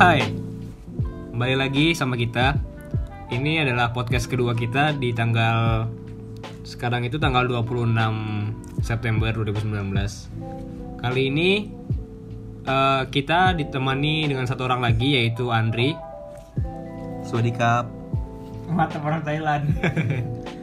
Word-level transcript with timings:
Hai, 0.00 0.24
kembali 1.28 1.60
lagi 1.60 1.92
sama 1.92 2.16
kita. 2.16 2.56
Ini 3.28 3.68
adalah 3.68 3.92
podcast 3.92 4.32
kedua 4.32 4.56
kita 4.56 4.96
di 4.96 5.12
tanggal 5.12 5.92
sekarang 6.64 7.04
itu 7.04 7.20
tanggal 7.20 7.44
26 7.44 8.80
September 8.80 9.28
2019. 9.28 11.04
Kali 11.04 11.22
ini 11.28 11.68
eh, 12.64 13.02
kita 13.12 13.52
ditemani 13.52 14.24
dengan 14.24 14.48
satu 14.48 14.64
orang 14.64 14.88
lagi 14.88 15.20
yaitu 15.20 15.52
Andri. 15.52 15.92
Swadikap. 17.20 17.84
mata 18.72 18.96
orang 19.04 19.20
Thailand 19.20 19.68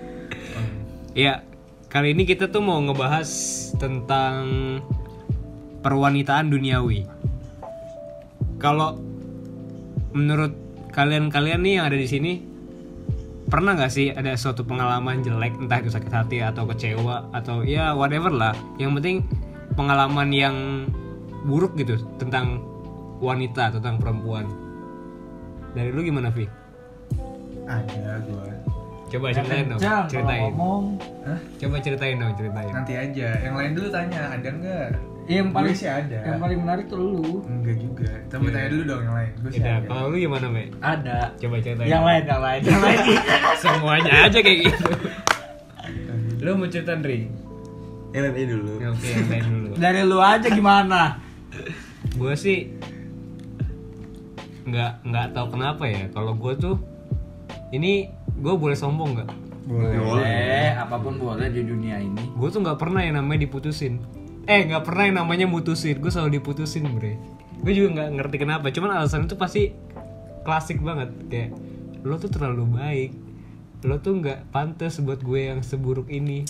Ya, 1.14 1.46
kali 1.94 2.18
ini 2.18 2.26
kita 2.26 2.50
tuh 2.50 2.66
mau 2.66 2.82
ngebahas 2.82 3.30
tentang 3.78 4.42
perwanitaan 5.86 6.50
duniawi. 6.50 7.06
Kalau 8.58 9.07
menurut 10.12 10.54
kalian-kalian 10.94 11.62
nih 11.64 11.74
yang 11.80 11.86
ada 11.88 11.98
di 11.98 12.08
sini, 12.08 12.34
pernah 13.48 13.80
nggak 13.80 13.92
sih 13.92 14.12
ada 14.12 14.36
suatu 14.36 14.68
pengalaman 14.68 15.24
jelek, 15.24 15.56
entah 15.56 15.80
itu 15.80 15.92
sakit 15.92 16.12
hati 16.12 16.38
atau 16.44 16.68
kecewa 16.68 17.32
atau 17.32 17.64
ya 17.64 17.96
whatever 17.96 18.32
lah. 18.32 18.54
Yang 18.76 18.92
penting 19.02 19.18
pengalaman 19.80 20.30
yang 20.36 20.56
buruk 21.48 21.80
gitu 21.80 22.02
tentang 22.20 22.60
wanita, 23.24 23.72
tentang 23.78 23.98
perempuan. 23.98 24.46
Dari 25.72 25.94
lu 25.94 26.02
gimana, 26.02 26.34
Vi? 26.34 26.50
Ada 27.68 28.24
gua. 28.26 28.50
Coba 29.08 29.32
ceritain 29.32 29.72
dong, 29.72 29.80
ceritain. 30.12 30.52
ngomong 30.52 31.00
Hah? 31.24 31.40
Coba 31.64 31.76
ceritain 31.80 32.20
dong, 32.20 32.36
ceritain. 32.36 32.72
Nanti 32.76 32.94
aja. 33.00 33.30
Yang 33.40 33.56
lain 33.56 33.72
dulu 33.72 33.88
tanya, 33.88 34.22
ada 34.36 34.50
enggak? 35.28 35.36
yang 35.38 35.50
paling 35.52 35.76
sih 35.76 35.86
ada. 35.86 36.18
yang 36.24 36.40
paling 36.40 36.58
menarik 36.58 36.86
tuh 36.86 36.98
lu 36.98 37.44
Enggak 37.44 37.76
juga. 37.78 38.10
Tapi 38.28 38.42
Iya. 38.42 38.54
tanya 38.54 38.68
dulu 38.70 38.84
dong 38.86 39.02
yang 39.02 39.16
lain. 39.16 39.32
Gue 39.38 39.50
sih 39.50 39.62
ada. 39.62 39.86
kalau 39.86 40.04
lu 40.08 40.16
gimana, 40.18 40.46
Me? 40.48 40.64
ada 40.80 41.18
Coba 41.36 41.56
ceritain. 41.58 41.86
yang 41.86 42.04
lain 42.04 42.24
yang 42.24 42.42
lain 42.42 42.62
yang 42.64 42.82
lain 42.82 42.98
Semuanya 43.62 44.12
aja 44.24 44.40
kayak 44.40 44.60
gitu. 44.64 44.86
lu 46.40 46.50
mau 46.54 46.68
cerita, 46.68 46.92
Andri? 46.94 47.28
Yang 48.10 48.24
lain 48.26 48.48
dulu. 48.50 48.72
Oke, 48.88 49.08
yang 49.10 49.28
lain 49.28 49.46
dulu. 49.46 49.70
dari 49.76 50.02
lu 50.02 50.18
aja 50.18 50.48
gimana 50.48 51.20
Gue 52.14 52.34
sih 52.34 52.72
nggak 54.64 54.92
nggak 55.04 55.28
tahu 55.32 55.48
kenapa 55.50 55.84
ya. 55.86 56.04
Kalau 56.10 56.34
gue 56.34 56.54
tuh 56.56 56.76
ini 57.70 58.08
gue 58.34 58.54
boleh 58.54 58.76
sombong 58.76 59.12
nggak? 59.14 59.32
boleh 59.68 60.72
apa 60.72 60.96
pun 60.96 61.20
boleh 61.20 61.52
di 61.52 61.60
dunia 61.62 62.00
ini 62.00 62.24
Gue 62.32 62.48
tuh 62.48 62.64
nggak 62.64 62.76
pernah 62.78 63.02
yang 63.02 63.16
namanya 63.18 63.44
diputusin. 63.44 64.00
Eh, 64.48 64.64
nggak 64.64 64.84
pernah 64.88 65.04
yang 65.12 65.18
namanya 65.24 65.46
mutusin. 65.46 66.00
Gue 66.00 66.08
selalu 66.08 66.40
diputusin, 66.40 66.88
bre. 66.96 67.20
Gue 67.60 67.74
juga 67.76 68.00
nggak 68.00 68.10
ngerti 68.16 68.36
kenapa. 68.40 68.72
Cuman 68.72 68.96
alasan 68.96 69.28
itu 69.28 69.36
pasti 69.36 69.76
klasik 70.48 70.80
banget. 70.80 71.12
Kayak 71.28 71.52
lo 72.08 72.16
tuh 72.16 72.32
terlalu 72.32 72.64
baik. 72.72 73.12
Lo 73.84 74.00
tuh 74.00 74.24
nggak 74.24 74.50
pantas 74.56 75.04
buat 75.04 75.20
gue 75.20 75.52
yang 75.52 75.60
seburuk 75.60 76.08
ini. 76.08 76.48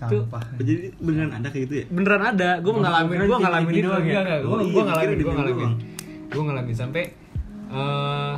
Tuh, 0.00 0.24
Sampah. 0.24 0.40
Jadi 0.56 0.96
beneran 0.96 1.28
ada 1.36 1.52
kayak 1.52 1.64
gitu 1.68 1.74
ya? 1.76 1.86
beneran 1.92 2.22
ada 2.24 2.56
gue 2.64 2.72
ngalamin 2.72 3.16
gue 3.20 3.36
ngalamin 3.36 3.72
itu 3.76 3.84
doang 3.84 4.00
ya? 4.08 4.40
gue 4.40 4.48
Oh 4.48 4.60
iya, 4.64 4.80
ngalamin 4.80 5.18
gue 5.20 5.34
ngalamin 5.36 5.70
gue 6.24 6.42
ngalamin 6.48 6.72
sampai 6.72 7.02
eh 7.68 8.34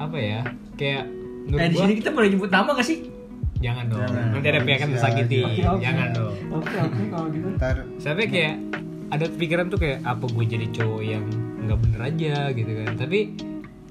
apa 0.00 0.16
ya 0.16 0.40
kayak 0.80 1.04
eh 1.52 1.68
di 1.68 1.76
sini 1.76 1.92
kita 2.00 2.16
boleh 2.16 2.32
nyebut 2.32 2.48
nama 2.48 2.72
gak 2.72 2.88
sih 2.88 3.09
jangan 3.60 3.84
dong. 3.92 4.00
Jangan. 4.08 4.26
nanti 4.32 4.48
ada 4.48 4.60
pihak 4.64 4.78
yang 4.80 4.92
Bisa 4.92 4.98
tersakiti 5.04 5.40
jangan 5.60 6.08
dong. 6.16 6.32
oke 6.48 6.74
oke 6.80 7.02
kalau 7.12 7.26
gitu. 7.28 7.46
Ntar. 7.60 7.76
Sampai 8.00 8.26
kayak 8.26 8.54
ada 9.10 9.26
pikiran 9.28 9.66
tuh 9.68 9.78
kayak 9.78 9.98
apa 10.02 10.24
gue 10.24 10.44
jadi 10.48 10.66
cowok 10.72 11.02
yang 11.04 11.24
nggak 11.68 11.78
bener 11.78 12.00
aja 12.00 12.34
gitu 12.56 12.72
kan. 12.72 12.92
Tapi 12.96 13.18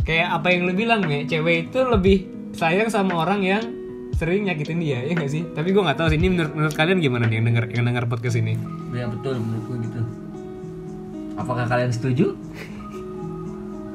kayak 0.04 0.28
apa 0.42 0.48
yang 0.50 0.62
lu 0.66 0.74
bilang 0.74 1.02
ya 1.06 1.22
cewek 1.30 1.70
itu 1.70 1.80
lebih 1.86 2.18
sayang 2.58 2.90
sama 2.90 3.22
orang 3.22 3.46
yang 3.46 3.64
sering 4.18 4.50
nyakitin 4.50 4.82
dia 4.82 5.00
ya 5.06 5.14
gak 5.16 5.32
sih? 5.32 5.46
Tapi 5.54 5.72
gue 5.72 5.80
nggak 5.80 5.96
tahu 5.96 6.12
sih 6.12 6.18
ini 6.20 6.28
menurut, 6.34 6.52
menurut 6.52 6.76
kalian 6.76 7.00
gimana 7.00 7.30
nih 7.30 7.40
yang 7.40 7.46
denger 7.54 7.66
yang 7.72 7.86
denger 7.88 8.04
podcast 8.10 8.36
ini? 8.42 8.58
Ya 8.92 9.08
betul 9.08 9.40
menurut 9.40 9.64
gue 9.70 9.78
gitu. 9.86 10.02
Apakah 11.40 11.70
kalian 11.72 11.94
setuju? 11.94 12.36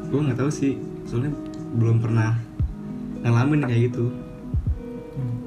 Gue 0.09 0.21
nggak 0.23 0.39
tahu 0.39 0.49
sih, 0.49 0.81
soalnya 1.05 1.35
belum 1.77 1.99
pernah 2.01 2.39
ngalamin 3.27 3.67
kayak 3.67 3.93
gitu 3.93 4.15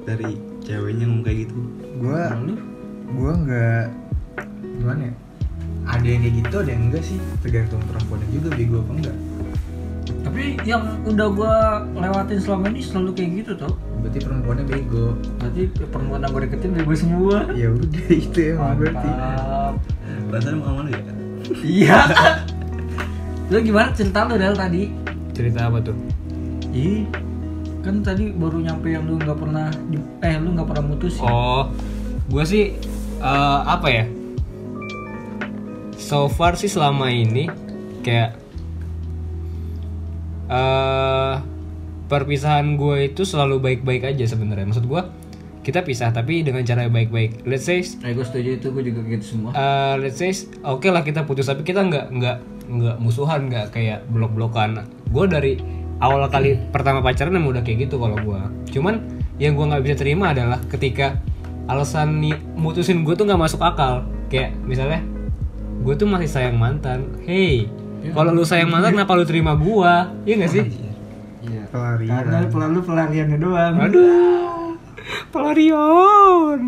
dari 0.08 0.30
ceweknya 0.60 1.04
ngomong 1.04 1.20
kayak 1.22 1.38
gitu. 1.44 1.58
gue 1.98 2.20
gue 3.10 3.32
nggak 3.38 3.84
gimana 4.78 5.02
ya? 5.04 5.14
Ada 5.84 6.04
yang 6.06 6.20
kayak 6.20 6.36
gitu, 6.38 6.54
ada 6.58 6.70
yang 6.70 6.82
enggak 6.84 7.02
sih. 7.02 7.18
Tergantung 7.38 7.80
perempuannya 7.84 8.28
juga 8.30 8.48
bego 8.52 8.76
apa 8.80 8.92
enggak. 8.94 9.16
tapi 10.18 10.56
yang 10.62 10.80
udah 11.04 11.28
gua 11.30 11.54
lewatin 11.94 12.36
selama 12.38 12.68
ini 12.68 12.80
selalu 12.80 13.12
kayak 13.12 13.30
gitu 13.38 13.52
tuh 13.58 13.72
Berarti 13.98 14.18
perempuannya 14.20 14.64
bego. 14.64 15.06
berarti 15.36 15.62
perempuan 15.84 16.20
yang 16.20 16.30
gue 16.30 16.42
deketin 16.44 16.70
gue 16.74 16.96
semua 16.96 17.36
Ya 17.52 17.68
udah 17.68 18.04
itu 18.24 18.44
berarti. 18.56 19.08
Mantap. 19.08 19.74
Rasanya 20.28 20.56
mau 20.58 20.74
mana 20.74 20.88
ya? 20.88 21.00
Iya. 21.60 21.98
lu 23.48 23.56
gimana 23.62 23.88
cerita 23.92 24.24
lu 24.24 24.36
Del 24.36 24.52
tadi? 24.54 24.82
cerita 25.30 25.60
apa 25.66 25.78
tuh 25.80 25.96
Ih, 26.70 27.04
kan 27.88 28.04
tadi 28.04 28.36
baru 28.36 28.60
nyampe 28.60 28.92
yang 28.92 29.08
lu 29.08 29.16
nggak 29.16 29.38
pernah 29.40 29.72
eh 30.20 30.36
lu 30.36 30.52
nggak 30.52 30.68
pernah 30.68 30.84
mutusin. 30.84 31.24
Oh, 31.24 31.72
gue 32.28 32.44
sih 32.44 32.76
eh, 33.24 33.60
apa 33.64 33.88
ya? 33.88 34.04
So 35.96 36.28
far 36.28 36.60
sih 36.60 36.68
selama 36.68 37.08
ini 37.08 37.48
kayak 38.04 38.36
eh 40.52 41.34
perpisahan 42.12 42.76
gue 42.76 43.08
itu 43.08 43.24
selalu 43.24 43.56
baik-baik 43.56 44.04
aja 44.04 44.28
sebenarnya. 44.28 44.68
Maksud 44.68 44.84
gue 44.84 45.02
kita 45.64 45.80
pisah 45.80 46.12
tapi 46.12 46.44
dengan 46.44 46.68
cara 46.68 46.92
baik-baik. 46.92 47.48
Let's 47.48 47.64
say 47.64 47.80
Eh 48.04 48.12
gue 48.12 48.24
setuju 48.24 48.60
itu 48.60 48.68
gue 48.68 48.84
juga 48.84 49.00
gitu 49.08 49.24
semua. 49.24 49.56
eh, 49.56 49.96
let's 49.96 50.20
say 50.20 50.28
oke 50.60 50.84
lah 50.92 51.00
kita 51.00 51.24
putus 51.24 51.48
tapi 51.48 51.64
kita 51.64 51.88
nggak 51.88 52.12
nggak 52.12 52.36
nggak 52.68 52.96
musuhan 53.00 53.48
nggak 53.48 53.72
kayak 53.72 54.04
blok-blokan. 54.12 54.84
Gue 55.08 55.24
dari 55.24 55.77
awal 55.98 56.22
kali 56.30 56.58
pertama 56.70 57.02
pacaran 57.02 57.34
emang 57.34 57.58
udah 57.58 57.62
kayak 57.62 57.88
gitu 57.88 57.98
kalau 57.98 58.16
gue. 58.18 58.40
Cuman 58.74 59.02
yang 59.38 59.54
gue 59.54 59.66
nggak 59.66 59.82
bisa 59.82 59.94
terima 59.98 60.34
adalah 60.34 60.58
ketika 60.70 61.18
alasan 61.68 62.22
nih 62.22 62.34
mutusin 62.56 63.02
gue 63.04 63.14
tuh 63.14 63.26
nggak 63.26 63.40
masuk 63.40 63.60
akal. 63.62 64.06
Kayak 64.30 64.54
misalnya 64.62 65.02
gue 65.82 65.94
tuh 65.94 66.06
masih 66.06 66.30
sayang 66.30 66.56
mantan. 66.58 67.06
Hey, 67.26 67.70
kalau 68.14 68.30
lu 68.30 68.46
sayang 68.46 68.70
mantan 68.70 68.94
kenapa 68.94 69.18
lu 69.18 69.26
terima 69.26 69.58
gue? 69.58 69.92
Iya 70.26 70.34
gak 70.46 70.52
sih? 70.54 70.64
Iya. 71.44 71.62
Pelarian. 71.68 72.10
Karena 72.14 72.38
pelan 72.48 72.70
lu 72.72 72.80
pelariannya 72.80 73.38
doang. 73.38 73.74
Aduh, 73.76 74.74
pelarian. 75.32 76.60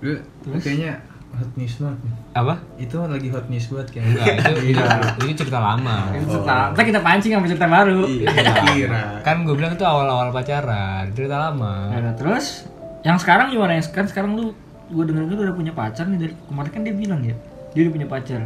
Gue 0.00 0.58
kayaknya 0.60 1.00
hot 1.32 1.50
news 1.56 1.74
banget 1.80 2.00
nih. 2.04 2.23
Apa? 2.34 2.58
Itu 2.74 2.98
lagi 2.98 3.30
hot 3.30 3.46
news 3.46 3.70
banget 3.70 3.88
kayaknya. 3.94 4.10
Enggak, 4.10 4.26
itu, 4.58 4.74
itu, 4.74 4.82
itu 5.22 5.32
cerita 5.46 5.58
lama. 5.62 6.10
Itu 6.10 6.26
cerita. 6.34 6.74
Ntar 6.74 6.82
kita 6.82 7.00
pancing 7.00 7.30
sama 7.30 7.46
cerita 7.46 7.66
baru. 7.70 8.00
Kira. 8.74 9.22
kan 9.22 9.46
gue 9.46 9.54
bilang 9.54 9.72
itu 9.78 9.86
awal-awal 9.86 10.34
pacaran 10.34 11.14
cerita 11.14 11.38
lama 11.38 11.94
Nah, 11.94 12.14
terus 12.18 12.66
yang 13.06 13.22
sekarang 13.22 13.54
gimana? 13.54 13.78
Yang 13.78 13.94
sekarang 13.94 14.08
sekarang 14.10 14.30
lu 14.34 14.50
gue 14.90 15.04
denger 15.06 15.22
lu 15.30 15.34
udah 15.46 15.54
punya 15.54 15.72
pacar 15.72 16.04
nih 16.10 16.18
dari 16.18 16.34
kemarin 16.50 16.70
kan 16.74 16.80
dia 16.82 16.94
bilang 16.94 17.20
ya 17.22 17.36
dia 17.70 17.80
udah 17.86 17.92
punya 17.94 18.08
pacar 18.10 18.40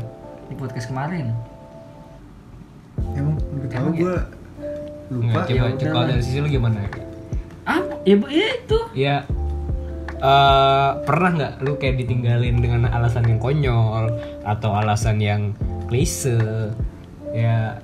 di 0.48 0.54
podcast 0.54 0.86
kemarin. 0.92 1.32
Emang 3.16 3.36
nggak 3.40 3.70
tahu 3.72 3.88
gue 3.96 4.14
lupa. 5.08 5.24
Nggak, 5.32 5.44
coba 5.48 5.56
ya 5.56 5.62
coba 5.80 5.96
udah 5.96 6.08
dari 6.12 6.22
sisi 6.22 6.38
lu 6.44 6.48
gimana 6.52 6.84
Apa? 7.64 7.94
Ya 8.04 8.14
bu- 8.20 8.28
ya 8.28 8.46
itu. 8.52 8.78
ya 8.92 9.16
eh, 10.18 10.90
pernah 11.02 11.30
nggak 11.34 11.52
lu 11.62 11.78
kayak 11.78 11.96
ditinggalin 12.02 12.56
dengan 12.58 12.90
alasan 12.90 13.24
yang 13.26 13.38
konyol 13.38 14.10
atau 14.42 14.70
alasan 14.74 15.22
yang 15.22 15.54
klise 15.88 16.38
ya 17.32 17.78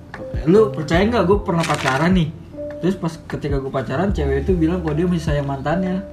Lu 0.47 0.71
percaya 0.71 1.03
nggak 1.09 1.25
gue 1.27 1.39
pernah 1.43 1.65
pacaran 1.65 2.13
nih? 2.15 2.29
Terus 2.85 2.95
pas 3.01 3.13
ketika 3.17 3.57
gue 3.59 3.73
pacaran 3.73 4.13
cewek 4.13 4.45
itu 4.45 4.53
bilang 4.55 4.85
kalau 4.85 4.95
dia 4.95 5.07
masih 5.09 5.25
sayang 5.25 5.49
mantannya. 5.49 6.05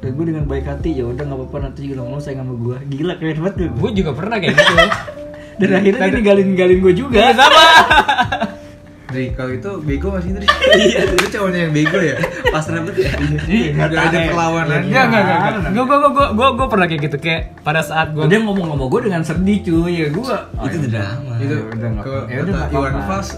Dan 0.00 0.16
gue 0.16 0.32
dengan 0.32 0.48
baik 0.48 0.64
hati 0.64 0.96
ya 0.96 1.04
udah 1.04 1.28
nggak 1.28 1.38
apa-apa 1.44 1.56
nanti 1.68 1.84
juga 1.84 2.00
ngomong 2.08 2.22
sayang 2.24 2.40
sama 2.42 2.54
gue. 2.56 2.76
Gila 2.88 3.14
keren 3.20 3.38
banget 3.44 3.54
gue. 3.60 3.68
gue 3.70 3.90
juga 4.00 4.10
pernah 4.16 4.36
kayak 4.40 4.54
gitu 4.56 4.74
Dan 5.60 5.68
akhirnya 5.76 6.00
dia 6.08 6.16
ninggalin 6.16 6.46
ninggalin 6.56 6.78
gue 6.80 6.94
juga. 6.96 7.20
sama 7.36 7.64
Dari 9.10 9.26
kalau 9.34 9.50
itu 9.50 9.70
bego 9.82 10.08
masih 10.14 10.30
dari. 10.38 10.46
Iya, 10.80 11.02
itu 11.12 11.26
cowoknya 11.34 11.60
yang 11.66 11.72
bego 11.74 11.98
ya. 11.98 12.16
Pas 12.48 12.64
ribet 12.70 12.96
ya? 12.96 13.10
Iya, 13.50 13.70
Udah 13.90 14.00
ada 14.06 14.18
perlawanan. 14.30 14.80
Enggak, 14.86 15.04
enggak, 15.10 15.22
enggak, 15.22 15.38
enggak. 15.38 15.70
Gue, 15.70 15.84
gue, 15.84 15.98
gue, 15.98 16.26
gue, 16.30 16.48
gue 16.54 16.66
pernah 16.70 16.86
kayak 16.86 17.02
gitu 17.10 17.16
kayak 17.18 17.42
pada 17.60 17.80
saat 17.82 18.08
gue 18.14 18.22
Dia 18.30 18.40
ngomong 18.40 18.66
sama 18.70 18.84
gue 18.86 19.00
dengan 19.10 19.22
sedih 19.26 19.58
cuy 19.66 19.92
ya 19.92 20.08
gue. 20.08 20.36
Itu 20.64 20.76
drama. 20.88 21.32
Itu 21.42 21.54
Ya 21.54 21.60
udah. 21.66 21.90
Ya 22.30 22.38
udah, 22.46 22.54
Iwan. 22.70 22.92
Fals 23.04 23.30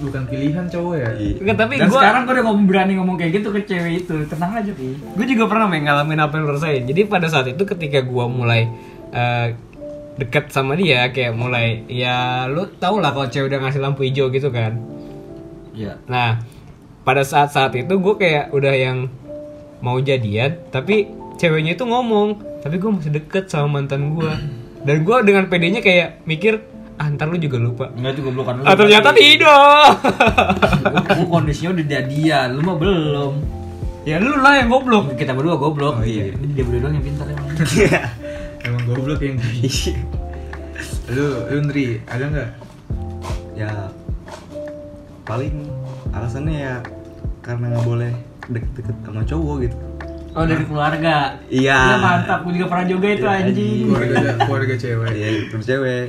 bukan 0.00 0.22
pilihan 0.26 0.64
cowok 0.66 0.94
ya. 0.96 1.10
Iya. 1.14 1.34
Enggak, 1.44 1.56
tapi 1.60 1.74
Dan 1.76 1.86
gue 1.92 2.00
sekarang 2.00 2.22
gue 2.24 2.34
udah 2.34 2.44
ngomong 2.48 2.66
berani 2.66 2.92
ngomong 2.96 3.16
kayak 3.20 3.32
gitu 3.38 3.48
ke 3.52 3.60
cewek 3.68 3.92
itu. 4.04 4.14
Tenang 4.26 4.52
aja 4.58 4.72
pi. 4.72 4.96
gue 4.96 5.26
juga 5.26 5.44
pernah 5.50 5.66
men, 5.70 5.84
ngalamin 5.86 6.18
apa 6.18 6.34
yang 6.38 6.44
lu 6.48 6.52
rasain 6.54 6.82
jadi 6.86 7.00
pada 7.10 7.26
saat 7.28 7.46
itu 7.50 7.62
ketika 7.64 8.00
gue 8.02 8.24
mulai 8.28 8.66
eh, 9.12 9.46
deket 10.18 10.50
sama 10.50 10.74
dia 10.74 11.06
kayak 11.14 11.32
mulai 11.34 11.86
ya 11.86 12.50
lu 12.50 12.66
tau 12.82 12.98
lah 12.98 13.14
kalau 13.14 13.30
cewek 13.30 13.54
udah 13.54 13.58
ngasih 13.62 13.80
lampu 13.82 14.02
hijau 14.02 14.26
gitu 14.34 14.50
kan 14.50 14.74
ya 15.78 15.94
nah 16.10 16.42
pada 17.06 17.22
saat-saat 17.22 17.78
itu 17.78 17.94
gue 17.94 18.14
kayak 18.18 18.50
udah 18.50 18.74
yang 18.74 19.06
mau 19.78 20.02
jadian 20.02 20.58
tapi 20.74 21.06
ceweknya 21.38 21.78
itu 21.78 21.86
ngomong 21.86 22.42
tapi 22.66 22.82
gue 22.82 22.90
masih 22.90 23.14
deket 23.14 23.46
sama 23.46 23.78
mantan 23.78 24.18
gue 24.18 24.32
dan 24.86 24.96
gue 25.06 25.16
dengan 25.22 25.46
pedenya 25.46 25.78
kayak 25.78 26.26
mikir 26.26 26.58
ah 26.98 27.06
ntar 27.14 27.30
lu 27.30 27.38
juga 27.38 27.62
lupa. 27.62 27.86
Enggak 27.94 28.18
itu 28.18 28.22
goblokan 28.26 28.58
lu 28.58 28.62
ah 28.66 28.74
ternyata 28.74 29.14
tidak 29.14 30.02
Gua 31.14 31.26
kondisinya 31.38 31.78
udah 31.78 31.86
jadian 31.86 32.48
lu 32.58 32.60
mah 32.66 32.74
belum. 32.74 33.32
Ya 34.02 34.18
lu 34.18 34.34
lah 34.34 34.58
yang 34.58 34.66
goblok. 34.66 35.14
Kita 35.14 35.30
berdua 35.30 35.62
goblok. 35.62 36.02
Oh, 36.02 36.06
iya. 36.06 36.34
Ini 36.34 36.58
dia 36.58 36.66
berdua 36.66 36.90
doang 36.90 36.98
yang 36.98 37.06
pintar 37.06 37.26
emang. 37.30 37.46
Emang 38.66 38.82
goblok 38.90 39.22
yang 39.22 39.38
Lu, 41.14 41.26
lu 41.48 41.58
Ndri, 41.70 42.02
ada 42.04 42.24
nggak? 42.26 42.50
ya 43.58 43.90
paling 45.28 45.68
alasannya 46.10 46.56
ya 46.56 46.74
karena 47.44 47.76
nggak 47.76 47.84
boleh 47.84 48.12
deket-deket 48.48 48.96
sama 49.04 49.22
cowok 49.28 49.56
gitu. 49.68 49.76
Oh 50.32 50.44
dari 50.46 50.64
keluarga? 50.64 51.36
Iya. 51.52 51.76
Iya, 51.76 51.96
mantap. 52.00 52.38
Gue 52.46 52.52
juga 52.56 52.66
pernah 52.70 52.86
juga 52.88 53.06
itu 53.10 53.26
Iya, 53.26 53.36
anjing. 53.44 53.84
Keluarga, 53.90 54.16
keluarga 54.44 54.74
cewek. 54.80 55.12
Ya 55.16 55.28
terus 55.52 55.66
cewek. 55.68 56.06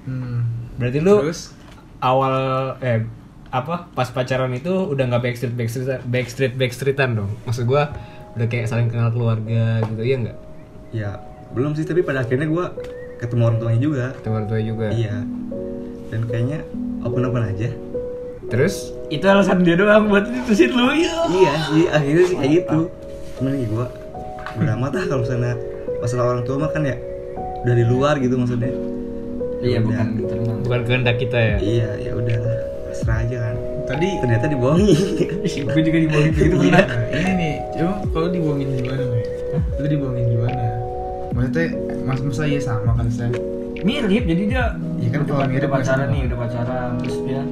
Hmm. 0.00 0.48
berarti 0.80 0.96
lu 1.04 1.20
Terus? 1.28 1.52
awal 2.00 2.34
eh 2.80 3.04
apa 3.52 3.92
pas 3.92 4.08
pacaran 4.08 4.48
itu 4.56 4.72
udah 4.72 5.04
nggak 5.12 5.22
backstreet 5.28 5.52
backstreet 5.52 6.00
backstreet 6.08 6.54
backstreetan 6.56 7.20
dong? 7.20 7.30
Maksud 7.44 7.68
gue 7.68 7.82
udah 8.40 8.46
kayak 8.48 8.64
saling 8.64 8.88
kenal 8.88 9.12
keluarga 9.12 9.84
gitu 9.84 10.00
iya 10.00 10.16
nggak? 10.24 10.38
Ya 10.96 11.10
belum 11.52 11.76
sih 11.76 11.84
tapi 11.84 12.00
pada 12.00 12.24
akhirnya 12.24 12.48
gue 12.48 12.64
ketemu 13.20 13.42
orang 13.44 13.58
tuanya 13.60 13.80
juga. 13.84 14.06
Teman 14.24 14.48
tua 14.48 14.60
juga? 14.64 14.88
Iya. 14.88 15.20
Dan 16.08 16.20
kayaknya 16.24 16.64
open 17.04 17.28
open 17.28 17.44
aja 17.44 17.68
terus? 18.50 18.90
Itu 19.08 19.24
alasan 19.30 19.62
dia 19.62 19.78
doang 19.78 20.10
buat 20.10 20.26
putusin 20.26 20.74
lu. 20.74 20.90
Ya 20.92 21.14
iya 21.30 21.52
sih 21.70 21.84
akhirnya 21.86 22.24
sih 22.26 22.36
kayak 22.36 22.52
gitu. 22.62 22.78
Cuman 23.38 23.52
ya 23.56 23.66
gue 23.70 23.86
udah 24.60 24.74
amat 24.76 24.92
lah 24.98 25.04
kalau 25.06 25.20
misalnya 25.22 25.54
masalah 26.02 26.24
orang 26.34 26.42
tua 26.42 26.56
mah 26.58 26.70
kan 26.74 26.82
ya 26.82 26.96
udah 27.62 27.74
di 27.74 27.84
luar 27.86 28.14
gitu 28.18 28.34
maksudnya. 28.34 28.72
Iya 29.60 29.78
Udah. 29.84 29.86
bukan 29.86 30.08
tenang 30.24 30.58
bukan 30.64 30.80
kehendak 30.88 31.16
kita 31.20 31.38
ya? 31.38 31.56
Iya 31.60 31.88
ya 32.00 32.12
udah 32.16 32.36
pasrah 32.90 33.16
aja 33.22 33.36
kan. 33.38 33.56
Tadi 33.86 34.08
ternyata 34.22 34.44
dibohongi. 34.50 34.94
Gue 35.74 35.82
juga 35.82 35.98
dibohongin 35.98 36.32
gitu 36.34 36.56
pernah 36.58 36.84
Nah, 36.86 37.08
ini 37.10 37.32
nih, 37.34 37.54
coba 37.74 37.94
kalau 38.14 38.28
dibohongin 38.30 38.68
gimana 38.78 39.02
nih? 39.02 39.24
Lu 39.78 39.86
dibohongin 39.86 40.26
gimana? 40.30 40.64
Maksudnya, 41.30 41.66
mas 42.06 42.20
masa 42.22 42.42
iya 42.46 42.60
sama 42.62 42.92
kan 42.94 43.06
saya? 43.10 43.30
mirip 43.80 44.28
jadi 44.28 44.42
dia 44.44 44.64
Iya 45.00 45.08
kan, 45.08 45.20
udah, 45.24 45.28
kalau 45.32 45.40
udah 45.40 45.48
mirip 45.48 45.70
pacaran 45.72 46.08
nih 46.12 46.20
udah 46.28 46.38
pacaran. 46.38 46.90
Terus 47.00 47.16
dia 47.24 47.42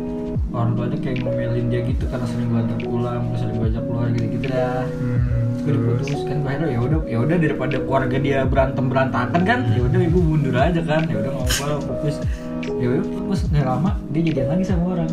orang 0.48 0.70
tuanya 0.72 0.96
kayak 0.98 1.16
ngomelin 1.20 1.66
dia 1.68 1.80
gitu 1.84 2.04
karena 2.08 2.26
sering 2.26 2.48
banget 2.48 2.78
pulang 2.82 3.20
terus 3.28 3.40
sering 3.42 3.56
banyak 3.58 3.82
keluar 3.82 4.06
gitu 4.10 4.26
gitu 4.32 4.46
dah 4.48 4.82
Hmm, 4.88 5.20
gue 5.60 5.72
diputus 5.74 6.20
kan 6.24 6.38
akhirnya 6.42 6.68
ya 6.70 6.80
udah 6.80 6.98
ya 7.04 7.18
udah 7.20 7.36
daripada 7.36 7.76
keluarga 7.78 8.16
dia 8.16 8.38
berantem 8.42 8.84
berantakan 8.88 9.42
kan 9.44 9.60
ya 9.68 9.82
udah 9.84 10.00
ibu 10.00 10.18
mundur 10.18 10.56
aja 10.56 10.80
kan 10.80 11.02
ya 11.04 11.16
udah 11.18 11.30
nggak 11.34 11.46
apa-apa 11.52 11.76
fokus 11.84 12.16
ya 12.64 12.86
udah 12.88 13.04
fokus 13.06 13.38
nggak 13.46 13.66
lama 13.66 13.90
dia 14.08 14.20
jadian 14.24 14.48
lagi 14.48 14.64
sama 14.64 14.84
orang 14.94 15.08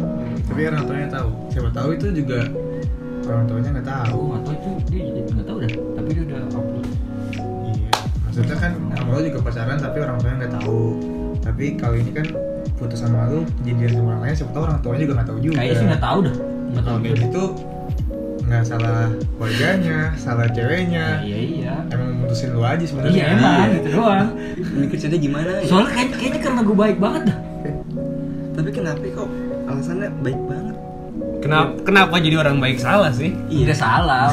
Tapi 0.46 0.62
orang 0.64 0.84
tuanya 0.86 1.08
tahu. 1.10 1.30
Siapa 1.50 1.70
tahu 1.74 1.90
itu 1.92 2.08
juga 2.14 2.40
orang 3.26 3.46
tuanya 3.50 3.70
nggak 3.76 3.88
tahu. 3.90 4.22
tahu 4.38 4.54
itu 4.54 4.70
dia 4.88 5.02
jadi 5.04 5.20
nggak 5.26 5.46
tahu 5.46 5.58
dah 5.58 5.70
tapi 5.92 6.10
dia 6.14 6.24
udah 6.24 6.40
upload 6.48 6.86
Iya. 7.66 7.92
Maksudnya 8.24 8.56
kan 8.56 8.72
sama 8.94 9.10
lu 9.12 9.22
juga 9.26 9.40
pacaran 9.42 9.78
tapi 9.82 9.98
orang 10.00 10.16
tuanya 10.18 10.38
nggak 10.40 10.54
tahu. 10.56 10.80
Tapi 11.42 11.66
kalau 11.76 11.96
ini 11.96 12.12
kan 12.14 12.26
putus 12.76 13.00
sama 13.00 13.28
lu 13.28 13.42
jadian 13.62 13.92
sama 13.94 14.08
orang 14.10 14.22
lain, 14.22 14.36
siapa 14.36 14.52
tahu 14.52 14.64
orang 14.64 14.80
tuanya 14.80 15.02
juga 15.02 15.14
nggak 15.16 15.28
tahu 15.28 15.38
juga. 15.40 15.56
kayaknya 15.56 15.76
sih 15.76 15.86
nggak 15.86 16.04
tahu 16.04 16.20
dah 16.22 16.36
nggak 16.66 16.84
tahu 16.84 16.98
Kayak 17.00 17.16
gitu 17.20 17.44
nggak 18.46 18.62
salah 18.64 19.00
keluarganya, 19.34 20.00
salah 20.16 20.48
ceweknya. 20.48 21.06
iya 21.20 21.38
iya 21.40 21.74
Emang 21.88 22.10
memutusin 22.14 22.50
lu 22.52 22.62
aja 22.62 22.84
sebenarnya. 22.84 23.12
iya 23.12 23.26
emang 23.32 23.58
gitu 23.74 23.90
doang 23.92 24.28
ini 24.76 24.86
kerjanya 24.86 25.18
gimana 25.20 25.50
ya? 25.52 25.62
soalnya 25.66 25.92
kayaknya, 25.92 26.16
kayaknya 26.16 26.42
karena 26.42 26.62
gue 26.62 26.78
baik 26.78 26.98
banget 27.00 27.22
dah 27.26 27.38
tapi 28.54 28.70
kenapa 28.72 29.02
kok 29.04 29.30
alasannya 29.66 30.10
baik 30.22 30.40
banget 30.46 30.76
kenapa 31.42 31.70
kenapa 31.82 32.14
jadi 32.18 32.36
orang 32.38 32.58
baik 32.58 32.78
salah 32.78 33.10
sih 33.10 33.32
Iya 33.48 33.74
salah. 33.74 34.30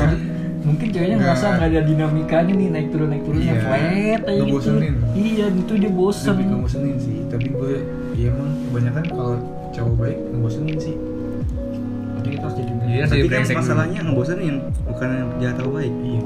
Mungkin 0.63 0.95
ceweknya 0.95 1.19
ngerasa 1.19 1.45
nggak 1.53 1.69
ada 1.69 1.81
dinamikanya 1.83 2.55
nih 2.55 2.69
naik 2.71 2.89
turun 2.91 3.11
naik 3.11 3.25
turunnya 3.25 3.51
Iya. 3.51 3.63
flat 3.63 3.83
aja 4.23 4.31
gitu. 4.31 4.43
Ngebosenin. 4.47 4.95
Iya 5.13 5.47
itu 5.51 5.73
dia 5.75 5.91
bosen. 5.91 6.29
Lebih 6.31 6.47
ngebosenin 6.47 6.97
sih, 6.97 7.19
tapi 7.27 7.47
gue 7.51 7.75
ya 8.15 8.29
emang 8.29 8.51
kebanyakan 8.69 9.05
kalau 9.09 9.35
cowok 9.71 9.95
baik 9.97 10.19
ngebosenin 10.31 10.79
sih. 10.79 10.97
Jadi 12.13 12.29
kita 12.31 12.45
harus 12.45 12.57
jadi 12.57 12.73
Iya, 12.83 13.05
tapi 13.09 13.27
kan 13.27 13.43
masalahnya 13.57 14.01
ngebosenin 14.05 14.57
bukan 14.85 15.11
jahat 15.41 15.57
atau 15.59 15.73
baik 15.73 15.95
Iya. 15.99 16.21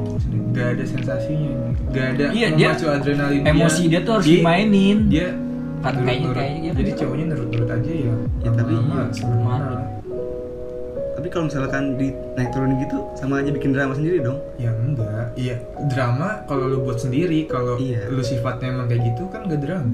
Gak 0.50 0.68
ada 0.72 0.84
sensasinya, 0.84 1.52
gak 1.92 2.06
ada 2.16 2.24
Iya, 2.32 2.48
dia- 2.52 2.74
adrenalin 2.74 3.40
emosi 3.44 3.82
dia 3.86 4.00
tuh 4.02 4.12
harus 4.18 4.26
Dia- 4.26 4.40
dimainin. 4.40 4.98
Dia 5.08 5.28
Kan 5.78 5.92
kayaknya- 6.02 6.32
kayaknya 6.34 6.70
Jadi 6.74 6.90
cowoknya 6.96 7.24
nurut-nurut 7.30 7.70
aja 7.70 7.92
ya. 7.92 8.14
Ya, 8.42 8.50
tapi 8.50 8.72
iya. 8.74 9.02
sebenarnya 9.12 9.76
tapi 11.16 11.32
kalau 11.32 11.48
misalkan 11.48 11.84
di 11.96 12.08
naik 12.36 12.54
turun 12.54 12.76
gitu 12.78 13.02
sama 13.16 13.40
aja 13.40 13.50
bikin 13.50 13.74
drama 13.74 13.96
sendiri 13.96 14.22
dong 14.22 14.38
Ya 14.62 14.70
enggak, 14.70 15.34
iya 15.34 15.58
drama 15.88 16.44
kalau 16.44 16.68
lu 16.68 16.84
buat 16.84 17.00
sendiri, 17.00 17.48
kalau 17.48 17.74
Iya. 17.80 18.06
lu 18.06 18.22
sifatnya 18.22 18.70
emang 18.70 18.86
kayak 18.86 19.10
gitu 19.10 19.26
kan 19.26 19.48
gak 19.48 19.58
drama. 19.58 19.90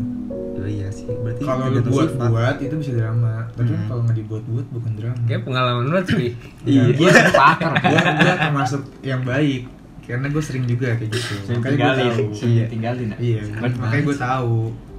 Oh 0.63 0.69
iya 0.69 0.89
sih 0.89 1.05
berarti 1.05 1.43
Kalau 1.43 1.65
lu 1.67 1.81
buat 1.85 2.09
sifat. 2.09 2.29
buat 2.29 2.57
itu 2.59 2.75
bisa 2.77 2.93
drama, 2.95 3.35
tapi 3.51 3.71
Hmm. 3.71 3.87
kalau 3.87 4.01
nggak 4.03 4.17
dibuat-buat 4.17 4.67
bukan 4.71 4.93
drama. 4.95 5.21
kayak 5.25 5.43
pengalaman 5.43 5.85
lu 5.85 5.99
sih 6.05 6.31
Iya, 6.63 6.83
pakar 7.35 7.73
kan. 7.75 7.91
gua, 7.91 8.03
gua 8.17 8.35
termasuk 8.41 8.83
yang 9.01 9.23
baik 9.23 9.67
karena 10.03 10.27
gue 10.27 10.41
sering 10.41 10.65
juga 10.65 10.93
kayak 10.93 11.11
gitu. 11.11 11.35
Sering 11.43 11.59
Makanya 11.59 11.73
tinggalin, 11.73 12.05
tahu. 12.05 12.27
sering 12.33 12.53
Iya. 12.53 12.65
tinggalin. 12.69 13.07
ya? 13.07 13.17
Iya, 13.19 13.41
Bener. 13.55 13.71
makanya 13.77 14.03
gue 14.05 14.17
tahu. 14.21 14.57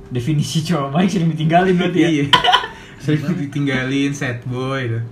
Definisi 0.10 0.58
cowok 0.64 0.90
baik 0.92 1.10
sering 1.10 1.30
ditinggalin 1.30 1.74
berarti 1.76 2.00
ya. 2.00 2.10
Iya. 2.10 2.26
Sering 3.04 3.36
ditinggalin 3.38 4.12
sad 4.12 4.40
boy 4.44 4.80
tuh. 4.88 5.04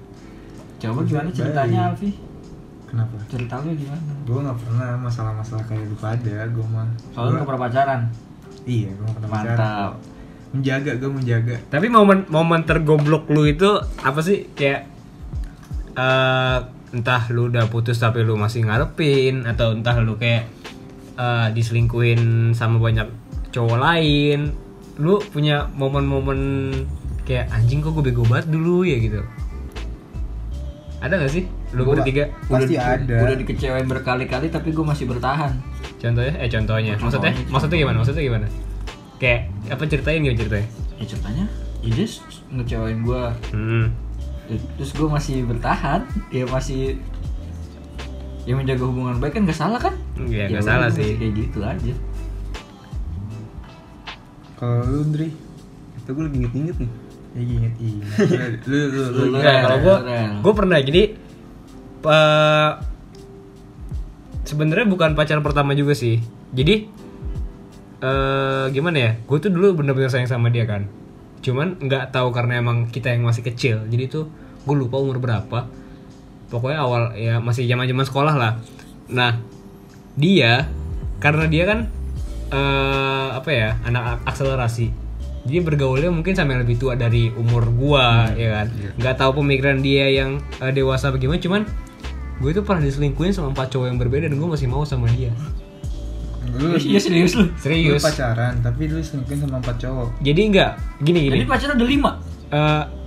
Coba 0.80 1.04
gimana 1.04 1.28
ceritanya 1.30 1.92
Alfi? 1.92 2.16
Kenapa? 2.86 3.20
Cerita 3.26 3.60
lu 3.60 3.72
gimana? 3.74 4.00
Gue 4.22 4.40
nggak 4.42 4.58
pernah 4.58 4.90
masalah-masalah 4.98 5.64
kayak 5.66 5.84
lu 5.86 5.96
pada, 5.96 6.38
gue 6.46 6.66
mah. 6.66 6.88
Soalnya 7.10 7.20
Gua- 7.20 7.36
nggak 7.36 7.48
pernah 7.48 7.62
pacaran. 7.62 8.02
Iya, 8.64 8.90
gue 8.90 9.02
nggak 9.02 9.16
pernah 9.18 9.32
pacaran. 9.34 9.92
Menjaga, 10.52 11.00
gue 11.00 11.08
menjaga. 11.08 11.56
tapi 11.72 11.88
momen 11.88 12.28
momen 12.28 12.68
tergoblok 12.68 13.32
lu 13.32 13.48
itu 13.48 13.72
apa 14.04 14.20
sih? 14.20 14.52
Kayak 14.52 14.84
eh 15.96 16.58
entah 16.92 17.24
lu 17.32 17.48
udah 17.48 17.72
putus 17.72 17.96
tapi 17.96 18.20
lu 18.20 18.36
masih 18.36 18.68
ngarepin 18.68 19.48
atau 19.48 19.72
entah 19.72 19.96
lu 20.04 20.20
kayak 20.20 20.44
eh, 21.16 21.48
diselingkuhin 21.56 22.52
sama 22.52 22.84
banyak 22.84 23.08
cowok 23.56 23.80
lain. 23.80 24.52
Lu 25.00 25.24
punya 25.32 25.72
momen-momen 25.72 26.40
kayak 27.24 27.48
anjing 27.48 27.80
kok 27.80 27.96
gue 27.96 28.12
bego 28.12 28.28
banget 28.28 28.52
dulu 28.52 28.84
ya 28.84 29.00
gitu. 29.00 29.24
Ada 31.02 31.16
gak 31.18 31.32
sih? 31.32 31.48
Lu 31.74 31.88
Gua- 31.88 31.98
bertiga? 31.98 32.28
Pasti 32.46 32.76
udah, 32.76 33.00
ada. 33.00 33.16
Udah 33.24 33.36
dikecewain 33.40 33.88
berkali-kali 33.88 34.52
tapi 34.52 34.76
gue 34.76 34.84
masih 34.86 35.08
bertahan. 35.08 35.56
contohnya? 35.98 36.34
Eh 36.44 36.50
contohnya. 36.52 36.94
Maksudnya? 37.00 37.32
Contohnya. 37.32 37.52
maksudnya 37.56 37.78
gimana? 37.80 37.98
Maksudnya 38.04 38.24
gimana 38.28 38.48
kayak 39.22 39.42
apa 39.70 39.86
ceritain 39.86 40.26
gimana 40.26 40.40
ceritanya 40.42 40.68
Ya 40.98 41.06
ceritanya, 41.06 41.46
ya 41.82 41.90
dia 41.94 42.08
ngecewain 42.52 43.00
gue. 43.02 43.24
hmm. 43.54 43.86
Terus 44.76 44.92
gue 44.92 45.08
masih 45.08 45.46
bertahan. 45.46 46.02
Ya 46.30 46.44
masih 46.46 46.98
ya 48.44 48.54
menjaga 48.54 48.82
hubungan 48.84 49.18
baik 49.18 49.38
kan 49.38 49.46
gak 49.46 49.56
salah 49.56 49.78
kan? 49.78 49.94
Iya, 50.18 50.50
nggak 50.50 50.62
udah, 50.62 50.70
salah 50.70 50.90
sih. 50.90 51.14
Kayak 51.18 51.34
gitu 51.38 51.60
aja. 51.62 51.94
Kalau 54.58 54.86
lu, 54.86 55.10
Ndri, 55.10 55.30
itu 55.98 56.10
gue 56.10 56.24
lagi 56.26 56.38
inget-inget 56.38 56.78
nih 56.78 56.92
ya 57.32 57.42
inget 57.42 57.74
inget. 57.80 58.08
lu, 58.70 58.76
lu, 58.76 58.86
lu, 58.86 59.02
Lu, 59.08 59.08
lu. 59.08 59.24
lu. 59.32 59.40
Nah, 59.40 59.58
kalau 59.64 59.78
gue 59.80 59.96
gue 60.44 60.54
pernah 60.54 60.78
jadi 60.84 61.04
eh, 62.04 62.72
sebenarnya 64.44 64.86
bukan 64.86 65.16
pacar 65.16 65.40
pertama 65.40 65.72
juga 65.72 65.96
sih 65.96 66.20
jadi 66.52 66.92
eh 68.02 68.66
gimana 68.74 68.98
ya? 68.98 69.12
Gue 69.30 69.38
tuh 69.38 69.54
dulu 69.54 69.78
bener-bener 69.82 70.10
sayang 70.10 70.30
sama 70.30 70.50
dia 70.50 70.66
kan. 70.66 70.90
Cuman 71.46 71.78
nggak 71.78 72.14
tahu 72.14 72.34
karena 72.34 72.58
emang 72.62 72.90
kita 72.90 73.14
yang 73.14 73.26
masih 73.26 73.46
kecil. 73.46 73.86
Jadi 73.88 74.10
tuh 74.10 74.26
gue 74.66 74.76
lupa 74.76 74.98
umur 74.98 75.22
berapa. 75.22 75.70
Pokoknya 76.50 76.80
awal 76.84 77.04
ya 77.16 77.40
masih 77.40 77.70
zaman 77.70 77.88
zaman 77.88 78.06
sekolah 78.06 78.36
lah. 78.36 78.54
Nah 79.14 79.40
dia 80.18 80.68
karena 81.22 81.46
dia 81.48 81.64
kan 81.70 81.80
eh 82.52 83.30
apa 83.32 83.50
ya 83.54 83.70
anak 83.86 84.26
akselerasi. 84.26 84.92
Jadi 85.42 85.58
bergaulnya 85.66 86.14
mungkin 86.14 86.38
sama 86.38 86.54
yang 86.54 86.62
lebih 86.66 86.78
tua 86.78 86.94
dari 86.94 87.34
umur 87.34 87.66
gua 87.74 88.30
ya 88.38 88.62
kan? 88.62 88.68
nggak 89.02 89.16
tahu 89.18 89.42
pemikiran 89.42 89.82
dia 89.82 90.06
yang 90.10 90.38
eh, 90.62 90.70
dewasa 90.70 91.10
bagaimana. 91.10 91.42
Cuman 91.42 91.62
gue 92.42 92.50
itu 92.50 92.62
pernah 92.66 92.82
diselingkuhin 92.82 93.38
sama 93.38 93.54
empat 93.54 93.70
cowok 93.70 93.88
yang 93.94 94.02
berbeda 94.02 94.26
dan 94.26 94.42
gue 94.42 94.50
masih 94.50 94.66
mau 94.66 94.82
sama 94.82 95.06
dia 95.14 95.30
Lu, 96.52 96.76
Iya 96.76 97.00
serius 97.00 97.32
lu. 97.34 97.44
lu 97.44 97.56
serius 97.56 98.02
pacaran 98.02 98.60
tapi 98.60 98.86
lu 98.86 99.00
selingkuhin 99.00 99.40
sama 99.40 99.58
empat 99.58 99.76
cowok. 99.78 100.10
jadi 100.20 100.42
enggak 100.44 100.72
gini 101.00 101.20
gini 101.24 101.36
Jadi 101.38 101.48
pacaran 101.48 101.74
udah 101.76 101.90
lima. 101.90 102.12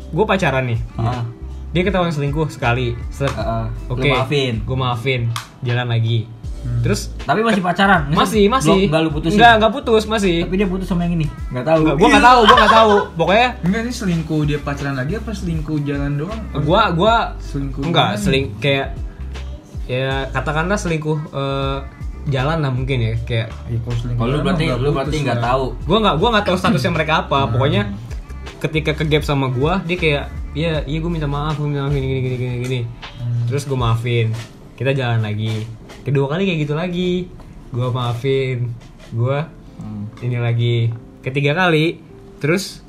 gue 0.09 0.25
pacaran 0.25 0.65
nih 0.65 0.81
Ah. 0.97 1.23
dia 1.71 1.83
ketahuan 1.83 2.09
selingkuh 2.09 2.49
sekali 2.49 2.95
Set. 3.09 3.29
Ah, 3.35 3.69
lu 3.87 3.95
oke 3.95 4.07
maafin. 4.07 4.55
gue 4.61 4.77
maafin 4.77 5.21
jalan 5.61 5.87
lagi 5.87 6.25
terus 6.81 7.13
Tapi 7.21 7.41
masih 7.41 7.61
pacaran. 7.61 8.09
masih 8.09 8.49
masih 8.49 8.89
Enggak 8.89 9.01
lu 9.03 9.11
putusin. 9.11 9.37
enggak 9.37 9.53
enggak 9.55 9.73
putus 9.75 10.05
masih 10.07 10.35
Tapi 10.43 10.57
dia 10.57 10.65
putus 10.65 10.87
sama 10.87 11.05
yang 11.05 11.15
ini. 11.15 11.29
Enggak 11.51 11.65
tahu. 11.69 11.81
gue 11.93 12.09
nggak 12.09 12.25
tahu 12.25 12.41
gue 12.43 12.57
nggak 12.57 12.73
tahu 12.73 12.95
pokoknya 13.15 13.49
Enggak 13.61 13.81
ini 13.83 13.93
selingkuh 13.93 14.41
dia 14.45 14.59
pacaran 14.59 14.95
lagi 14.95 15.13
apa 15.15 15.31
selingkuh 15.31 15.79
jalan 15.83 16.13
doang? 16.17 16.41
gue 16.55 16.83
gue 16.95 17.15
selingkuh 17.43 17.83
enggak 17.85 18.09
seling 18.17 18.49
kayak 18.57 18.97
ya 19.85 20.25
katakanlah 20.31 20.75
selingkuh 20.75 21.19
eh, 21.29 21.79
jalan 22.27 22.59
lah 22.59 22.71
mungkin 22.71 22.99
ya 22.99 23.15
kayak 23.21 23.49
Ya, 23.67 23.79
kalau 23.81 24.17
Oh, 24.19 24.27
lu 24.27 24.39
berarti 24.41 24.65
lu 24.71 24.91
berarti 24.91 25.17
nggak 25.21 25.39
lah. 25.39 25.45
tahu. 25.51 25.65
gue 25.79 25.99
nggak 25.99 26.15
gue 26.15 26.29
nggak 26.31 26.45
tahu 26.45 26.57
statusnya 26.57 26.93
mereka 26.93 27.13
apa. 27.23 27.39
Pokoknya 27.47 27.83
ketika 28.59 28.93
ke 28.93 29.05
gap 29.05 29.23
sama 29.23 29.49
gue 29.49 29.73
dia 29.85 29.97
kayak 29.97 30.25
iya 30.53 30.81
iya 30.83 30.99
gue 30.99 31.09
minta 31.09 31.27
maaf 31.27 31.55
gue 31.55 31.67
minta 31.67 31.83
maaf 31.83 31.93
gini 31.93 32.07
gini 32.07 32.21
gini 32.23 32.37
gini 32.39 32.57
gini. 32.61 32.81
Terus 33.45 33.65
gue 33.65 33.77
maafin. 33.77 34.33
Kita 34.73 34.91
jalan 34.91 35.21
lagi. 35.21 35.69
Kedua 36.01 36.27
kali 36.27 36.45
kayak 36.45 36.61
gitu 36.61 36.75
lagi. 36.75 37.29
Gue 37.69 37.89
maafin. 37.89 38.73
Gue 39.11 39.39
Hmm. 39.75 40.07
ini 40.21 40.39
lagi. 40.39 40.77
Ketiga 41.21 41.53
kali 41.53 41.99
terus 42.39 42.81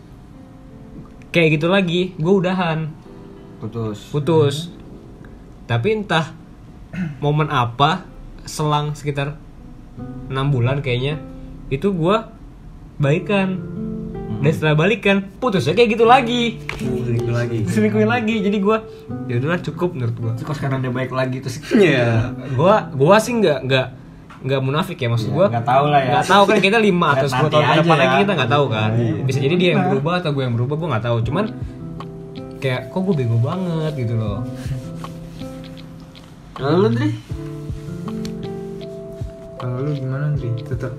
kayak 1.30 1.56
gitu 1.56 1.68
lagi 1.68 2.14
gue 2.14 2.34
udahan. 2.34 2.88
Putus. 3.58 4.00
putus. 4.10 4.56
Tapi 5.66 5.98
entah 5.98 6.30
momen 7.18 7.50
apa 7.50 8.06
selang 8.46 8.94
sekitar 8.94 9.36
enam 10.28 10.50
bulan 10.50 10.80
kayaknya 10.80 11.18
itu 11.68 11.90
gue 11.90 12.18
baikan. 12.98 13.60
Dan 14.36 14.52
setelah 14.52 14.76
balikan 14.76 15.32
putusnya 15.40 15.72
kayak 15.72 15.96
gitu 15.96 16.06
lagi. 16.06 16.60
Selingkuh 16.78 17.34
lagi. 17.34 17.58
Selingkuhin 17.66 18.06
lagi. 18.06 18.36
Jadi 18.40 18.58
gue 18.60 18.78
ya 19.26 19.34
udahlah 19.40 19.62
cukup 19.64 19.96
menurut 19.96 20.14
gue 20.14 20.32
Terus 20.38 20.58
sekarang 20.60 20.84
dia 20.84 20.92
baik 20.92 21.10
lagi 21.10 21.40
terus 21.40 21.64
Iya. 21.74 22.36
Gue 22.52 22.74
gua 22.94 23.16
sih 23.18 23.32
nggak 23.34 23.60
nggak 23.64 23.88
nggak 24.46 24.62
munafik 24.62 24.98
ya 25.00 25.10
maksud 25.10 25.32
Iya, 25.32 25.38
gue 25.40 25.46
nggak 25.50 25.66
tahu 25.66 25.86
lah 25.90 26.02
ya. 26.04 26.12
nggak 26.14 26.28
tahu 26.30 26.44
kan 26.46 26.58
kita 26.62 26.78
lima 26.78 27.08
atau 27.16 27.26
sepuluh 27.26 27.50
tahun 27.50 27.66
ke 27.66 27.74
depan 27.82 27.96
ya. 27.96 28.02
lagi 28.04 28.16
kita 28.22 28.34
nggak 28.36 28.52
tahu 28.52 28.66
kan. 28.68 28.90
Iya. 28.94 29.14
bisa 29.24 29.40
jadi 29.40 29.56
dia 29.56 29.70
yang 29.74 29.84
berubah 29.90 30.14
atau 30.20 30.30
gue 30.30 30.44
yang 30.44 30.56
berubah 30.60 30.76
gue 30.76 30.88
nggak 30.94 31.06
tahu. 31.08 31.18
Cuman 31.26 31.46
kayak 32.60 32.82
kok 32.92 33.02
gue 33.02 33.16
bego 33.16 33.38
banget 33.40 33.94
gitu 33.96 34.14
loh. 34.14 34.40
Lalu 36.60 36.76
lu 36.78 36.90
Dri? 36.92 37.10
Kalau 39.56 39.78
lu 39.80 39.92
gimana 39.94 40.24
Andri? 40.28 40.50
Tetap 40.58 40.92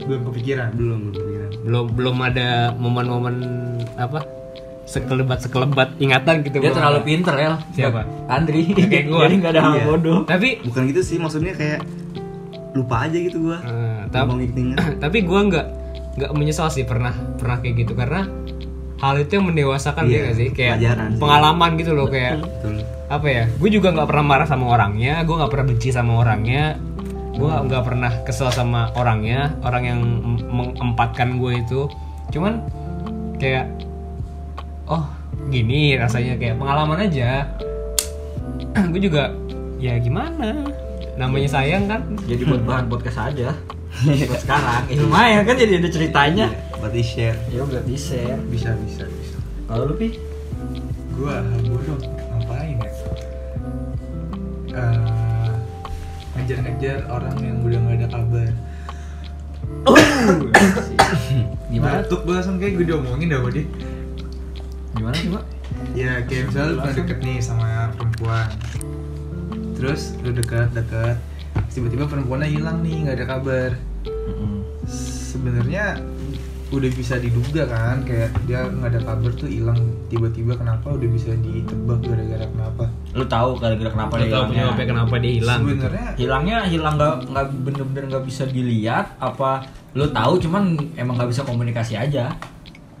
belum 0.00 0.20
kepikiran. 0.26 0.68
belum 0.72 0.98
belum 0.98 1.12
kepikiran. 1.12 1.48
belum 1.60 1.84
belum 1.92 2.16
ada 2.22 2.48
momen-momen 2.72 3.34
apa 3.94 4.24
sekelebat 4.84 5.38
sekelebat 5.40 5.88
ingatan 5.98 6.40
gitu 6.42 6.58
Dia 6.58 6.72
terlalu 6.72 7.00
pinter 7.04 7.34
ya. 7.34 7.52
Siapa? 7.70 8.00
Andri. 8.26 8.72
Kayak 8.72 9.04
gua. 9.06 9.20
Jadi 9.24 9.34
nggak 9.36 9.52
ada 9.52 9.62
hal 9.62 9.72
Iya. 9.74 9.84
bodoh. 9.86 10.18
tapi 10.24 10.48
bukan 10.62 10.82
gitu 10.88 11.00
sih 11.02 11.16
maksudnya 11.16 11.52
kayak 11.52 11.84
lupa 12.70 13.04
aja 13.04 13.16
gitu 13.16 13.42
gua 13.42 13.58
eh, 13.60 14.06
Gampang 14.06 14.38
tapi 14.38 14.76
tapi 15.02 15.18
gue 15.20 15.40
nggak 15.42 15.66
nggak 16.14 16.30
menyesal 16.32 16.68
sih 16.68 16.84
pernah 16.84 17.10
pernah 17.34 17.58
kayak 17.58 17.74
gitu 17.78 17.92
karena 17.92 18.28
hal 18.98 19.14
itu 19.16 19.30
yang 19.32 19.46
mendewasakan 19.46 20.04
Iya, 20.04 20.10
ya 20.10 20.20
nggak 20.20 20.36
sih 20.36 20.48
kayak 20.50 20.72
pelajaran 20.76 21.08
sih. 21.08 21.18
pengalaman 21.18 21.70
gitu 21.74 21.92
loh 21.92 22.06
kayak 22.06 22.34
betul 22.38 22.74
apa 23.08 23.26
ya 23.26 23.44
gue 23.50 23.70
juga 23.72 23.88
nggak 23.90 24.04
pernah 24.06 24.24
marah 24.26 24.46
sama 24.46 24.64
orangnya 24.68 25.14
gue 25.20 25.34
nggak 25.34 25.48
pernah 25.48 25.66
benci 25.66 25.88
sama 25.90 26.12
orangnya 26.18 26.62
gue 27.38 27.52
nggak 27.70 27.82
pernah 27.86 28.10
kesel 28.26 28.50
sama 28.50 28.90
orangnya 28.98 29.54
orang 29.62 29.82
yang 29.86 30.00
em- 30.02 30.42
mengempatkan 30.50 31.38
gue 31.38 31.62
itu 31.62 31.86
cuman 32.34 32.60
kayak 33.38 33.70
oh 34.90 35.06
gini 35.48 35.94
rasanya 35.94 36.34
kayak 36.34 36.58
pengalaman 36.58 37.06
aja 37.06 37.46
gue 38.92 39.00
juga 39.00 39.30
ya 39.78 39.94
gimana 40.02 40.66
namanya 41.18 41.50
sayang 41.50 41.90
kan 41.90 42.00
Jadi 42.30 42.46
buat 42.46 42.62
bahan 42.62 42.86
podcast 42.86 43.18
aja. 43.34 43.50
buat 44.06 44.38
sekarang. 44.38 44.86
Ya 44.86 45.02
lumayan 45.02 45.42
kan 45.42 45.58
jadi 45.58 45.82
ada 45.82 45.90
ceritanya. 45.90 46.46
berarti 46.78 47.02
share 47.02 47.34
Ya 47.50 47.66
udah 47.66 47.82
di 47.82 47.98
share. 47.98 48.38
Bisa 48.46 48.70
bisa 48.86 49.02
bisa. 49.02 49.34
Kalau 49.66 49.90
lu 49.90 49.94
pi? 49.98 50.14
Gua 51.18 51.42
hal 51.42 51.60
bodoh 51.66 51.98
ngapain 51.98 52.78
ya? 52.78 52.90
Eh, 54.78 54.98
ngejar-ngejar 56.48 57.04
orang 57.12 57.36
yang 57.44 57.60
udah 57.60 57.76
nggak 57.76 57.96
ada 58.00 58.08
kabar. 58.08 58.50
Gimana? 61.68 62.00
Batuk 62.00 62.24
gua 62.24 62.40
langsung 62.40 62.56
kayak 62.56 62.80
gue 62.80 62.86
diomongin 62.88 63.28
dah 63.28 63.44
dia. 63.52 63.68
Gimana 64.96 65.12
sih, 65.20 65.28
Pak? 65.28 65.44
Ya 65.92 66.24
kayak 66.24 66.48
misalnya 66.48 66.72
lu 66.72 66.90
deket 66.96 67.18
nih 67.20 67.38
sama 67.44 67.92
perempuan 67.94 68.48
Terus 69.76 70.16
lu 70.24 70.32
deket 70.34 70.72
deket 70.74 71.20
Tiba-tiba 71.70 72.08
perempuannya 72.08 72.48
hilang 72.50 72.80
nih 72.82 73.04
nggak 73.04 73.16
ada 73.20 73.26
kabar 73.28 73.70
Sebenarnya 74.88 76.00
udah 76.72 76.90
bisa 76.92 77.20
diduga 77.20 77.68
kan 77.68 78.02
kayak 78.02 78.32
dia 78.48 78.64
nggak 78.68 78.96
ada 78.96 79.00
kabar 79.04 79.30
tuh 79.32 79.48
hilang 79.48 79.78
tiba-tiba 80.12 80.52
kenapa 80.52 80.92
udah 80.92 81.08
bisa 81.08 81.32
ditebak 81.40 82.04
gara-gara 82.04 82.44
kenapa 82.44 82.84
Lu 83.18 83.26
tahu 83.26 83.50
kira-kira 83.56 83.90
kenapa 83.90 84.14
dia 84.14 84.20
Gak 84.20 84.30
tahu 84.30 84.42
hilangnya? 84.44 84.54
penyebabnya 84.54 84.86
kenapa 84.86 85.14
dia 85.16 85.32
hilang 85.34 85.60
gitu. 85.60 85.68
sebenarnya 85.74 86.06
Hilangnya 86.14 86.58
hilang 86.64 86.94
nggak 86.94 87.14
nggak 87.28 87.46
bener-bener 87.60 88.04
nggak 88.08 88.24
bisa 88.24 88.42
dilihat 88.46 89.06
apa 89.18 89.50
lu 89.92 90.06
tahu 90.08 90.32
cuman 90.38 90.62
emang 90.94 91.14
nggak 91.14 91.28
bisa 91.28 91.42
komunikasi 91.42 91.94
aja 91.94 92.30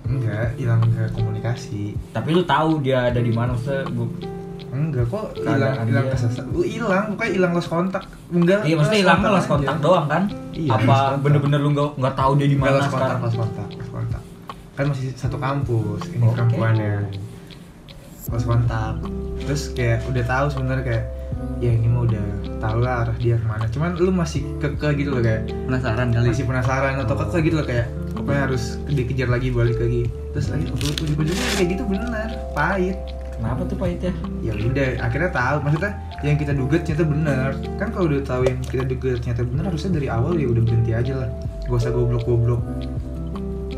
enggak 0.02 0.56
hilang 0.56 0.80
nggak 0.82 1.10
komunikasi 1.12 1.92
tapi 2.10 2.28
lu 2.32 2.42
tahu 2.42 2.80
dia 2.80 3.06
ada 3.06 3.20
di 3.20 3.28
mana 3.28 3.52
maksudnya 3.52 3.84
gua- 3.88 4.16
enggak 4.68 5.04
kok 5.06 5.24
hilang 5.36 5.74
hilang 5.82 6.04
dia. 6.04 6.12
kesesat 6.12 6.44
lu 6.46 6.60
hilang 6.62 7.04
pokoknya 7.10 7.32
hilang 7.34 7.52
lost 7.52 7.68
kontak 7.68 8.04
enggak 8.28 8.60
iya 8.62 8.74
maksudnya 8.74 9.00
hilang 9.02 9.18
lost 9.22 9.36
aja. 9.38 9.50
kontak 9.50 9.76
doang 9.78 10.06
kan 10.06 10.22
Iya, 10.50 10.70
apa 10.74 10.96
bener-bener 11.16 11.58
lu 11.58 11.70
nggak 11.70 11.88
nggak 11.94 12.14
tahu 12.14 12.32
dia 12.34 12.48
di 12.48 12.56
mana 12.56 12.72
kontak 12.74 12.90
sekarang 12.90 13.18
lost 13.20 13.36
kontak 13.36 13.68
lost 13.70 13.90
kontak 13.90 14.22
kan 14.72 14.84
masih 14.86 15.06
satu 15.12 15.36
kampus 15.36 16.00
ini 16.08 16.22
Oke. 16.22 16.32
perempuannya 16.34 16.92
lost 18.28 18.46
kontak 18.46 19.00
terus 19.44 19.72
kayak 19.72 20.04
udah 20.10 20.24
tahu 20.28 20.46
sebenarnya 20.52 20.84
kayak 20.84 21.04
ya 21.58 21.70
ini 21.74 21.86
mah 21.90 22.06
udah 22.06 22.24
tahu 22.58 22.78
lah 22.82 23.06
arah 23.06 23.16
dia 23.18 23.38
ke 23.38 23.46
mana. 23.46 23.66
Cuman 23.70 23.90
lu 23.98 24.10
masih 24.10 24.42
keke 24.58 24.94
gitu 24.98 25.14
loh 25.14 25.22
kayak 25.22 25.50
penasaran 25.66 26.10
kali 26.10 26.26
masih 26.34 26.46
penasaran 26.46 26.94
atau 27.02 27.14
keke 27.14 27.38
gitu 27.50 27.56
loh 27.62 27.66
kayak 27.66 27.86
pokoknya 28.14 28.40
harus 28.50 28.78
dikejar 28.90 29.28
lagi 29.30 29.48
balik 29.54 29.78
lagi. 29.78 30.10
Terus 30.34 30.46
lagi 30.50 30.66
ujung-ujungnya 30.70 31.48
kayak 31.58 31.68
gitu 31.74 31.84
bener 31.86 32.28
pahit. 32.54 32.98
Kenapa 33.38 33.62
tuh 33.70 33.78
pahitnya? 33.78 34.12
Ya 34.42 34.52
udah 34.54 34.88
akhirnya 34.98 35.30
tahu. 35.30 35.56
Maksudnya 35.62 35.92
yang 36.26 36.36
kita 36.38 36.52
duga 36.54 36.76
ternyata 36.82 37.04
benar 37.06 37.50
kan 37.78 37.88
kalau 37.94 38.06
udah 38.10 38.20
tahu 38.26 38.42
yang 38.50 38.58
kita 38.66 38.84
duga 38.86 39.10
ternyata 39.22 39.42
benar 39.46 39.64
harusnya 39.70 39.90
dari 39.94 40.08
awal 40.10 40.34
ya 40.34 40.46
udah 40.50 40.62
berhenti 40.66 40.92
aja 40.94 41.14
lah. 41.22 41.30
Gak 41.66 41.78
usah 41.78 41.90
goblok-goblok. 41.94 42.62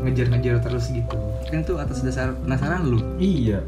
Ngejar-ngejar 0.01 0.65
terus 0.65 0.89
gitu. 0.89 1.17
Kan 1.49 1.61
tuh 1.61 1.77
atas 1.77 2.01
dasar 2.01 2.33
penasaran 2.41 2.89
lu. 2.89 2.97
Iya 3.21 3.61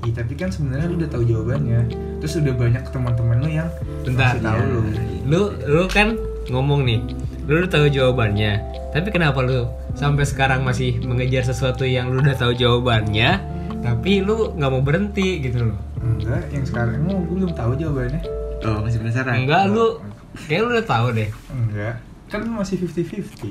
Iya, 0.00 0.12
tapi 0.24 0.32
kan 0.32 0.48
sebenarnya 0.48 0.86
lu 0.88 0.96
udah 0.96 1.10
tahu 1.12 1.24
jawabannya. 1.28 1.80
Terus 2.24 2.34
udah 2.40 2.54
banyak 2.56 2.82
teman-teman 2.88 3.36
lu 3.44 3.48
yang 3.52 3.68
Bentar. 4.04 4.32
masih 4.32 4.40
tahu 4.40 4.58
Iya. 4.58 4.68
lu 4.68 4.80
lu 5.28 5.40
lu 5.68 5.82
kan 5.88 6.08
ngomong 6.48 6.80
nih 6.88 7.00
lu 7.44 7.52
udah 7.60 7.70
tahu 7.70 7.86
jawabannya. 7.92 8.52
Tapi 8.90 9.08
kenapa 9.12 9.38
lu 9.44 9.68
sampai 9.94 10.24
sekarang 10.24 10.64
masih 10.64 10.98
mengejar 11.04 11.44
sesuatu 11.44 11.84
yang 11.84 12.08
lu 12.10 12.24
udah 12.24 12.36
tahu 12.36 12.52
jawabannya 12.56 13.38
tapi 13.80 14.20
lu 14.20 14.52
nggak 14.56 14.70
mau 14.72 14.82
berhenti 14.84 15.40
gitu 15.40 15.68
loh? 15.68 15.78
Enggak 16.00 16.48
yang 16.52 16.64
sekarang 16.64 17.04
gue 17.04 17.36
belum 17.36 17.52
tahu 17.52 17.76
jawabannya. 17.76 18.20
Oh 18.64 18.84
masih 18.84 18.98
penasaran? 19.00 19.44
Enggak 19.44 19.68
lu 19.68 20.00
kayak 20.48 20.60
lu 20.64 20.68
udah 20.76 20.86
tahu 20.86 21.06
deh. 21.16 21.28
Enggak 21.52 21.94
kan 22.30 22.46
masih 22.46 22.78
50-50 22.86 23.50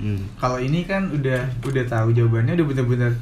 hmm. 0.00 0.40
kalau 0.40 0.56
ini 0.56 0.88
kan 0.88 1.12
udah 1.12 1.52
udah 1.62 1.84
tahu 1.84 2.16
jawabannya 2.16 2.56
udah 2.56 2.66
bener-bener 2.66 3.12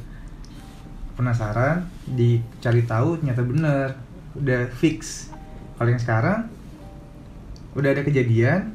penasaran 1.13 1.85
dicari 2.05 2.83
tahu 2.83 3.17
ternyata 3.17 3.41
bener. 3.41 3.87
Udah 4.33 4.65
fix. 4.71 5.29
Kalau 5.75 5.89
yang 5.89 5.99
sekarang 5.99 6.49
udah 7.73 7.89
ada 7.89 8.01
kejadian 8.01 8.69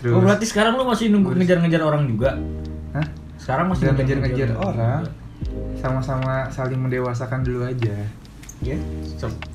terus 0.00 0.16
oh 0.16 0.24
berarti 0.24 0.48
sekarang 0.48 0.72
lu 0.72 0.88
masih 0.88 1.12
nunggu 1.12 1.36
ngejar-ngejar 1.36 1.82
orang 1.82 2.08
juga? 2.08 2.32
Hah? 2.92 3.04
sekarang 3.36 3.68
masih 3.68 3.92
ngejar-ngejar 3.92 4.56
orang 4.56 5.04
sama-sama 5.76 6.48
saling 6.48 6.80
mendewasakan 6.80 7.40
dulu 7.40 7.64
aja. 7.64 7.96
Ya 8.60 8.76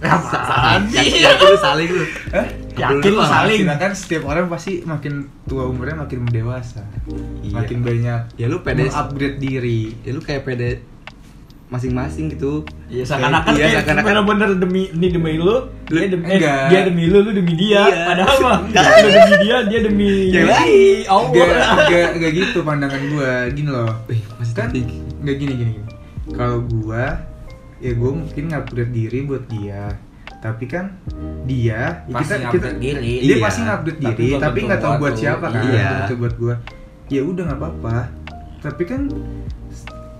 apaan 0.01 0.89
sih 0.89 1.21
yakin 1.25 1.45
lu 1.45 1.57
saling. 1.57 1.89
Lu 1.89 2.05
eh 2.33 2.47
Yakin 2.73 3.11
lu 3.13 3.21
saling. 3.21 3.61
kan 3.69 3.93
setiap 3.93 4.25
orang 4.25 4.49
pasti 4.49 4.81
makin 4.81 5.29
tua 5.45 5.65
umurnya 5.65 6.01
makin 6.01 6.25
mendewasa. 6.25 6.81
Iya. 7.41 7.53
makin 7.53 7.79
banyak. 7.81 8.21
Ya 8.37 8.45
lu 8.45 8.61
pede- 8.61 8.89
upgrade 8.89 9.37
diri. 9.37 9.93
ya 10.01 10.09
lu 10.09 10.21
kayak 10.21 10.41
pede 10.43 10.81
masing-masing 11.65 12.29
gitu 12.29 12.61
Iya 12.85 13.01
seakan-akan 13.03 13.51
Iya, 13.51 13.57
kayak 13.57 13.73
seakan-akan- 13.81 14.05
bener-bener 14.05 14.49
demi 14.55 14.81
ini 14.87 15.07
demi 15.09 15.33
lu, 15.35 15.55
dia 15.83 16.05
demi 16.05 16.23
eh, 16.23 16.37
Enggak. 16.37 16.65
dia 16.69 16.79
demi 16.85 17.03
lu, 17.05 17.17
lu 17.19 17.31
demi 17.33 17.53
dia. 17.55 17.81
Iya. 17.83 18.05
Padahal 18.05 18.35
mah 18.39 18.57
lu 19.01 19.09
demi 19.09 19.33
dia, 19.41 19.57
dia 19.65 19.79
demi 19.81 20.11
Yang 20.29 20.47
lain. 20.47 20.97
Gak, 21.05 21.09
Allah. 21.09 21.73
gak, 21.83 22.09
gak 22.15 22.31
gitu 22.35 22.57
pandangan 22.61 23.01
gua 23.09 23.31
Gini 23.49 23.67
loh 23.67 23.89
Wih, 24.05 24.21
masih 24.35 24.53
Kan 24.53 24.69
tinggi. 24.69 24.97
Gak 25.19 25.35
gini 25.35 25.53
gini, 25.55 25.71
gini. 25.75 25.85
Kalau 26.31 26.57
gua 26.63 27.17
Ya 27.77 27.91
gua 27.93 28.11
mungkin 28.15 28.43
ngupgrade 28.47 28.89
diri 28.89 29.19
buat 29.21 29.45
dia 29.47 29.89
Tapi 30.39 30.65
kan 30.65 30.93
Dia 31.45 31.97
ya 32.05 32.13
Pasti 32.13 32.37
kita, 32.39 32.49
kita, 32.51 32.67
diri. 32.77 33.13
Dia 33.21 33.29
Iya. 33.31 33.41
pasti 33.41 33.61
Tapi 33.61 33.89
diri 33.95 34.27
Tapi 34.35 34.57
nggak 34.63 34.79
tahu 34.79 34.93
buat 34.97 35.13
siapa 35.13 35.45
kan 35.47 35.61
Iya. 35.65 35.89
Itu 36.03 36.13
buat 36.15 36.33
gua 36.35 36.55
Ya 37.07 37.21
udah 37.21 37.43
nggak 37.43 37.59
apa-apa 37.59 37.97
Tapi 38.59 38.83
kan 38.83 39.01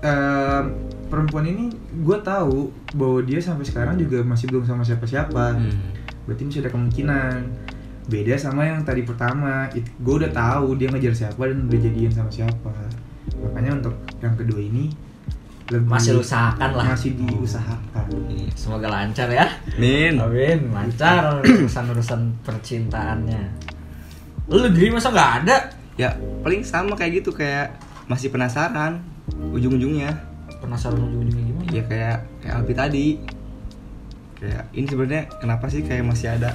em, 0.00 0.64
Perempuan 1.06 1.44
ini 1.44 1.64
Gua 1.98 2.18
tahu 2.18 2.68
Bahwa 2.92 3.20
dia 3.20 3.38
sampai 3.38 3.62
sekarang 3.62 3.96
juga 3.96 4.20
masih 4.20 4.46
belum 4.46 4.62
sama 4.62 4.82
siapa-siapa 4.82 5.54
Hmm. 5.54 5.72
berarti 6.22 6.42
masih 6.42 6.60
ada 6.60 6.70
kemungkinan 6.70 7.34
beda 8.06 8.34
sama 8.34 8.62
yang 8.62 8.82
tadi 8.82 9.02
pertama 9.02 9.66
gue 9.74 10.14
udah 10.16 10.30
tahu 10.30 10.74
dia 10.74 10.86
ngejar 10.86 11.10
siapa 11.12 11.42
dan 11.42 11.66
udah 11.66 11.74
jadian 11.76 12.06
sama 12.08 12.26
siapa 12.26 12.70
makanya 13.36 13.78
untuk 13.78 13.94
yang 14.18 14.34
kedua 14.34 14.58
ini 14.58 14.90
lebih 15.66 15.86
Masih 15.86 16.18
usahakan 16.18 16.70
lah. 16.72 16.86
masih 16.88 17.14
diusahakan 17.14 18.06
Iya. 18.26 18.46
Semoga 18.54 18.86
lancar 18.86 19.26
ya. 19.28 19.46
Min. 19.74 20.14
Amin, 20.18 20.70
lancar 20.70 21.42
urusan-urusan 21.42 22.42
percintaannya. 22.42 23.42
Lu 24.46 24.66
diri 24.70 24.90
masa 24.90 25.10
nggak 25.10 25.30
ada? 25.42 25.56
Ya, 25.94 26.14
paling 26.42 26.62
sama 26.62 26.94
kayak 26.94 27.22
gitu 27.22 27.30
kayak 27.30 27.74
masih 28.06 28.30
penasaran 28.30 29.02
ujung-ujungnya. 29.50 30.14
Penasaran 30.66 30.98
ujung-ujungnya 31.00 31.44
gimana? 31.46 31.68
Ya 31.70 31.82
kayak 31.82 32.16
kayak 32.40 32.54
Alpi 32.56 32.74
tadi. 32.74 33.06
Kayak 34.36 34.62
ini 34.70 34.84
sebenarnya 34.84 35.22
kenapa 35.32 35.64
sih 35.66 35.80
kayak 35.80 36.04
masih 36.04 36.28
ada 36.28 36.50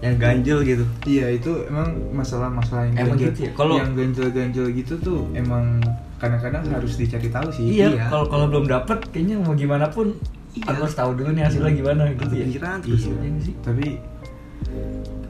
yang 0.00 0.16
ganjel 0.16 0.64
gitu. 0.64 0.80
iya 1.04 1.28
itu 1.28 1.68
emang 1.68 1.92
masalah-masalah 2.10 2.88
yang 2.88 2.96
Emang 2.98 3.14
ganjel 3.14 3.30
gitu 3.30 3.40
ya? 3.44 3.50
Kalau- 3.52 3.76
yang 3.76 3.92
ganjel-ganjel 3.92 4.66
gitu 4.72 4.94
tuh 4.96 5.28
emang 5.30 5.76
kadang-kadang 6.16 6.64
harus 6.66 6.96
dicari 6.96 7.28
tahu 7.28 7.48
sih 7.50 7.64
Iya, 7.70 7.88
Iya. 7.90 8.04
kalau 8.08 8.24
kalau 8.26 8.48
belum 8.48 8.64
dapet 8.66 8.96
kayaknya 9.10 9.36
mau 9.38 9.52
gimana 9.52 9.86
pun 9.86 10.16
Iya. 10.50 10.64
aku 10.66 10.80
harus 10.82 10.96
tahu 10.96 11.10
dulu 11.14 11.30
nih 11.30 11.44
hasilnya 11.44 11.72
gimana 11.74 12.02
gitu 12.10 12.32
ya. 12.32 12.46
Terus. 12.80 13.02
Iya. 13.04 13.12
Iya 13.14 13.28
nggak 13.28 13.44
sih? 13.44 13.54
tapi 13.60 13.86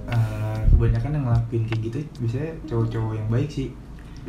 eh, 0.07 0.59
kebanyakan 0.71 1.11
yang 1.13 1.25
ngelakuin 1.27 1.63
kayak 1.67 1.81
gitu 1.83 1.99
biasanya 2.19 2.51
cowok-cowok 2.65 3.13
yang 3.13 3.29
baik 3.29 3.49
sih 3.51 3.69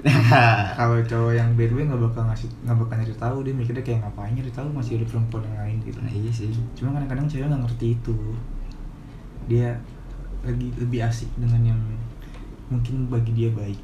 kalau 0.79 0.97
cowok 1.05 1.33
yang 1.37 1.49
bad 1.53 1.71
boy 1.71 1.83
nggak 1.85 2.01
bakal 2.01 2.23
ngasih 2.25 2.49
nggak 2.65 2.77
bakal 2.81 2.95
nyari 2.97 3.15
tahu 3.15 3.37
dia 3.45 3.53
mikirnya 3.53 3.83
kayak 3.85 3.99
ngapain 4.01 4.33
nyari 4.33 4.51
tahu 4.51 4.67
masih 4.73 4.97
ada 4.97 5.05
perempuan 5.05 5.43
yang 5.45 5.57
lain 5.61 5.77
gitu 5.85 5.99
nah, 6.01 6.11
iya 6.11 6.31
sih. 6.33 6.49
cuma 6.73 6.89
kadang-kadang 6.97 7.27
cewek 7.29 7.45
nggak 7.45 7.61
ngerti 7.69 7.87
itu 7.95 8.15
dia 9.45 9.69
lagi 10.41 10.67
lebih 10.77 10.99
asik 11.05 11.29
dengan 11.37 11.61
yang 11.61 11.81
mungkin 12.73 13.05
bagi 13.09 13.31
dia 13.35 13.49
baik 13.53 13.77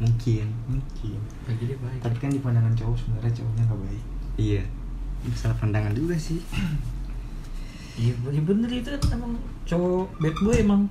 Mungkin. 0.00 0.48
mungkin 0.64 1.20
Bagi 1.44 1.64
dia 1.68 1.76
baik. 1.76 2.00
tapi 2.00 2.16
kan 2.16 2.30
di 2.32 2.40
pandangan 2.40 2.72
cowok 2.72 2.96
sebenarnya 2.96 3.32
cowoknya 3.36 3.64
nggak 3.68 3.80
baik 3.84 4.04
Iya. 4.40 4.62
Ini 5.20 5.36
salah 5.36 5.56
pandangan 5.60 5.92
juga 5.92 6.16
sih. 6.16 6.40
Iya, 8.00 8.16
iya 8.16 8.40
bener 8.40 8.70
itu 8.72 8.88
emang 9.12 9.36
cowok 9.68 10.08
bad 10.16 10.36
boy 10.40 10.56
emang. 10.56 10.82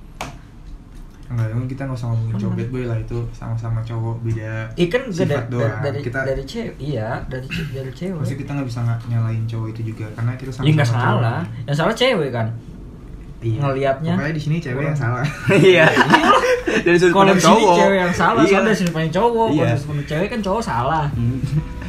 Enggak, 1.30 1.46
emang 1.48 1.66
kita 1.66 1.82
nggak 1.82 1.94
usah 1.94 2.08
ngomongin 2.08 2.34
cowok 2.36 2.54
bad 2.56 2.68
boy 2.68 2.84
lah 2.84 2.98
itu 2.98 3.18
sama-sama 3.30 3.78
cowok 3.80 4.16
beda 4.20 4.52
Iya 4.74 4.86
kan 4.88 5.02
sifat 5.08 5.28
dari, 5.30 5.46
doang 5.48 5.78
dari, 5.78 5.98
kita 6.00 6.18
dari 6.24 6.42
cewek, 6.44 6.74
iya 6.76 7.08
dari 7.24 7.46
ce- 7.46 7.70
dari 7.70 7.92
cewek. 7.92 8.18
Maksudnya 8.18 8.40
kita 8.40 8.50
nggak 8.52 8.66
bisa 8.66 8.78
nggak 8.80 8.98
nyalain 9.06 9.44
cowok 9.46 9.66
itu 9.68 9.80
juga 9.86 10.06
karena 10.10 10.32
kita 10.34 10.50
sama 10.50 10.64
Ya 10.64 10.72
nggak 10.72 10.90
salah, 10.90 11.40
yang 11.64 11.76
salah 11.76 11.94
cewek 11.94 12.30
kan. 12.30 12.46
Iya. 13.40 13.58
Ngeliatnya. 13.58 14.12
Pokoknya 14.12 14.34
di 14.34 14.42
sini 14.42 14.56
cewek 14.58 14.82
yang 14.84 14.98
salah. 14.98 15.24
Iya. 15.64 15.86
Dari 16.84 16.96
sudut 16.96 17.10
Kalau 17.10 17.24
pandang 17.24 17.40
sini 17.40 17.46
cowok. 17.56 17.76
cewek 17.78 17.98
yang 18.00 18.14
salah, 18.14 18.40
Iya. 18.40 18.50
soalnya 18.50 18.66
dari 18.66 18.76
sudut 18.76 18.92
pandang 18.92 19.12
cowok. 19.12 19.32
Kalau 19.40 19.54
Iya. 19.54 19.64
dari 19.64 19.78
sudut 19.78 19.88
pandang 19.88 20.08
cewek 20.08 20.28
kan 20.28 20.40
cowok 20.40 20.62
salah. 20.62 21.04
Hmm. 21.10 21.38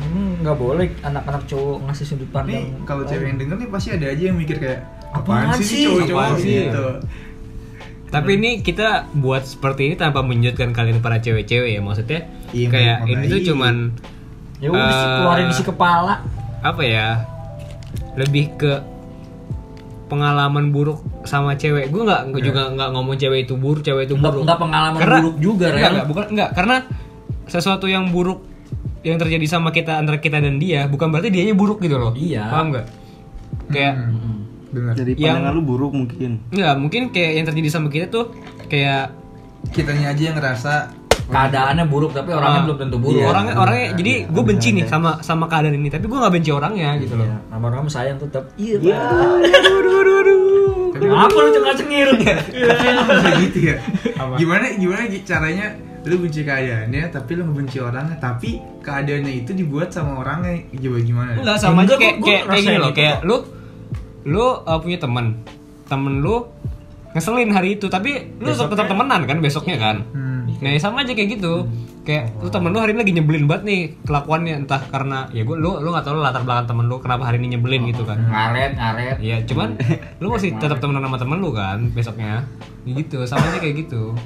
Hmm, 0.03 0.31
nggak 0.39 0.57
boleh 0.57 0.87
anak-anak 1.01 1.43
cowok 1.45 1.77
ngasih 1.83 2.05
sudut 2.07 2.29
pandang. 2.29 2.61
Nih 2.61 2.65
kalau 2.83 3.01
lain. 3.01 3.09
cewek 3.09 3.25
yang 3.25 3.37
denger 3.37 3.55
nih 3.57 3.69
pasti 3.69 3.89
ada 3.91 4.05
aja 4.07 4.23
yang 4.23 4.37
mikir 4.37 4.57
kayak 4.57 4.79
Apaan 5.11 5.43
apaan, 5.43 5.57
sih 5.57 5.65
sih? 5.67 5.83
cowok-cowok 5.83 6.21
Apaan 6.21 6.37
sih? 6.37 6.55
gitu. 6.63 6.85
Tapi 8.11 8.31
ini 8.33 8.59
kita 8.59 8.87
buat 9.13 9.41
seperti 9.41 9.87
ini 9.87 9.95
tanpa 9.95 10.19
menyudutkan 10.19 10.69
kalian 10.69 10.99
para 10.99 11.17
cewek-cewek 11.17 11.71
ya 11.71 11.81
maksudnya 11.81 12.27
Iya, 12.51 12.67
kayak 12.67 12.97
ini 13.05 13.25
tuh 13.25 13.41
cuman 13.47 13.75
ya 14.59 14.67
udah 14.67 14.83
sih, 14.85 14.99
eh, 15.01 15.15
keluarin 15.17 15.47
isi 15.49 15.63
kepala. 15.63 16.13
apa 16.61 16.81
ya 16.81 17.23
lebih 18.13 18.53
ke 18.53 18.83
pengalaman 20.05 20.69
buruk 20.69 20.99
sama 21.23 21.55
cewek. 21.55 21.87
Gue 21.87 22.03
nggak 22.03 22.21
nggak 22.29 22.43
juga 22.43 22.61
nggak 22.69 22.89
ngomong 22.91 23.15
cewek 23.15 23.47
itu 23.47 23.55
buruk 23.55 23.81
cewek 23.81 24.05
itu 24.05 24.15
buruk. 24.15 24.43
nggak 24.43 24.59
pengalaman 24.59 24.99
Karena- 24.99 25.21
buruk 25.21 25.37
juga, 25.39 25.65
enggak, 25.69 25.89
enggak, 25.89 26.05
bukan 26.05 26.25
enggak 26.29 26.49
karena 26.51 26.75
sesuatu 27.47 27.85
yang 27.85 28.11
buruk 28.11 28.43
yang 29.01 29.17
terjadi 29.17 29.45
sama 29.49 29.71
kita 29.71 29.97
antara 29.97 30.19
kita 30.19 30.37
dan 30.37 30.59
dia 30.59 30.85
bukan 30.85 31.09
berarti 31.09 31.31
dianya 31.31 31.55
buruk 31.55 31.79
gitu 31.79 31.95
loh. 31.95 32.11
Iya. 32.11 32.43
paham 32.45 32.67
nggak? 32.69 32.85
Kayak 33.71 33.93
Hmm, 33.97 34.40
bener. 34.71 34.93
Dari 34.93 35.11
Yang- 35.13 35.35
pandangan 35.37 35.53
lu 35.53 35.63
buruk 35.63 35.91
mungkin. 35.93 36.31
Enggak, 36.49 36.73
mungkin 36.75 37.01
kayak 37.09 37.31
yang 37.33 37.45
terjadi 37.45 37.69
sama 37.69 37.87
kita 37.87 38.07
tuh 38.07 38.25
kayak 38.65 39.11
kitanya 39.69 40.09
aja 40.09 40.21
yang 40.23 40.35
ngerasa 40.35 40.73
Keadaannya 41.21 41.87
buruk 41.87 42.11
tapi 42.11 42.35
orangnya 42.35 42.59
ah, 42.59 42.65
belum 42.65 42.77
tentu 42.77 42.97
buruk. 42.99 43.15
Iya, 43.15 43.25
orangnya 43.25 43.53
bener. 43.53 43.63
orangnya 43.63 43.87
jadi 43.95 44.11
Iya, 44.11 44.27
gue 44.27 44.43
benci 44.43 44.69
nih 44.73 44.85
sama 44.85 45.11
sama 45.21 45.45
keadaan 45.47 45.75
ini 45.75 45.87
tapi 45.87 46.05
gue 46.05 46.17
nggak 46.17 46.33
benci 46.33 46.51
orangnya 46.51 46.89
gitu 46.99 47.13
loh 47.15 47.23
Iya, 47.23 47.37
sama 47.47 47.63
orang 47.69 47.87
sayang 47.87 48.17
tetap. 48.19 48.43
Iya. 48.57 48.75
Iya. 48.81 48.97
Aduh, 48.99 49.79
aduh, 49.79 49.95
aduh, 49.95 50.15
aduh. 50.17 50.39
Kenapa 50.91 51.37
lu 51.37 51.49
cengak 51.55 51.75
cengir? 51.77 52.07
bisa 52.19 53.29
gitu 53.39 53.59
ya. 53.63 53.75
Gimana 54.35 54.65
gimana 54.75 55.01
gi- 55.07 55.23
caranya 55.23 55.65
lu 56.01 56.15
benci 56.19 56.41
keadaannya 56.41 57.03
tapi 57.07 57.31
lu 57.31 57.41
ngebenci 57.45 57.77
orangnya 57.77 58.17
tapi 58.17 58.49
keadaannya 58.81 59.31
itu 59.37 59.51
dibuat 59.53 59.87
sama 59.87 60.19
orangnya 60.19 60.65
coba 60.73 60.99
gimana? 60.99 61.31
enggak 61.37 61.57
sama 61.61 61.85
aja 61.85 61.95
kayak 61.95 62.15
kayak 62.19 62.43
kayak 62.43 62.63
gini 62.65 62.75
loh 62.75 62.89
itu 62.89 62.97
kayak 62.97 63.17
lu 63.21 63.37
lu 64.23 64.41
uh, 64.61 64.77
punya 64.77 64.97
teman 64.97 65.37
temen 65.85 66.19
lu 66.19 66.45
ngeselin 67.11 67.51
hari 67.51 67.75
itu 67.75 67.85
tapi 67.85 68.31
lu 68.39 68.49
tetap 68.49 68.87
temenan 68.87 69.25
kan 69.25 69.37
besoknya 69.39 69.75
kan 69.75 69.97
Hmm. 70.11 70.57
nah 70.57 70.73
ya 70.73 70.79
sama 70.79 71.05
aja 71.05 71.13
kayak 71.13 71.37
gitu 71.37 71.69
kayak 72.01 72.33
lu 72.39 72.49
temen 72.49 72.73
lu 72.73 72.81
hari 72.81 72.97
ini 72.97 72.99
lagi 73.05 73.13
nyebelin 73.13 73.45
banget 73.45 73.63
nih 73.67 73.81
kelakuannya 74.01 74.65
entah 74.65 74.81
karena 74.89 75.29
ya 75.29 75.45
gue 75.45 75.53
lu 75.53 75.77
lu 75.77 75.91
nggak 75.91 76.01
tahu 76.01 76.17
lu 76.17 76.23
latar 76.23 76.41
belakang 76.41 76.65
temen 76.65 76.89
lu 76.89 76.97
kenapa 76.97 77.29
hari 77.29 77.37
ini 77.37 77.53
nyebelin 77.53 77.85
gitu 77.85 78.01
kan 78.03 78.17
Ngaret, 78.17 78.73
ngaret. 78.73 79.15
Iya, 79.21 79.37
cuman 79.45 79.77
lu 80.17 80.27
masih 80.29 80.57
tetap 80.57 80.81
temenan 80.81 81.03
sama 81.03 81.17
temen 81.17 81.37
lu 81.37 81.51
kan 81.51 81.77
besoknya. 81.91 82.41
Ya 82.81 82.91
gitu, 82.95 83.21
sama 83.29 83.45
aja 83.45 83.61
kayak 83.61 83.85
gitu. 83.85 84.17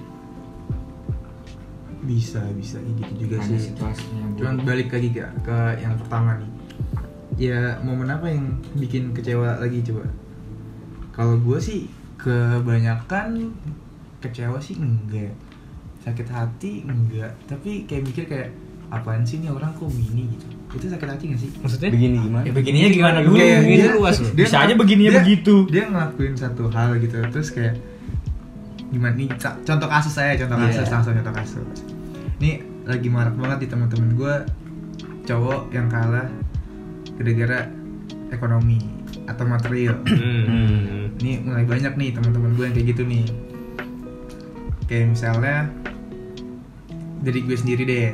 Bisa 2.05 2.39
bisa 2.53 2.77
kayak 2.77 2.95
gitu 3.01 3.11
juga 3.25 3.35
Ada 3.41 3.47
sih. 3.49 3.59
situasinya. 3.73 4.23
Cuman 4.37 4.55
balik 4.61 4.87
lagi 4.93 5.09
ke, 5.09 5.25
ke 5.41 5.57
yang 5.81 5.97
pertama 5.97 6.37
nih. 6.37 6.49
Ya 7.35 7.75
momen 7.81 8.07
apa 8.07 8.25
yang 8.25 8.47
bikin 8.73 9.11
kecewa 9.11 9.59
lagi 9.59 9.83
coba? 9.83 10.07
Kalau 11.11 11.35
gue 11.37 11.59
sih 11.59 11.87
kebanyakan 12.15 13.51
kecewa 14.19 14.55
sih 14.57 14.75
enggak. 14.75 15.35
Sakit 15.99 16.27
hati 16.27 16.83
enggak. 16.83 17.35
Tapi 17.45 17.83
kayak 17.83 18.03
mikir 18.03 18.23
kayak 18.25 18.49
apaan 18.87 19.21
sih 19.21 19.39
nih 19.39 19.49
orang 19.49 19.73
kok 19.73 19.89
gini 19.89 20.31
gitu. 20.31 20.45
Itu 20.71 20.85
sakit 20.87 21.07
hati 21.07 21.23
gak 21.29 21.39
sih? 21.39 21.49
Maksudnya? 21.57 21.89
Begini 21.89 22.17
gimana? 22.21 22.43
Ya 22.43 22.51
begininya 22.51 22.89
gimana 22.89 23.17
dulu? 23.19 23.35
Kayak 23.35 23.59
begini 23.61 23.79
dia- 23.81 23.95
luas 23.95 24.15
loh. 24.17 24.31
Bisa 24.31 24.55
aja 24.57 24.73
begininya 24.73 25.11
dia- 25.11 25.19
begitu. 25.21 25.55
Dia 25.67 25.83
ngelakuin 25.87 26.35
satu 26.35 26.63
hal 26.69 26.89
gitu 26.99 27.15
terus 27.25 27.49
kayak 27.49 27.75
gimana 28.85 29.11
nih 29.13 29.27
contoh 29.41 29.89
kasus 29.89 30.13
saya 30.13 30.37
contoh 30.37 30.55
Iya. 30.55 30.71
kasus 30.71 30.87
langsung 30.87 31.13
contoh 31.13 31.35
kasus 31.35 31.67
ini 32.39 32.51
lagi 32.85 33.09
marak 33.09 33.35
banget 33.35 33.65
di 33.65 33.67
teman-teman 33.67 34.09
gue 34.13 34.33
cowok 35.25 35.67
yang 35.69 35.89
kalah 35.89 36.29
gara-gara 37.15 37.59
ekonomi 38.29 38.79
atau 39.25 39.43
material. 39.47 39.97
Hmm. 40.05 41.11
ini 41.21 41.41
mulai 41.41 41.65
banyak 41.65 41.93
nih 41.95 42.09
teman-teman 42.13 42.51
gue 42.53 42.63
yang 42.67 42.75
kayak 42.75 42.87
gitu 42.91 43.03
nih. 43.07 43.25
Kayak 44.85 45.05
misalnya 45.17 45.57
dari 47.23 47.39
gue 47.41 47.57
sendiri 47.57 47.83
deh. 47.83 48.11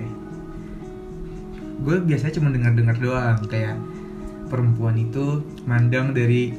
Gue 1.81 1.97
biasanya 1.99 2.33
cuma 2.37 2.53
dengar-dengar 2.53 2.95
doang 3.01 3.39
kayak 3.49 3.75
perempuan 4.47 4.95
itu 4.99 5.41
mandang 5.65 6.13
dari 6.13 6.53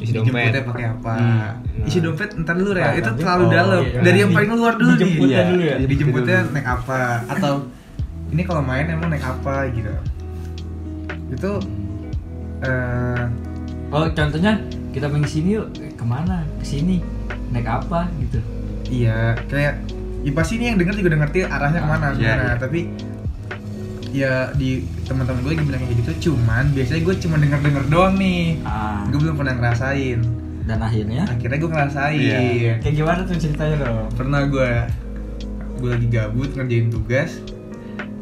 Isi 0.00 0.16
dompet. 0.16 0.32
dijemputnya 0.32 0.62
pakai 0.64 0.84
apa. 0.96 1.12
Hmm. 1.12 1.84
isi 1.84 1.98
dompet 2.00 2.32
ntar 2.40 2.56
dulu 2.56 2.72
ya 2.72 2.88
Nah, 2.88 2.94
itu 2.96 3.10
terlalu 3.20 3.44
oh, 3.44 3.50
dalam. 3.52 3.80
iya. 3.84 4.00
dari 4.00 4.18
yang 4.24 4.32
paling 4.32 4.50
luar 4.56 4.74
dulu 4.80 4.92
nih. 4.92 5.00
Dijemputnya 5.04 5.42
dulu 5.44 5.62
ya? 5.62 5.76
dijemputnya 5.84 6.38
naik 6.56 6.66
apa. 6.66 7.00
Atau 7.28 7.52
ini 8.32 8.42
kalau 8.48 8.62
main 8.64 8.86
emang 8.88 9.08
naik 9.12 9.24
apa 9.24 9.68
gitu 9.70 9.92
itu 11.30 11.52
eh 12.60 13.24
Oh, 13.90 14.06
contohnya 14.06 14.54
kita 14.90 15.06
main 15.06 15.24
sini 15.24 15.58
yuk. 15.58 15.66
Eh, 15.76 15.90
Ke 15.92 16.04
mana? 16.04 16.46
Ke 16.56 16.64
sini. 16.64 17.02
Naik 17.50 17.66
apa 17.66 18.06
gitu. 18.18 18.38
Iya, 18.86 19.34
kayak 19.46 19.82
ya 20.20 20.30
pasti 20.30 20.56
ini 20.56 20.68
yang 20.68 20.76
denger 20.76 20.94
juga 20.94 21.08
udah 21.10 21.20
ngerti 21.20 21.38
arahnya 21.42 21.80
ke 21.80 21.88
mana 21.88 22.06
Iya, 22.12 22.20
iya. 22.20 22.52
tapi 22.54 22.80
ya 24.10 24.32
di 24.52 24.70
teman-teman 25.02 25.40
gue 25.40 25.50
lagi 25.54 25.64
bilang 25.64 25.80
kayak 25.80 25.96
gitu 25.96 26.12
cuman 26.28 26.64
biasanya 26.70 27.00
gue 27.00 27.14
cuma 27.16 27.36
denger 27.38 27.60
denger 27.62 27.84
doang 27.86 28.14
nih 28.16 28.58
Ah. 28.60 29.06
gue 29.06 29.16
belum 29.16 29.34
pernah 29.34 29.54
ngerasain 29.54 30.18
Dan 30.60 30.78
akhirnya 30.78 31.22
akhirnya 31.24 31.56
gue 31.56 31.70
ngerasain 31.70 32.20
Iya. 32.20 32.72
kayak 32.78 32.94
gimana 32.96 33.20
tuh 33.24 33.38
ceritanya 33.38 33.76
dong? 33.80 34.06
pernah 34.12 34.40
gue 34.44 34.70
gue 35.78 35.88
lagi 35.88 36.06
gabut 36.06 36.50
ngerjain 36.52 36.90
tugas 36.90 37.30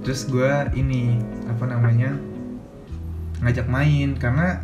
terus 0.00 0.22
gue 0.24 0.48
ini 0.72 1.18
apa 1.46 1.64
namanya 1.66 2.14
ngajak 3.38 3.66
main 3.66 4.14
karena 4.14 4.60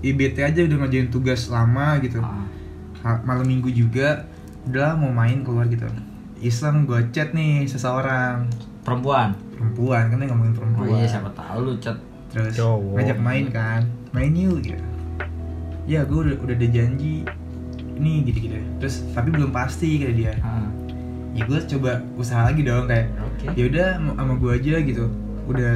IBT 0.00 0.36
aja 0.42 0.60
udah 0.60 0.76
ngerjain 0.80 1.08
tugas 1.08 1.46
lama 1.46 1.96
gitu 1.98 2.18
Ah. 2.18 3.18
Malam 3.20 3.44
minggu 3.44 3.68
juga 3.68 4.26
udah 4.62 4.94
mau 4.94 5.10
main 5.10 5.40
keluar 5.40 5.66
gitu 5.66 5.86
iseng 6.38 6.84
gue 6.84 6.98
chat 7.10 7.30
nih 7.30 7.64
seseorang 7.64 8.46
Perempuan. 8.80 9.30
perempuan 9.52 10.06
kan 10.06 10.16
dia 10.16 10.26
ngomongin 10.26 10.52
Oh 10.52 10.58
perempuan 10.60 10.86
iya 10.96 11.06
siapa 11.08 11.30
tahu 11.32 11.58
lu 11.64 11.74
chat. 11.76 11.94
terus 12.28 12.50
Cowok. 12.52 12.94
ngajak 12.96 13.18
main 13.20 13.44
kan 13.48 13.82
main 14.10 14.32
yuk 14.32 14.58
gitu 14.60 14.82
ya 15.84 16.02
gue 16.02 16.18
udah 16.20 16.36
udah 16.40 16.54
ada 16.54 16.68
janji 16.68 17.22
ini 17.92 18.22
gitu 18.24 18.38
gitu 18.40 18.58
terus 18.78 19.02
tapi 19.08 19.30
belum 19.30 19.50
pasti 19.50 19.98
kata 19.98 20.12
dia 20.12 20.32
Ah. 20.40 20.66
ya 21.32 21.42
gue 21.42 21.58
coba 21.68 21.90
usaha 22.14 22.42
lagi 22.44 22.62
dong 22.62 22.86
kayak 22.86 23.10
Oke. 23.20 23.46
ya 23.52 23.64
udah 23.66 23.88
sama 24.12 24.34
gue 24.36 24.50
aja 24.52 24.74
gitu 24.80 25.04
udah 25.44 25.72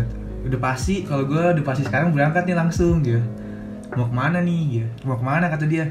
udah 0.46 0.60
pasti 0.62 1.02
kalau 1.02 1.26
gue 1.26 1.42
udah 1.58 1.64
pasti 1.64 1.82
sekarang 1.82 2.14
berangkat 2.14 2.46
nih 2.46 2.56
langsung 2.56 3.02
gitu. 3.02 3.18
Mau 3.94 4.06
ke 4.06 4.14
mana 4.14 4.38
nih 4.40 4.60
gitu. 4.72 4.88
Mau 5.04 5.18
ke 5.18 5.24
mana 5.24 5.46
kata 5.46 5.66
dia. 5.66 5.86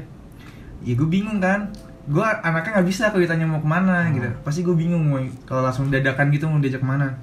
Ya 0.80 0.92
gue 0.94 1.08
bingung 1.08 1.38
kan. 1.38 1.68
Gue 2.06 2.22
anaknya 2.22 2.78
nggak 2.78 2.88
bisa 2.88 3.10
kalau 3.10 3.20
ditanya 3.20 3.44
mau 3.44 3.58
ke 3.58 3.68
mana 3.68 4.08
gitu. 4.10 4.28
Pasti 4.40 4.62
gue 4.62 4.72
bingung 4.72 5.02
mau 5.02 5.18
kalau 5.44 5.60
langsung 5.60 5.88
dadakan 5.88 6.30
gitu 6.30 6.46
mau 6.46 6.56
diajak 6.56 6.80
ke 6.80 6.88
mana. 6.88 7.18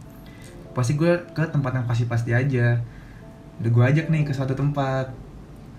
Pasti 0.73 0.93
gue 0.93 1.09
ke 1.31 1.43
tempat 1.47 1.71
yang 1.73 1.85
pasti-pasti 1.85 2.31
aja. 2.31 2.77
Udah 3.61 3.71
gue 3.71 3.83
ajak 3.87 4.05
nih 4.09 4.21
ke 4.23 4.31
suatu 4.31 4.53
tempat. 4.53 5.09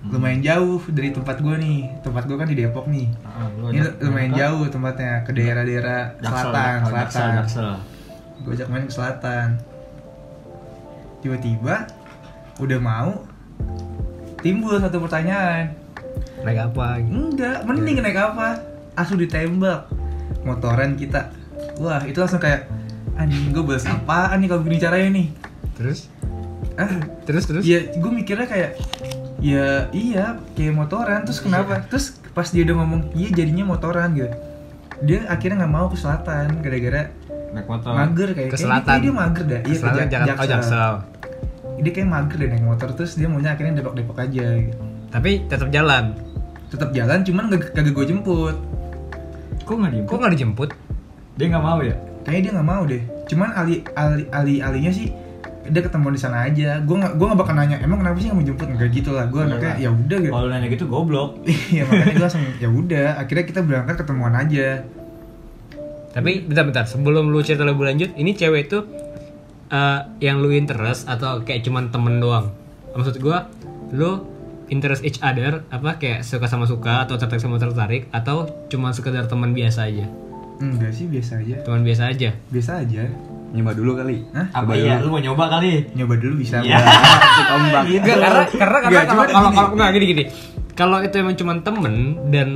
Lumayan 0.04 0.40
jauh 0.40 0.84
dari 0.90 1.10
tempat 1.10 1.40
gue 1.40 1.56
nih. 1.56 1.80
Tempat 2.00 2.28
gue 2.28 2.36
kan 2.36 2.44
di 2.44 2.56
Depok 2.56 2.86
nih. 2.88 3.08
Ah, 3.24 3.48
ini 3.72 3.80
lumayan 4.00 4.32
ajak- 4.32 4.40
jauh 4.40 4.64
tempatnya 4.68 5.12
ke 5.24 5.30
daerah-daerah 5.32 6.00
selatan 6.20 6.68
Jaksel, 6.76 6.84
selatan. 6.84 7.32
Gue 8.44 8.52
ajak 8.52 8.68
main 8.68 8.84
ke 8.84 8.92
selatan 8.92 9.48
tiba-tiba 11.24 11.88
udah 12.60 12.78
mau 12.84 13.24
timbul 14.44 14.76
satu 14.76 15.00
pertanyaan. 15.00 15.72
Naik 16.44 16.68
apa? 16.68 17.00
Gitu. 17.00 17.16
enggak 17.16 17.64
mending 17.64 18.04
naik 18.04 18.20
apa? 18.20 18.60
Langsung 18.92 19.16
ditembak 19.16 19.88
motoran 20.44 21.00
kita. 21.00 21.32
Wah 21.80 22.04
itu 22.04 22.20
langsung 22.20 22.44
kayak 22.44 22.68
anjing 23.16 23.56
gue 23.56 23.64
balas 23.64 23.88
apaan 23.88 24.44
nih 24.44 24.48
kalau 24.52 24.60
begini 24.60 24.78
caranya 24.84 25.08
nih? 25.16 25.28
Terus? 25.80 26.12
Ah 26.76 26.92
terus 27.24 27.48
terus? 27.48 27.64
ya 27.64 27.80
gue 27.96 28.12
mikirnya 28.12 28.44
kayak 28.44 28.76
ya 29.40 29.88
iya 29.96 30.36
kayak 30.52 30.76
motoran 30.76 31.24
terus 31.24 31.40
kenapa? 31.40 31.88
Terus 31.88 32.20
pas 32.36 32.52
dia 32.52 32.68
udah 32.68 32.76
ngomong 32.84 33.16
iya 33.16 33.32
jadinya 33.32 33.64
motoran 33.64 34.12
gitu. 34.12 34.28
Dia 35.00 35.24
akhirnya 35.32 35.64
nggak 35.64 35.72
mau 35.72 35.88
ke 35.88 35.96
selatan 35.96 36.60
gara-gara 36.60 37.08
naik 37.54 37.66
motor. 37.66 37.90
mager 37.92 38.28
kayak 38.28 38.50
Ke 38.50 38.56
kayaknya 38.56 38.66
selatan. 38.82 38.96
dia 38.98 39.12
mager 39.14 39.44
dah 39.44 39.60
Ke 39.60 39.66
iya 39.66 39.76
selatan 39.78 40.02
ke 40.02 40.10
jangan 40.10 40.26
oh 40.34 40.46
jaksel. 40.46 40.92
dia 41.76 41.92
kayak 41.92 42.08
mager 42.08 42.36
deh 42.36 42.48
naik 42.50 42.64
motor 42.64 42.88
terus 42.92 43.12
dia 43.14 43.26
maunya 43.26 43.50
akhirnya 43.50 43.72
depok-depok 43.78 44.16
aja 44.20 44.44
gitu. 44.58 44.76
tapi 45.08 45.30
tetap 45.44 45.68
jalan? 45.70 46.04
Tetap 46.66 46.90
jalan 46.90 47.18
cuman 47.22 47.42
gak, 47.48 47.70
kagak 47.70 47.92
gue 47.92 48.04
jemput. 48.04 48.56
Kok 49.62 49.72
nggak 49.72 49.92
dijemput? 49.92 50.10
kok 50.10 50.18
nggak 50.18 50.32
dijemput? 50.34 50.70
Dia 51.34 51.46
nggak 51.48 51.64
mau 51.64 51.78
ya? 51.80 51.96
kayaknya 52.22 52.40
dia 52.40 52.52
nggak 52.56 52.68
mau 52.68 52.82
deh. 52.82 53.02
Cuman 53.24 53.48
ali 53.52 53.74
ali 53.94 54.22
ali 54.28 54.54
alinya 54.58 54.90
sih 54.90 55.12
dia 55.64 55.80
ketemu 55.80 56.08
di 56.10 56.18
sana 56.18 56.44
aja. 56.44 56.80
Gue 56.80 56.96
nggak 56.96 57.14
gue 57.14 57.26
nggak 57.26 57.38
bakal 57.38 57.54
nanya 57.54 57.76
emang 57.80 58.00
kenapa 58.00 58.16
sih 58.18 58.26
nggak 58.26 58.38
mau 58.38 58.46
jemput? 58.48 58.66
Nggak 58.66 58.90
gitu 58.90 59.10
lah. 59.12 59.24
Gue 59.28 59.40
anaknya 59.44 59.72
ya 59.78 59.90
udah 59.90 60.18
gitu. 60.18 60.32
Kalau 60.32 60.48
nanya 60.48 60.68
gitu 60.68 60.84
goblok. 60.84 61.30
iya 61.72 61.82
makanya 61.84 62.12
gue 62.12 62.24
langsung 62.24 62.44
ya 62.58 62.68
udah. 62.68 63.08
Akhirnya 63.20 63.44
kita 63.44 63.60
berangkat 63.60 63.94
ketemuan 64.00 64.34
aja 64.34 64.66
tapi 66.14 66.46
bentar-bentar 66.46 66.86
sebelum 66.86 67.34
lu 67.34 67.42
cerita 67.42 67.66
lebih 67.66 67.82
lanjut 67.82 68.10
ini 68.14 68.38
cewek 68.38 68.70
itu 68.70 68.86
eh, 69.74 70.00
yang 70.22 70.38
lu 70.38 70.54
interest 70.54 71.10
atau 71.10 71.42
kayak 71.42 71.66
cuman 71.66 71.90
temen 71.90 72.22
doang 72.22 72.54
maksud 72.94 73.18
gua 73.18 73.50
lu 73.90 74.22
interest 74.70 75.02
each 75.02 75.18
other 75.20 75.66
apa 75.68 75.98
kayak 75.98 76.22
suka 76.22 76.46
sama 76.46 76.70
suka 76.70 77.04
atau 77.04 77.18
tertarik 77.18 77.42
sama 77.42 77.58
tertarik 77.58 78.06
atau 78.14 78.46
cuma 78.70 78.94
sekedar 78.94 79.26
teman 79.26 79.52
biasa 79.52 79.90
aja 79.90 80.06
enggak 80.62 80.94
sih 80.94 81.10
biasa 81.10 81.42
aja 81.42 81.56
teman 81.66 81.82
biasa 81.82 82.02
aja 82.14 82.30
biasa 82.48 82.72
aja 82.86 83.04
Nyoba 83.54 83.70
dulu 83.70 83.94
kali. 83.94 84.18
Hah? 84.34 84.50
Apa 84.50 84.74
iya? 84.74 84.98
dulu. 84.98 85.06
Lu 85.06 85.10
mau 85.14 85.22
nyoba 85.22 85.44
kali? 85.46 85.86
nyoba 85.94 86.18
dulu 86.18 86.42
bisa 86.42 86.58
Iya. 86.58 86.74
Bang. 86.74 87.54
Ombak. 87.62 87.82
Enggak, 87.86 88.18
karena 88.18 88.42
karena 88.50 88.78
karena 88.82 89.02
kalau 89.06 89.22
kalau 89.22 89.22
gini. 89.30 89.54
kalau 89.54 89.68
enggak 89.70 89.90
gini 89.94 90.06
gini. 90.10 90.24
Kalau 90.74 90.98
itu 91.06 91.14
emang 91.22 91.36
cuma 91.38 91.52
temen 91.62 91.94
dan 92.34 92.48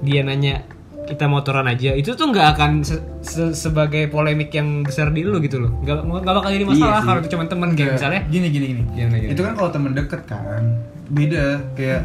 dia 0.00 0.24
nanya 0.24 0.64
kita 1.04 1.26
motoran 1.26 1.66
aja, 1.66 1.92
itu 1.92 2.12
tuh 2.12 2.26
nggak 2.26 2.46
akan 2.52 2.70
se- 2.80 3.02
se- 3.20 3.52
sebagai 3.52 4.06
polemik 4.06 4.50
yang 4.50 4.80
besar 4.80 5.08
di 5.08 5.20
lu 5.20 5.36
gitu 5.38 5.58
loh. 5.58 5.74
Nggak 5.78 5.98
nggak 6.00 6.34
bakal 6.36 6.48
jadi 6.48 6.64
masalah 6.64 6.88
Iya 6.94 7.00
kalau 7.02 7.18
itu 7.18 7.28
cuma 7.28 7.44
temen 7.44 7.68
kayak 7.72 7.92
misalnya. 7.92 8.20
gini 8.26 8.46
gini 8.48 8.66
gini 8.68 8.82
Gimana, 8.88 9.16
gimana? 9.16 9.30
itu 9.30 9.40
kan 9.40 9.52
kalau 9.52 9.70
temen 9.70 9.90
deket 9.92 10.20
kan 10.24 10.62
beda 11.08 11.44
kayak 11.72 12.02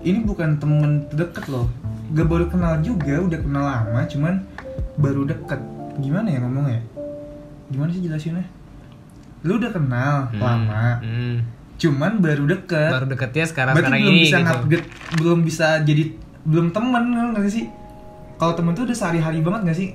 ini 0.00 0.18
bukan 0.20 0.48
temen 0.56 0.80
deket 1.10 1.44
loh 1.46 1.66
gak 2.10 2.24
baru 2.24 2.46
kenal 2.46 2.78
juga 2.78 3.16
udah 3.18 3.38
kenal 3.40 3.64
lama 3.64 4.00
cuman 4.04 4.34
baru 4.94 5.24
deket 5.24 5.58
gimana 5.96 6.28
ya 6.28 6.38
ngomongnya 6.38 6.80
gimana 7.66 7.90
sih 7.90 8.00
jelasinnya 8.00 8.44
lu 9.42 9.56
udah 9.56 9.70
kenal 9.70 10.14
Hmm, 10.28 10.38
lama 10.38 10.84
hmm. 11.00 11.36
cuman 11.76 12.12
baru 12.18 12.44
deket 12.46 12.90
Baru 12.92 13.06
deketnya 13.08 13.44
sekarang 13.44 13.74
berarti 13.74 13.88
sekarang 13.88 14.02
belum 14.02 14.14
ini 14.14 14.22
bisa 14.22 14.36
gitu. 14.38 14.78
belum 15.16 15.38
bisa 15.40 15.66
jadi 15.80 16.04
belum 16.42 16.66
temen 16.70 17.02
nggak 17.32 17.48
sih 17.48 17.64
kalau 18.42 18.52
temen 18.52 18.74
tuh 18.74 18.82
udah 18.82 18.96
sehari-hari 18.96 19.38
banget 19.38 19.60
gak 19.64 19.78
sih 19.78 19.88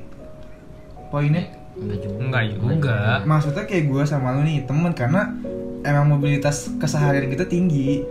poinnya 1.10 1.44
Enggak 1.76 2.00
juga. 2.00 2.16
Enggak 2.18 2.44
juga. 2.48 2.98
maksudnya 3.22 3.64
kayak 3.64 3.84
gue 3.86 4.04
sama 4.04 4.34
lu 4.34 4.42
nih 4.42 4.64
temen 4.64 4.92
karena 4.92 5.36
emang 5.84 6.10
mobilitas 6.10 6.72
keseharian 6.74 7.28
kita 7.28 7.44
tinggi 7.46 8.08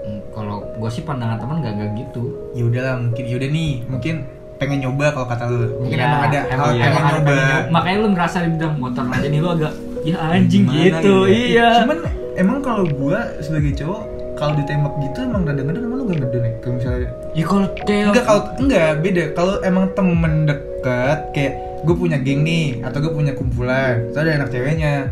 Hmm, 0.00 0.20
Kalau 0.30 0.62
gua 0.74 0.88
sih 0.88 1.02
pandangan 1.02 1.36
teman 1.36 1.58
nggak 1.58 1.72
nggak 1.74 1.90
gitu. 1.98 2.22
ya 2.52 2.62
udahlah 2.64 2.94
mungkin 2.98 3.24
ya 3.24 3.34
udah 3.36 3.50
nih 3.50 3.72
mungkin 3.84 4.14
pengen 4.56 4.78
nyoba 4.80 5.06
kalau 5.10 5.26
kata 5.26 5.44
lu 5.46 5.58
mungkin 5.76 5.96
Iya, 5.96 6.06
emang 6.06 6.22
ada 6.22 6.38
hal 6.40 6.48
emang 6.48 6.70
ada 6.70 6.70
nyoba 6.70 6.86
pengen 6.86 7.04
nyoba. 7.10 7.36
Makanya 7.70 7.98
lu 7.98 8.08
ngerasa 8.10 8.36
di 8.38 8.50
bidang 8.50 8.74
motor 8.76 9.04
aja 9.06 9.26
nih 9.26 9.40
lu 9.40 9.48
agak 9.50 9.72
ya 10.00 10.16
anjing 10.22 10.62
Gimana 10.64 10.80
gitu. 10.96 11.14
ya? 11.20 11.34
Iya. 11.34 11.66
cuman 11.82 11.98
emang 12.34 12.58
kalau 12.62 12.84
gue 12.86 13.18
sebagai 13.40 13.72
cowok 13.74 14.02
kalau 14.34 14.52
ditembak 14.56 14.92
gitu 15.02 15.18
emang 15.20 15.42
rada 15.44 15.60
ngeden 15.60 15.82
emang 15.82 15.99
gak 16.10 16.20
ngeden 16.20 16.42
ya 16.42 16.52
kalau 16.58 16.74
misalnya 16.76 17.08
Ya 17.30 17.44
kalau 17.44 17.66
tel 17.80 18.06
enggak 18.06 18.24
kalau 18.24 18.42
enggak 18.58 18.88
beda. 19.00 19.24
Kalau 19.32 19.54
emang 19.60 19.84
temen 19.92 20.32
deket 20.44 21.18
kayak 21.30 21.52
gue 21.80 21.94
punya 21.94 22.18
geng 22.18 22.42
nih 22.42 22.82
atau 22.82 22.98
gue 22.98 23.08
punya 23.10 23.32
kumpulan 23.32 24.04
terus 24.06 24.18
ada 24.18 24.36
anak 24.36 24.48
ceweknya 24.48 25.08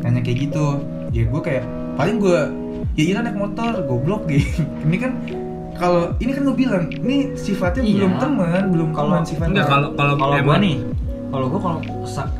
nanya 0.00 0.20
kayak 0.20 0.38
gitu 0.44 0.82
ya 1.08 1.24
gue 1.24 1.40
kayak 1.40 1.64
paling 1.94 2.18
gue 2.18 2.40
ya 2.92 3.02
iya 3.06 3.20
naik 3.20 3.34
motor 3.34 3.80
goblok 3.82 4.26
gitu. 4.28 4.44
Ini 4.82 4.96
kan 4.96 5.12
kalau 5.72 6.12
ini 6.16 6.30
kan 6.30 6.42
gue 6.42 6.56
bilang 6.58 6.84
ini 6.92 7.32
sifatnya 7.34 7.80
Iya. 7.80 7.94
belum 7.96 8.12
teman 8.18 8.62
belum 8.68 8.88
Kalau- 8.92 9.22
sifatnya. 9.22 9.48
Enggak 9.54 9.66
kalau 9.66 9.88
kalau 9.94 10.14
kalau 10.16 10.34
emang- 10.36 10.60
nih 10.60 10.76
kalau 11.30 11.46
gua 11.46 11.60
kalau 11.60 11.78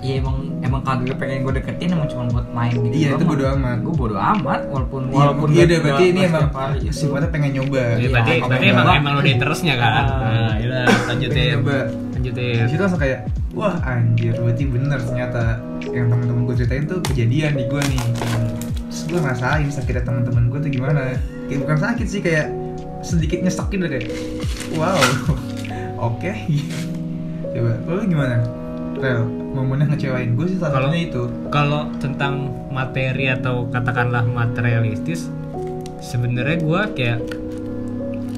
ya 0.01 0.19
emang 0.19 0.37
emang 0.61 0.81
kagak 0.83 1.17
pengen 1.17 1.43
gua 1.43 1.53
deketin 1.53 1.89
emang 1.91 2.07
cuma 2.07 2.27
buat 2.29 2.47
main 2.51 2.75
gitu 2.75 2.91
Iya, 2.93 3.09
itu 3.15 3.25
bodo 3.25 3.45
amat. 3.49 3.77
gua 3.81 3.95
bodo 3.97 4.17
amat 4.19 4.61
walaupun 4.67 5.01
Iya, 5.05 5.15
walaupun 5.15 5.47
iya 5.51 5.65
deh 5.65 5.79
berarti 5.81 6.05
ini 6.07 6.21
emang 6.23 6.45
setiap 6.45 6.57
hari 6.57 6.79
itu. 6.81 6.93
sifatnya 6.93 7.29
pengen 7.29 7.51
nyoba 7.55 7.81
Jadi 7.81 8.01
Iya, 8.01 8.09
berarti 8.11 8.31
kalau 8.33 8.49
berarti 8.49 8.67
emang 8.67 8.85
nyoba. 8.85 8.99
emang 8.99 9.13
lu 9.13 9.21
ada 9.21 9.31
interestnya 9.31 9.75
kan. 9.77 9.93
Ah. 9.93 10.07
Nah, 10.21 10.53
yaudah 10.57 10.85
lanjutin. 11.07 11.47
Nyoba. 11.57 11.79
Lanjutin. 12.11 12.55
di 12.59 12.69
situ 12.69 12.83
langsung 12.83 13.01
kayak 13.01 13.21
wah 13.51 13.75
anjir 13.83 14.35
berarti 14.37 14.65
bener 14.65 15.01
ternyata 15.01 15.43
yang 15.89 16.07
teman-teman 16.07 16.43
gue 16.45 16.55
ceritain 16.55 16.85
tuh 16.85 16.99
kejadian 17.03 17.57
di 17.57 17.65
gue 17.65 17.83
nih 17.83 18.03
terus 18.87 19.01
gue 19.07 19.19
ngerasain 19.19 19.67
sakitnya 19.67 20.05
teman-teman 20.05 20.45
gue 20.47 20.59
tuh 20.61 20.71
gimana 20.71 21.17
kayak 21.49 21.61
bukan 21.61 21.79
sakit 21.81 22.07
sih 22.07 22.21
kayak 22.21 22.47
sedikit 23.01 23.41
nyesek 23.41 23.67
gitu 23.69 23.87
kayak 23.87 24.07
wow 24.77 24.95
oke 26.13 26.33
coba 27.51 27.73
kalau 27.81 27.97
lu 27.97 28.05
gimana 28.07 28.37
Rel, 29.01 29.25
momen 29.25 29.81
yang 29.81 29.91
ngecewain 29.91 30.37
gue 30.37 30.47
sih 30.47 30.57
salah 30.57 30.77
Kalau- 30.77 30.89
satunya 30.89 31.09
itu. 31.09 31.23
kalau 31.49 31.83
tentang 31.97 32.35
materi 32.69 33.27
atau 33.27 33.65
katakanlah 33.67 34.23
materialistis 34.23 35.33
sebenarnya 35.99 36.57
gua 36.61 36.89
kayak 36.89 37.21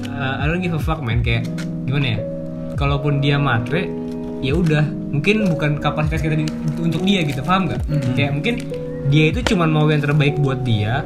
uh, 0.09 0.35
I 0.39 0.47
don't 0.47 0.59
give 0.59 0.71
a 0.71 0.79
fuck 0.79 0.99
man. 0.99 1.19
Kayak 1.19 1.47
gimana 1.83 2.07
ya? 2.15 2.19
Kalaupun 2.75 3.19
dia 3.19 3.35
matre 3.35 3.87
ya 4.39 4.53
udah. 4.53 4.83
Mungkin 5.13 5.45
bukan 5.47 5.77
kapasitas 5.77 6.19
kita 6.19 6.35
di- 6.35 6.49
untuk, 6.75 7.03
dia 7.03 7.21
gitu. 7.21 7.39
Paham 7.39 7.67
nggak? 7.67 7.81
Mhm. 7.85 8.13
kayak 8.15 8.31
mungkin 8.33 8.55
dia 9.07 9.25
itu 9.29 9.39
cuman 9.45 9.69
mau 9.69 9.85
yang 9.85 9.99
terbaik 9.99 10.39
buat 10.39 10.63
dia. 10.63 11.03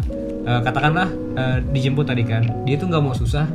Uh, 0.47 0.63
katakanlah 0.63 1.09
uh, 1.35 1.59
dijemput 1.67 2.05
tadi 2.05 2.23
kan. 2.23 2.45
Dia 2.63 2.77
tuh 2.77 2.87
nggak 2.87 3.03
mau 3.03 3.11
susah. 3.11 3.45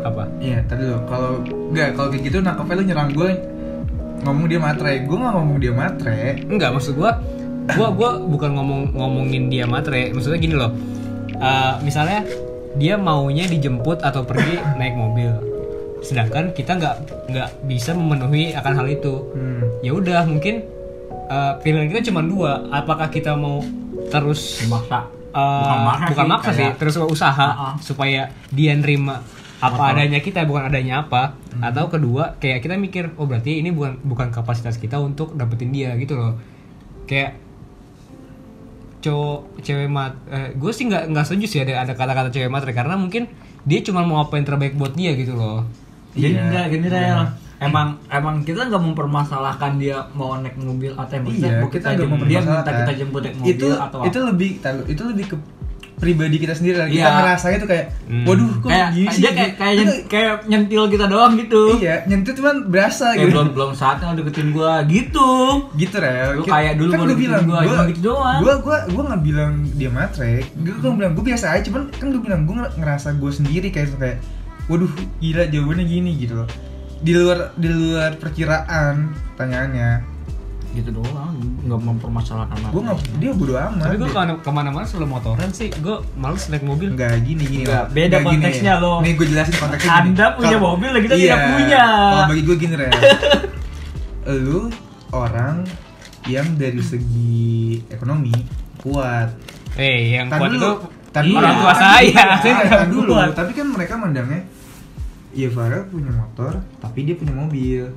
Apa? 0.00 0.24
Iya 0.38 0.62
tadi 0.64 0.86
lo. 0.86 1.02
Kalau 1.04 1.40
nggak 1.68 1.88
kalau 1.94 2.08
kayak 2.08 2.22
gitu 2.22 2.38
nangkepnya 2.38 2.74
lu 2.74 2.84
nyerang 2.84 3.10
gue 3.12 3.30
ngomong 4.22 4.46
dia 4.46 4.58
matre. 4.58 4.92
Gue 5.00 5.16
nggak 5.16 5.34
ngomong 5.34 5.58
dia 5.58 5.72
matre. 5.72 6.18
Enggak, 6.42 6.70
maksud 6.72 6.94
gua 6.94 7.18
gua 7.72 7.88
gua 7.90 8.10
bukan 8.18 8.50
ngomong 8.52 8.80
ngomongin 8.92 9.46
dia 9.46 9.64
matre. 9.64 10.10
Maksudnya 10.10 10.38
gini 10.38 10.54
loh. 10.54 10.72
Eh, 11.32 11.74
misalnya 11.80 12.22
dia 12.74 12.96
maunya 12.96 13.44
dijemput 13.44 14.00
atau 14.00 14.22
pergi 14.22 14.56
naik 14.78 14.94
mobil. 14.94 15.30
Sedangkan 16.00 16.50
kita 16.50 16.74
nggak 16.74 16.96
nggak 17.28 17.48
bisa 17.64 17.92
memenuhi 17.92 18.50
akan 18.52 18.72
hal 18.74 18.86
itu. 18.88 19.14
Hmm. 19.32 19.62
ya 19.80 19.92
udah 19.92 20.22
mungkin 20.24 20.62
eh, 21.26 21.52
pilihan 21.60 21.86
kita 21.88 22.10
cuma 22.10 22.20
dua. 22.20 22.66
Apakah 22.68 23.06
kita 23.06 23.32
mau 23.32 23.62
terus 24.08 24.66
Maksa. 24.66 25.06
eh, 25.30 25.60
Bukan 25.62 25.78
maksa 25.82 26.06
bukan 26.08 26.24
sih, 26.24 26.30
maksa 26.30 26.50
sih 26.52 26.68
terus 26.76 26.94
usaha 26.98 27.46
Ah, 27.46 27.62
ah. 27.64 27.74
supaya 27.78 28.22
dia 28.50 28.74
nerima 28.74 29.24
apa 29.62 29.94
adanya 29.94 30.18
kita 30.18 30.42
bukan 30.42 30.66
adanya 30.66 31.06
apa. 31.06 31.38
Hmm. 31.54 31.62
atau 31.62 31.86
kedua 31.86 32.34
kayak 32.42 32.64
kita 32.64 32.74
mikir 32.74 33.14
oh 33.20 33.28
berarti 33.28 33.62
ini 33.62 33.70
bukan 33.70 34.00
bukan 34.02 34.32
kapasitas 34.34 34.80
kita 34.80 34.98
untuk 34.98 35.38
dapetin 35.38 35.70
dia 35.70 35.94
gitu 35.96 36.18
loh. 36.18 36.34
Kayak 37.06 37.38
cowok 39.02 39.62
cewek 39.62 39.90
mat 39.90 40.14
eh, 40.30 40.54
gue 40.54 40.70
sih 40.70 40.86
nggak 40.86 41.10
nggak 41.10 41.24
setuju 41.26 41.46
sih 41.50 41.60
ada 41.62 41.82
ada 41.82 41.92
kata-kata 41.94 42.30
cewek 42.30 42.50
matre 42.50 42.70
karena 42.70 42.94
mungkin 42.94 43.26
dia 43.66 43.82
cuma 43.82 44.02
mau 44.06 44.22
apa 44.22 44.38
yang 44.38 44.46
terbaik 44.46 44.74
buat 44.74 44.94
dia 44.94 45.14
gitu 45.14 45.34
loh. 45.34 45.66
Jadi 46.14 46.34
Iya. 46.34 46.42
enggak 46.46 46.64
gini 46.70 46.86
Rel. 46.90 47.22
Emang 47.62 47.94
emang 48.10 48.42
kita 48.42 48.66
nggak 48.66 48.82
mempermasalahkan 48.90 49.78
dia 49.78 50.02
mau 50.18 50.34
naik 50.34 50.58
mobil 50.58 50.90
atau 50.98 51.14
emang 51.14 51.30
Iya, 51.30 51.62
kita 51.62 51.70
kita 51.70 51.86
nggak 51.86 52.00
jemput 52.02 52.26
dia 52.26 52.40
minta 52.42 52.70
kita 52.74 52.92
jemput 52.98 53.20
naik 53.22 53.36
mobil 53.38 53.54
itu 53.54 53.68
atau 53.70 53.98
itu 54.02 54.18
lebih 54.18 54.50
itu 54.90 55.02
lebih 55.06 55.24
ke 55.30 55.36
pribadi 56.02 56.36
kita 56.36 56.52
sendiri 56.52 56.76
lah. 56.76 56.88
kita 56.88 56.98
Iya. 57.00 57.14
ngerasanya 57.14 57.56
tuh 57.56 57.68
kayak 57.70 57.86
Hmm. 58.02 58.24
waduh 58.26 58.50
kok 58.58 58.68
kayak 58.68 58.88
gini 58.90 59.08
sih 59.08 59.20
dia 59.20 59.30
kayak 59.30 59.52
kayak, 59.54 59.72
Itu- 59.72 59.86
nyen- 59.86 60.04
kayak 60.04 60.34
nyentil 60.44 60.82
kita 60.88 61.04
doang 61.06 61.32
gitu. 61.36 61.62
iya 61.78 61.94
nyentuh 62.02 62.32
cuman 62.34 62.56
berasa 62.66 63.06
Kayak 63.08 63.22
gitu 63.22 63.30
belum 63.32 63.46
belum 63.52 63.70
saatnya 63.72 64.06
lu 64.08 64.16
deketin 64.20 64.48
gua 64.50 64.72
gitu. 64.84 65.30
gitu 65.72 65.96
rel 65.96 66.30
Lu 66.34 66.42
kayak 66.44 66.72
dulu 66.76 66.90
gue 66.90 66.98
deketin 66.98 67.20
bilang 67.22 67.44
gua, 67.44 67.60
gue 67.60 67.70
cuma 67.70 67.84
gitu 67.86 68.00
doang. 68.04 68.40
gue 68.40 68.54
gue 68.58 68.76
gue 68.88 69.02
nggak 69.06 69.22
bilang 69.22 69.52
dia 69.72 69.88
matre 69.88 70.32
gue 70.52 70.74
gue 70.74 70.90
bilang 70.92 71.12
gue 71.14 71.24
biasa 71.24 71.46
aja 71.48 71.62
cuman 71.64 71.82
kan 71.88 72.06
gue 72.10 72.20
bilang 72.20 72.42
gue 72.42 72.54
ngerasa 72.74 73.08
gue 73.14 73.30
sendiri 73.32 73.68
kayak 73.70 73.94
kayak 73.94 74.18
waduh 74.66 74.90
gila 75.16 75.46
jawabannya 75.46 75.86
gini 75.86 76.10
gitu 76.18 76.34
loh 76.34 76.48
di 76.98 77.12
luar 77.12 77.54
di 77.54 77.66
luar 77.66 78.14
perkiraan 78.14 78.94
pertanyaannya 79.32 79.90
Gitu 80.72 80.88
doang, 80.88 81.36
nggak 81.62 81.80
mempermasalahkan 81.80 82.56
apa. 82.58 82.68
gue 82.70 82.80
nggak 82.82 82.98
dia 83.16 83.30
bodo 83.30 83.52
amat 83.52 83.84
tapi 83.84 83.94
gue 83.94 84.08
ke 84.08 84.16
mana 84.16 84.32
ke 84.34 84.50
mana-mana 84.50 84.84
selalu 84.84 85.08
motoran 85.10 85.50
sih 85.50 85.68
gue 85.70 85.96
males 86.14 86.48
naik 86.48 86.62
mobil 86.62 86.88
Enggak 86.90 87.20
gini 87.20 87.44
gini 87.44 87.62
Nggak, 87.62 87.84
beda 87.88 88.00
Nggak 88.08 88.20
gini. 88.22 88.28
konteksnya 88.32 88.72
loh. 88.78 88.98
Nih 88.98 89.12
gue 89.12 89.26
jelasin 89.26 89.54
konteksnya 89.54 89.90
gini. 89.92 90.00
Anda 90.08 90.26
punya 90.32 90.48
Kalau- 90.50 90.64
mobil, 90.72 90.90
kita 90.98 91.14
iya, 91.14 91.24
tidak 91.28 91.40
punya. 91.46 91.84
Kalau 91.84 92.24
bagi 92.26 92.42
gue 92.42 92.56
gini 92.58 92.74
Rel 92.74 92.92
Lu 94.42 94.60
orang 95.10 95.54
yang 96.24 96.48
dari 96.54 96.80
segi 96.80 97.42
ekonomi 97.88 98.32
kuat 98.78 99.28
eh 99.74 100.14
yang 100.14 100.26
Tan 100.26 100.38
kuat 100.38 100.50
dulu, 100.52 100.62
itu 100.62 100.72
tan 101.10 101.22
Iya, 101.22 101.36
orang 101.36 101.54
tua 101.58 101.74
saya 101.74 102.24
Tan 102.38 102.64
Tan 102.64 102.88
dulu, 102.88 103.12
kuat. 103.12 103.28
tapi 103.34 103.50
kan 103.52 103.66
mereka 103.68 103.94
mandangnya 103.94 104.40
Ya 105.32 105.48
Farel 105.48 105.84
punya 105.86 106.08
motor, 106.10 106.52
tapi 106.78 107.02
dia 107.02 107.12
punya 107.12 107.32
mobil 107.34 107.88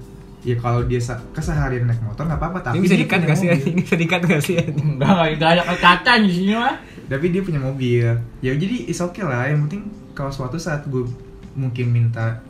Ya 0.45 0.55
kalau 0.61 0.85
dia 0.85 1.01
keseharian 1.33 1.89
naik 1.89 2.05
motor 2.05 2.29
nggak 2.29 2.37
apa-apa, 2.37 2.59
tapi 2.61 2.77
ini 2.77 2.85
bisa 2.85 2.97
dikat 3.01 3.19
punya 3.25 3.29
gak 3.33 3.37
sih? 3.41 3.49
ini 3.73 3.81
bisa 3.81 3.97
dikat 3.97 4.21
gak 4.29 4.41
sih? 4.45 4.55
Enggak, 4.61 5.25
enggak 5.33 5.49
ada 5.57 5.63
kata 5.73 6.11
di 6.21 6.29
sini 6.29 6.53
mah. 6.53 6.77
Tapi 7.09 7.25
dia 7.33 7.41
punya 7.41 7.57
mobil. 7.57 8.05
Ya 8.45 8.51
jadi 8.53 8.85
is 8.85 9.01
okay 9.01 9.25
lah, 9.25 9.49
yang 9.49 9.65
penting 9.65 9.89
kalau 10.13 10.29
suatu 10.29 10.61
saat 10.61 10.85
gue 10.85 11.09
mungkin 11.57 11.89
minta 11.89 12.45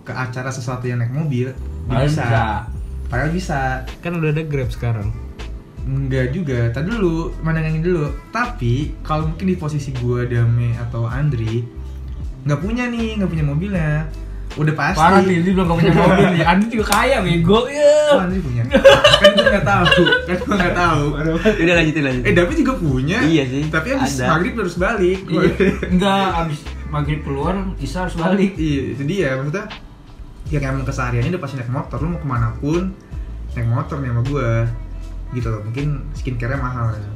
ke 0.00 0.12
acara 0.16 0.48
sesuatu 0.48 0.88
yang 0.88 0.98
naik 1.04 1.12
mobil 1.12 1.52
dia 1.52 1.92
Padahal 1.92 2.08
bisa. 2.08 2.24
bisa. 2.24 2.44
Padahal 3.10 3.30
bisa. 3.36 3.60
Kan 4.00 4.12
udah 4.16 4.30
ada 4.32 4.42
grab 4.48 4.70
sekarang. 4.72 5.08
Enggak 5.84 6.32
juga, 6.32 6.72
tadi 6.72 6.88
dulu, 6.92 7.36
mandangin 7.44 7.84
dulu. 7.84 8.08
Tapi, 8.32 8.96
kalau 9.04 9.32
mungkin 9.32 9.48
di 9.48 9.56
posisi 9.56 9.90
gue, 9.96 10.28
Dame, 10.28 10.76
atau 10.76 11.04
Andri 11.04 11.80
nggak 12.40 12.60
punya 12.60 12.88
nih, 12.88 13.20
nggak 13.20 13.30
punya 13.32 13.44
mobilnya 13.44 14.08
Udah 14.50 14.74
pasti. 14.74 14.98
Parah 14.98 15.20
sih, 15.22 15.36
dia 15.40 15.52
belum 15.54 15.62
gak 15.64 15.78
punya 15.78 15.92
mobil 15.94 16.26
nih. 16.34 16.42
Anda 16.42 16.64
juga 16.66 16.84
kaya, 16.90 17.16
bego. 17.20 17.54
Oh, 17.54 17.64
Ya. 17.70 18.18
Andri 18.18 18.40
punya. 18.40 18.62
Kan 18.66 19.30
gue 19.30 19.46
nggak 19.46 19.62
tahu, 19.64 19.84
kan 20.26 20.36
gue 20.36 20.56
nggak 20.56 20.74
tahu. 20.74 21.04
Udah 21.38 21.74
lanjutin 21.78 22.02
lanjutin. 22.02 22.26
Eh, 22.26 22.34
David 22.34 22.56
juga 22.58 22.74
punya. 22.76 23.18
Iya 23.22 23.42
sih, 23.46 23.62
Tapi 23.66 23.88
abis 23.94 24.12
ada. 24.18 24.26
maghrib 24.34 24.54
harus 24.56 24.74
balik. 24.74 25.20
Iya. 25.24 25.50
Enggak, 25.86 26.26
abis 26.40 26.58
maghrib 26.88 27.20
keluar, 27.22 27.54
Isa 27.78 28.04
harus 28.04 28.14
balik. 28.14 28.52
Iya, 28.56 28.80
itu 28.92 29.02
dia. 29.04 29.28
Maksudnya 29.34 29.64
yang 30.50 30.62
emang 30.66 30.82
kesehariannya 30.82 31.30
udah 31.30 31.42
pasti 31.42 31.54
naik 31.56 31.70
motor. 31.70 31.98
Lu 31.98 32.08
mau 32.10 32.18
ke 32.18 32.26
mana 32.26 32.48
pun 32.58 32.90
naik 33.54 33.68
motor 33.68 33.96
nih 33.98 34.10
sama 34.10 34.22
gua. 34.24 34.50
Gitu 35.30 35.46
loh. 35.46 35.60
Mungkin 35.62 35.86
skincare-nya 36.12 36.58
mahal. 36.58 36.90
Ya 36.92 37.06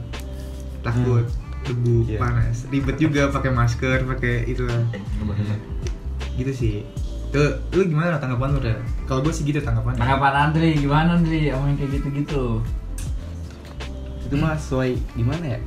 takut 0.85 1.25
debu 1.65 2.05
Iya. 2.07 2.19
panas. 2.21 2.69
Ribet 2.69 2.97
juga 2.97 3.27
pakai 3.29 3.51
masker 3.51 4.05
pakai 4.07 4.47
itu 4.47 4.69
gitu 6.35 6.51
sih 6.51 6.75
tuh 7.35 7.51
lu 7.75 7.83
gimana 7.91 8.15
tanggapan 8.17 8.55
lu 8.55 8.61
Rel? 8.63 8.79
kalau 9.11 9.21
gue 9.27 9.35
sih 9.35 9.43
gitu 9.43 9.59
tanggapannya 9.59 9.99
Tanggapan 9.99 10.33
Andri, 10.39 10.71
gimana 10.79 11.19
Andri? 11.19 11.51
Omongin 11.51 11.75
kayak 11.77 11.91
gitu-gitu. 11.99 12.63
Itu 14.23 14.35
mah 14.39 14.55
sesuai 14.55 14.95
gimana 15.19 15.45
ya? 15.45 15.59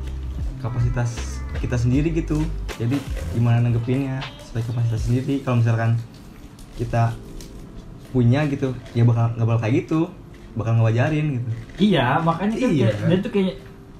Kapasitas 0.64 1.44
kita 1.60 1.76
sendiri 1.76 2.16
gitu. 2.16 2.40
Jadi 2.80 2.96
gimana 3.36 3.60
nanggepinnya 3.60 4.24
sesuai 4.48 4.64
kapasitas 4.64 5.02
sendiri. 5.06 5.44
Kalau 5.44 5.60
misalkan 5.60 6.00
kita 6.80 7.12
punya 8.16 8.48
gitu, 8.48 8.72
ya 8.96 9.04
bakal 9.04 9.36
nggak 9.36 9.48
bakal 9.52 9.60
kayak 9.60 9.76
gitu, 9.84 10.00
bakal 10.56 10.74
ngewajarin 10.80 11.44
gitu. 11.44 11.50
Iya, 11.92 12.24
makanya 12.24 12.56
kan 12.56 12.70
Iya. 12.72 12.88
kayak, 12.96 13.08
dia 13.12 13.18
tuh 13.20 13.32
kayak 13.36 13.54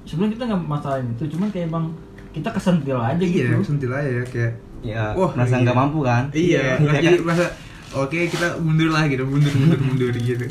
sebelum 0.08 0.28
kita 0.32 0.42
nggak 0.48 0.62
masalahin 0.64 1.06
itu, 1.12 1.24
cuman 1.36 1.48
kayak 1.52 1.68
bang 1.68 1.86
kita 2.32 2.48
kesentil 2.54 2.98
aja 3.00 3.20
iya 3.20 3.50
gitu. 3.50 3.60
sentil 3.66 3.92
aja 3.92 4.22
kayak 4.30 4.52
Ya 4.78 5.10
Wah, 5.12 5.34
merasa 5.34 5.54
iya. 5.54 5.62
nggak 5.64 5.76
mampu 5.76 5.98
kan? 6.00 6.24
iya 6.30 6.78
Iya 6.78 6.92
jadi 7.00 7.16
kan? 7.18 7.26
masa 7.26 7.44
oke 7.92 8.18
kita 8.28 8.58
mundur 8.58 8.88
lah 8.88 9.04
gitu 9.04 9.24
mundur 9.24 9.50
mundur 9.52 9.80
mundur 9.80 10.12
gitu 10.12 10.46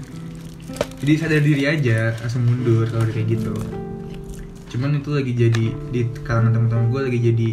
jadi 0.98 1.14
sadar 1.16 1.42
diri 1.42 1.64
aja 1.64 2.12
langsung 2.18 2.44
mundur 2.44 2.84
kalau 2.90 3.08
kayak 3.08 3.30
gitu 3.30 3.54
cuman 4.68 5.00
itu 5.00 5.10
lagi 5.14 5.32
jadi 5.32 5.66
di 5.88 6.02
kalangan 6.22 6.52
teman-teman 6.52 6.86
gue 6.92 7.02
lagi 7.08 7.20
jadi 7.24 7.50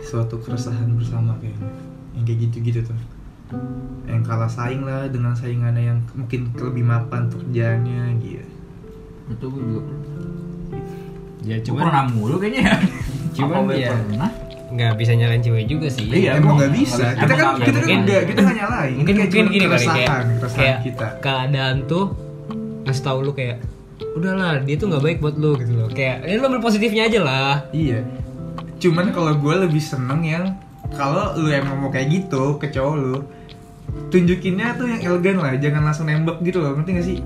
suatu 0.00 0.40
keresahan 0.40 0.96
bersama 0.96 1.36
kayaknya 1.36 1.68
yang 2.14 2.24
kayak 2.24 2.38
gitu-gitu 2.48 2.80
tuh 2.82 2.96
yang 4.06 4.24
kalah 4.24 4.48
saing 4.48 4.80
lah 4.80 5.04
dengan 5.06 5.36
saingannya 5.36 5.92
yang 5.92 5.98
mungkin 6.14 6.48
lebih 6.54 6.84
mapan 6.84 7.28
pekerjaannya 7.28 8.16
gitu 8.22 8.46
Itu 9.28 9.44
gue 9.44 9.60
juga 9.60 9.82
ya 11.44 11.56
Gua 11.62 11.84
pernah 11.84 12.04
mulu 12.08 12.36
kayaknya 12.38 12.62
ya. 12.64 12.76
Cuman 13.36 13.60
ya- 13.70 13.92
pernah? 13.92 14.30
Nggak 14.68 14.92
bisa 14.94 15.12
nyalain 15.12 15.40
cewek 15.40 15.64
juga 15.64 15.88
sih 15.88 16.04
Iya, 16.04 16.36
emang 16.36 16.44
emang 16.44 16.54
nggak 16.58 16.72
bisa 16.74 16.94
nggak- 16.98 17.16
kita 17.16 17.32
kan 17.32 17.44
nggak- 17.48 17.64
kita 17.64 17.78
kan 17.78 17.88
enggak 17.94 18.22
kita 18.24 18.40
nggak 18.40 18.56
nyalain 18.58 18.94
mungkin 18.94 19.14
Kayak 19.14 19.24
mungkin 19.26 19.44
gini 19.48 19.66
kali 19.66 19.86
kayak 20.50 20.76
kita 20.84 21.06
keadaan 21.18 21.76
tuh 21.84 22.04
ngasih 22.84 23.02
tahu 23.02 23.18
lu 23.22 23.32
kayak 23.32 23.56
udahlah 24.10 24.60
dia 24.60 24.76
tuh 24.76 24.86
nggak 24.86 25.02
baik 25.02 25.18
buat 25.18 25.34
lu 25.34 25.56
gitu 25.56 25.72
loh 25.74 25.88
kayak 25.88 26.22
ini 26.22 26.36
lu 26.36 26.44
ambil 26.46 26.60
positifnya 26.60 27.02
aja 27.04 27.20
lah 27.20 27.54
Iya. 27.70 28.00
Cuman 28.78 29.10
kalau 29.10 29.34
gue 29.34 29.54
lebih 29.58 29.80
seneng 29.80 30.22
yang 30.22 30.54
kalau 30.90 31.34
lu 31.34 31.50
emang 31.50 31.76
mau 31.76 31.90
kayak 31.90 32.08
gitu 32.12 32.56
ke 32.56 32.70
cowok 32.70 32.94
lu, 32.94 33.16
tunjukinnya 34.08 34.72
tuh 34.72 34.86
yang 34.86 35.02
elegan 35.02 35.36
lah, 35.36 35.52
jangan 35.56 35.82
langsung 35.82 36.06
nembak 36.06 36.38
gitu 36.40 36.58
loh, 36.58 36.72
ngerti 36.72 36.90
gak 36.92 37.02
sih? 37.04 37.18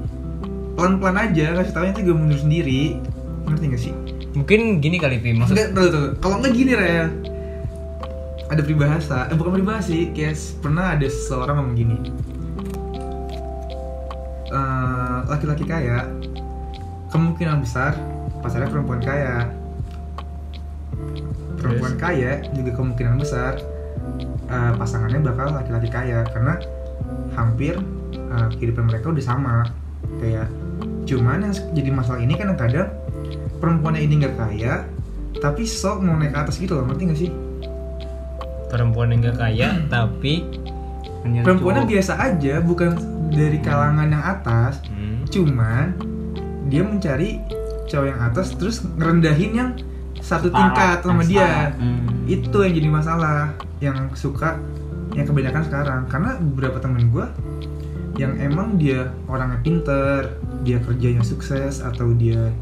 Pelan-pelan 0.73 1.17
aja, 1.21 1.53
kasih 1.55 1.73
taunya 1.73 1.93
tuh 1.93 2.03
gue 2.03 2.17
mundur 2.17 2.39
sendiri, 2.39 2.97
ngerti 3.45 3.65
gak 3.69 3.83
sih? 3.83 3.95
mungkin 4.33 4.81
gini 4.81 4.97
kali 4.97 5.21
Pi 5.21 5.37
maksud 5.37 5.53
Enggak, 5.53 5.69
tuh, 5.77 5.87
tuh. 5.93 6.07
Kalau 6.17 6.41
nggak 6.41 6.57
gini 6.57 6.73
Rel, 6.73 7.07
ada 8.53 8.61
peribahasa, 8.61 9.33
eh 9.33 9.37
bukan 9.37 9.57
peribahasa 9.57 9.89
sih, 9.89 10.13
kayak 10.13 10.37
pernah 10.61 10.93
ada 10.93 11.09
seseorang 11.09 11.57
ngomong 11.57 11.77
gini, 11.77 11.99
Eh, 14.53 15.19
laki-laki 15.33 15.65
kaya 15.65 16.05
kemungkinan 17.09 17.65
besar 17.65 17.97
pacarnya 18.45 18.69
perempuan 18.69 19.01
kaya. 19.01 19.49
Perempuan 21.57 21.97
kaya 21.97 22.45
juga 22.53 22.77
kemungkinan 22.77 23.17
besar 23.17 23.57
eh, 24.53 24.73
pasangannya 24.77 25.25
bakal 25.25 25.57
laki-laki 25.57 25.89
kaya. 25.89 26.29
Karena 26.29 26.61
hampir 27.33 27.81
eh, 28.13 28.49
kehidupan 28.61 28.93
mereka 28.93 29.09
udah 29.09 29.25
sama. 29.25 29.57
Kayak 30.21 30.53
cuman 31.09 31.49
yang 31.49 31.55
jadi 31.73 31.91
masalah 31.91 32.21
ini 32.21 32.37
kan 32.37 32.53
kadang 32.53 32.93
perempuannya 33.57 34.05
ini 34.05 34.21
nggak 34.21 34.37
kaya 34.37 34.85
tapi 35.41 35.67
sok 35.67 36.05
mau 36.05 36.15
naik 36.15 36.31
ke 36.31 36.39
atas 36.39 36.61
gitu 36.63 36.79
loh 36.79 36.87
ngerti 36.87 37.03
gak 37.11 37.19
sih 37.19 37.31
perempuan 38.73 39.13
yang 39.13 39.21
gak 39.29 39.39
kaya 39.39 39.69
tapi 39.93 40.49
perempuannya 41.23 41.85
cowok. 41.85 41.93
biasa 41.93 42.13
aja 42.17 42.55
bukan 42.65 42.91
dari 43.29 43.59
kalangan 43.61 44.09
yang 44.09 44.25
atas 44.25 44.81
hmm, 44.89 45.29
cuman 45.29 45.93
dia 46.73 46.83
mencari 46.83 47.45
cowok 47.93 48.07
yang 48.09 48.21
atas 48.25 48.47
terus 48.57 48.81
ngerendahin 48.97 49.53
yang 49.53 49.71
satu 50.23 50.49
tingkat 50.49 51.03
sama 51.03 51.27
dia. 51.27 51.75
Hmm. 51.77 52.25
itu 52.31 52.57
yang 52.65 52.75
jadi 52.79 52.89
masalah 52.89 53.53
yang 53.83 54.09
suka 54.17 54.57
yang 55.13 55.29
kebanyakan 55.29 55.63
sekarang 55.69 56.01
karena 56.09 56.41
beberapa 56.41 56.81
temen 56.81 57.13
gue 57.13 57.27
yang 58.17 58.37
emang 58.41 58.77
dia 58.81 59.13
orangnya 59.29 59.61
pinter 59.61 60.37
dia 60.65 60.79
kerjanya 60.81 61.25
sukses 61.25 61.81
atau 61.81 62.13
dia 62.17 62.53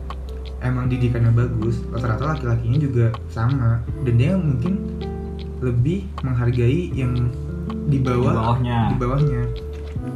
emang 0.62 0.86
didikannya 0.88 1.32
bagus 1.32 1.80
rata-rata 1.90 2.36
laki-lakinya 2.36 2.78
juga 2.80 3.06
sama 3.32 3.82
dan 4.06 4.14
dia 4.16 4.32
mungkin 4.36 4.99
lebih 5.60 6.08
menghargai 6.20 6.90
yang 6.90 7.12
di 7.86 7.98
bawah 7.98 8.32
Di 8.32 8.36
bawahnya. 8.36 8.78
di 8.88 8.96
bawahnya. 8.96 9.42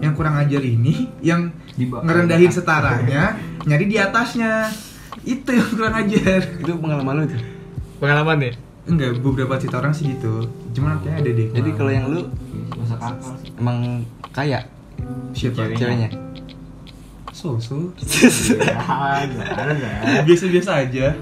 Yang 0.00 0.12
kurang 0.16 0.34
ajar 0.36 0.62
ini 0.62 0.94
yang 1.20 1.52
Di 1.70 1.84
bawah. 1.84 2.02
ngerendahin 2.02 2.50
setaranya 2.50 3.36
nyari 3.62 3.84
di 3.84 3.96
atasnya. 3.96 4.72
Itu 5.22 5.48
yang 5.50 5.68
kurang 5.70 5.94
ajar. 5.96 6.40
Itu 6.58 6.72
pengalaman 6.74 7.14
lu 7.16 7.24
tuh 7.28 7.42
pengalaman 7.96 8.36
deh. 8.40 8.54
Enggak 8.84 9.16
beberapa 9.18 9.56
cerita 9.56 9.80
orang 9.80 9.92
sih 9.92 10.08
gitu. 10.10 10.44
Cuman 10.72 11.00
kayaknya 11.00 11.16
ada 11.18 11.30
deh. 11.32 11.48
Jadi 11.52 11.70
kalau 11.72 11.92
yang 11.92 12.06
lu 12.06 12.20
Masuk 12.74 12.98
akal 12.98 13.32
sih. 13.40 13.48
emang 13.56 13.78
kaya? 14.28 14.60
Siapa? 15.32 15.72
Ceweknya. 15.72 16.08
so 17.34 17.58
Ya, 20.06 20.20
biasa-biasa 20.26 20.86
aja 20.86 21.12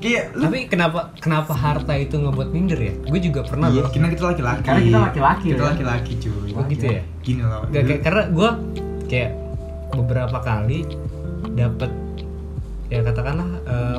kayak 0.00 0.24
lu 0.32 0.48
tapi 0.48 0.58
kenapa 0.64 1.00
kenapa 1.20 1.52
harta 1.52 1.92
itu 1.94 2.16
ngebuat 2.16 2.48
minder 2.50 2.80
ya 2.80 2.92
gue 2.96 3.20
juga 3.20 3.40
pernah 3.44 3.68
Iya, 3.68 3.84
loh 3.84 3.90
karena 3.92 4.08
kita 4.08 4.24
laki-laki. 4.26 4.62
Karena 4.64 4.80
kita 4.80 4.98
laki-laki, 4.98 5.46
Kita 5.46 5.60
ya. 5.62 5.68
laki-laki, 5.70 6.12
cuy. 6.16 6.50
Oh, 6.56 6.64
gitu 6.64 6.84
ya 6.88 7.02
Gini 7.20 7.42
loh. 7.44 7.60
Gak, 7.68 7.82
kayak, 7.84 8.00
karena 8.00 8.22
gue 8.28 8.50
kayak 9.06 9.30
beberapa 9.90 10.38
kali 10.40 10.78
dapet 11.52 11.90
ya 12.88 13.00
katakanlah 13.02 13.48
eh, 13.68 13.98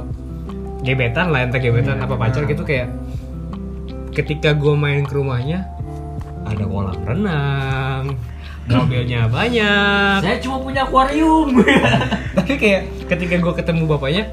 gebetan 0.81 1.29
lah 1.29 1.45
entah 1.45 1.61
gebetan 1.61 1.95
Iya, 1.95 2.05
apa 2.05 2.15
pacar 2.17 2.41
iya. 2.43 2.49
gitu 2.49 2.63
kayak 2.65 2.87
ketika 4.11 4.51
gue 4.51 4.73
main 4.73 5.05
ke 5.05 5.13
rumahnya 5.13 5.69
ada 6.43 6.65
kolam 6.65 6.97
renang 7.05 8.17
mobilnya 8.67 9.29
banyak 9.35 10.19
Saya 10.19 10.37
cuma 10.41 10.57
punya 10.59 10.83
akuarium. 10.83 11.61
tapi 12.37 12.53
kayak 12.57 12.81
ketika 13.07 13.35
gue 13.37 13.53
ketemu 13.55 13.83
bapaknya 13.87 14.23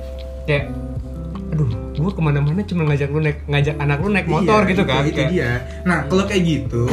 kayak 0.48 0.72
aduh 1.58 1.66
gue 1.90 2.12
ke 2.14 2.22
mana-mana 2.22 2.62
cuma 2.62 2.86
ngajak 2.86 3.10
lu 3.10 3.18
naik 3.18 3.42
ngajak 3.44 3.74
anak 3.76 3.98
lu 3.98 4.08
naik 4.08 4.30
motor 4.30 4.62
Iya, 4.62 4.70
gitu 4.70 4.82
itu- 4.82 4.86
kan 4.86 5.02
Itu 5.02 5.18
Kayak- 5.18 5.32
dia. 5.34 5.50
Nah, 5.82 5.98
kalau 6.06 6.24
kayak 6.24 6.42
gitu, 6.46 6.84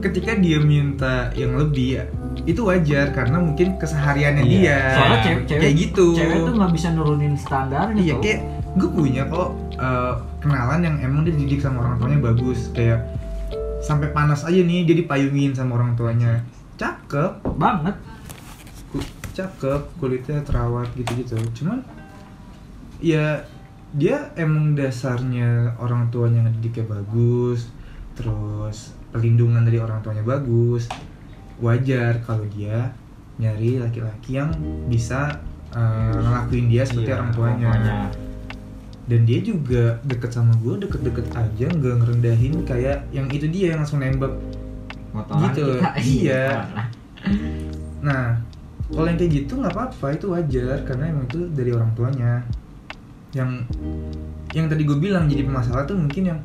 ketika 0.00 0.30
dia 0.34 0.58
minta 0.58 1.30
yang 1.32 1.54
lebih 1.54 1.88
ya, 1.94 2.04
itu 2.42 2.66
wajar 2.66 3.14
karena 3.14 3.38
mungkin 3.38 3.78
kesehariannya 3.78 4.42
Iya. 4.42 4.50
dia. 4.50 4.78
Soalnya 4.90 5.18
cewek, 5.22 5.42
cewek 5.46 5.60
kayak 5.62 5.74
gitu. 5.78 6.06
Cewek 6.12 6.38
tuh 6.42 6.52
nggak 6.52 6.72
bisa 6.74 6.88
nurunin 6.90 7.34
standarnya 7.36 8.02
Iya, 8.02 8.14
tuh. 8.18 8.20
kayak 8.20 8.40
gue 8.72 8.88
punya 8.90 9.22
kok 9.24 9.48
eh, 9.72 10.12
kenalan 10.38 10.80
yang 10.80 10.96
emang 11.00 11.22
dia 11.22 11.32
dididik 11.32 11.58
sama 11.58 11.78
orang 11.80 11.96
tuanya 11.96 12.18
bagus, 12.24 12.70
kayak 12.70 13.06
sampai 13.78 14.10
panas 14.10 14.42
aja 14.42 14.58
nih 14.58 14.82
dia 14.82 14.96
dipayungin 14.96 15.54
sama 15.54 15.74
orang 15.74 15.94
tuanya. 15.94 16.42
Cakep, 16.74 17.38
banget. 17.54 17.94
cakep, 19.32 19.80
kulitnya 19.96 20.42
terawat 20.42 20.92
gitu-gitu. 20.92 21.40
Cuman 21.56 21.80
ya 23.00 23.40
dia 23.92 24.32
emang 24.40 24.72
dasarnya 24.72 25.76
orang 25.76 26.08
tuanya 26.08 26.48
ngedidiknya 26.48 26.84
bagus, 26.88 27.68
terus 28.16 28.96
perlindungan 29.12 29.62
dari 29.64 29.78
orang 29.80 30.00
tuanya 30.00 30.24
bagus. 30.24 30.88
Wajar 31.60 32.18
kalau 32.24 32.44
dia 32.48 32.90
nyari 33.38 33.78
laki-laki 33.78 34.40
yang 34.40 34.50
bisa 34.88 35.40
eh, 35.72 36.16
ngelakuin 36.16 36.66
dia 36.72 36.82
seperti 36.84 37.10
Iya, 37.12 37.16
orang 37.20 37.30
tuanya. 37.32 37.70
Dan 39.02 39.26
dia 39.26 39.42
juga 39.42 39.98
deket 40.06 40.30
sama 40.30 40.54
gue, 40.62 40.78
deket-deket 40.88 41.26
aja, 41.34 41.66
nggak 41.68 41.94
ngerendahin 42.00 42.54
kayak 42.64 43.02
yang 43.10 43.26
itu 43.28 43.50
dia 43.50 43.74
yang 43.74 43.82
langsung 43.84 43.98
nembak 44.00 44.30
Motoran 45.12 45.52
Gitu, 45.52 45.66
kita. 45.76 45.90
iya. 46.16 46.44
Nah, 48.02 48.40
kalau 48.90 49.06
yang 49.08 49.18
kayak 49.20 49.32
gitu 49.44 49.52
nggak 49.60 49.74
apa-apa, 49.74 50.06
itu 50.16 50.26
wajar 50.32 50.76
karena 50.88 51.04
emang 51.12 51.24
itu 51.28 51.38
dari 51.52 51.70
orang 51.72 51.92
tuanya. 51.94 52.42
Yang 53.32 53.68
yang 54.52 54.66
tadi 54.68 54.82
gue 54.84 54.98
bilang 55.00 55.28
jadi 55.28 55.44
masalah 55.48 55.88
tuh 55.88 55.96
mungkin 55.96 56.22
yang 56.28 56.40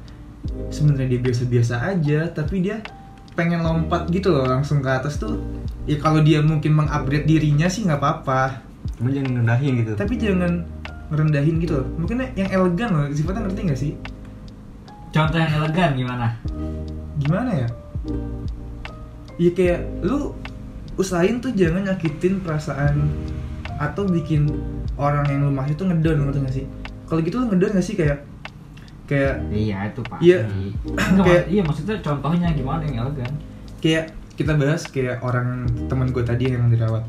sebenarnya 0.71 1.17
dia 1.17 1.21
biasa-biasa 1.21 1.73
aja, 1.83 2.19
tapi 2.31 2.63
dia 2.63 2.79
pengen 3.37 3.61
lompat 3.61 4.09
gitu 4.09 4.33
loh 4.33 4.49
langsung 4.49 4.81
ke 4.81 4.89
atas 4.89 5.19
tuh. 5.21 5.37
Ya 5.85 5.99
kalau 5.99 6.23
dia 6.23 6.41
mungkin 6.41 6.73
mengupgrade 6.73 7.27
dirinya 7.27 7.67
sih 7.67 7.85
nggak 7.85 7.99
apa-apa, 7.99 8.67
Cuma 8.97 9.13
jangan 9.13 9.45
rendahin 9.45 9.73
gitu 9.85 9.93
tapi 9.93 10.17
jangan 10.17 10.65
ngerendahin 11.13 11.55
gitu 11.61 11.83
loh. 11.83 11.87
Mungkin 12.01 12.33
yang 12.33 12.49
elegan 12.49 12.89
loh, 12.91 13.05
sifatnya 13.13 13.45
ngerti 13.47 13.61
nggak 13.67 13.79
sih? 13.79 13.93
Contoh 15.13 15.37
yang 15.39 15.53
elegan 15.63 15.91
gimana? 15.95 16.27
gimana 17.17 17.49
ya? 17.65 17.67
Ya 19.37 19.49
kayak 19.53 19.81
lu 20.05 20.33
usahain 20.97 21.41
tuh 21.41 21.53
jangan 21.53 21.85
nyakitin 21.85 22.41
perasaan 22.41 23.09
atau 23.77 24.05
bikin 24.09 24.49
orang 24.97 25.25
yang 25.29 25.45
lu 25.45 25.53
maksud 25.53 25.77
tuh 25.77 25.87
ngedon 25.89 26.25
ngerti 26.25 26.39
gak 26.41 26.55
sih? 26.61 26.65
Kalau 27.07 27.19
gitu 27.19 27.35
lu 27.37 27.47
ngedon 27.47 27.71
gak 27.71 27.81
sih 27.81 27.95
kayak 27.95 28.19
kayak 29.05 29.39
Iya 29.47 29.77
itu 29.87 30.01
pasti. 30.03 30.21
Iya. 30.25 30.39
Kayak- 31.17 31.47
iya 31.47 31.61
maksudnya 31.63 31.95
contohnya 31.97 32.47
gimana 32.51 32.83
yang 32.83 33.07
elegan? 33.07 33.31
kayak 33.77 34.09
kita 34.33 34.53
bahas 34.53 34.83
kayak 34.85 35.21
orang 35.21 35.63
teman 35.85 36.09
gue 36.09 36.21
tadi 36.21 36.49
yang 36.49 36.65
dirawat 36.67 37.05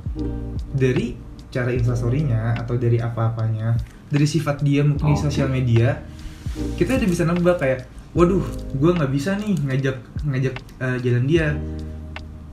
dari 0.70 1.16
cara 1.48 1.72
instastorynya 1.72 2.52
atau 2.54 2.76
dari 2.76 2.96
apa-apanya 2.96 3.72
dari 4.06 4.24
sifat 4.24 4.60
dia 4.60 4.84
mungkin 4.84 5.00
di 5.06 5.16
Oh, 5.16 5.22
sosial 5.22 5.48
media 5.48 5.96
kita 6.76 6.94
udah 6.94 7.08
bisa 7.08 7.24
nebak 7.24 7.56
kayak 7.56 7.80
waduh 8.12 8.44
gue 8.70 8.90
nggak 8.90 9.08
bisa 9.08 9.36
nih 9.36 9.56
ngajak 9.58 9.96
ngajak 10.22 10.54
eh, 10.78 10.98
jalan 11.00 11.24
dia 11.24 11.56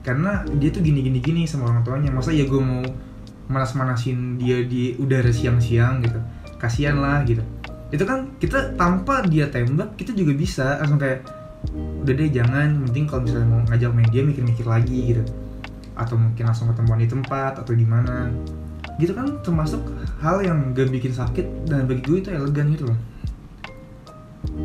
karena 0.00 0.32
dia 0.54 0.70
tuh 0.70 0.80
gini 0.80 1.00
gini 1.02 1.18
gini 1.18 1.42
sama 1.44 1.68
orang 1.68 1.82
tuanya 1.82 2.08
masa 2.08 2.30
ya 2.30 2.44
gue 2.44 2.56
mau 2.58 2.80
manas-manasin 3.46 4.36
dia 4.36 4.64
di 4.64 4.96
udara 4.96 5.28
siang-siang 5.28 6.00
gitu 6.00 6.18
kasihan 6.56 6.96
lah 7.00 7.22
gitu. 7.24 7.44
Itu 7.92 8.02
kan 8.02 8.34
kita 8.42 8.74
tanpa 8.74 9.22
dia 9.24 9.46
tembak 9.48 9.94
kita 9.94 10.12
juga 10.16 10.32
bisa. 10.34 10.80
Langsung 10.82 11.00
kayak 11.00 11.22
udah 12.02 12.14
deh 12.14 12.30
jangan. 12.32 12.82
Penting 12.88 13.04
kalau 13.06 13.22
misalnya 13.24 13.48
mau 13.48 13.60
ngajak 13.68 13.90
main 13.94 14.08
dia 14.10 14.22
mikir-mikir 14.26 14.66
lagi 14.66 15.14
gitu. 15.14 15.22
Atau 15.96 16.20
mungkin 16.20 16.44
langsung 16.44 16.68
ketemuan 16.72 17.00
di 17.00 17.08
tempat 17.08 17.62
atau 17.62 17.72
di 17.72 17.86
mana. 17.86 18.28
Gitu 18.96 19.12
kan 19.12 19.40
termasuk 19.44 19.80
hal 20.24 20.40
yang 20.40 20.72
gak 20.72 20.88
bikin 20.88 21.12
sakit 21.12 21.68
dan 21.68 21.84
bagi 21.84 22.02
gue 22.02 22.18
itu 22.20 22.28
elegan 22.32 22.72
gitu 22.72 22.84
loh. 22.88 22.98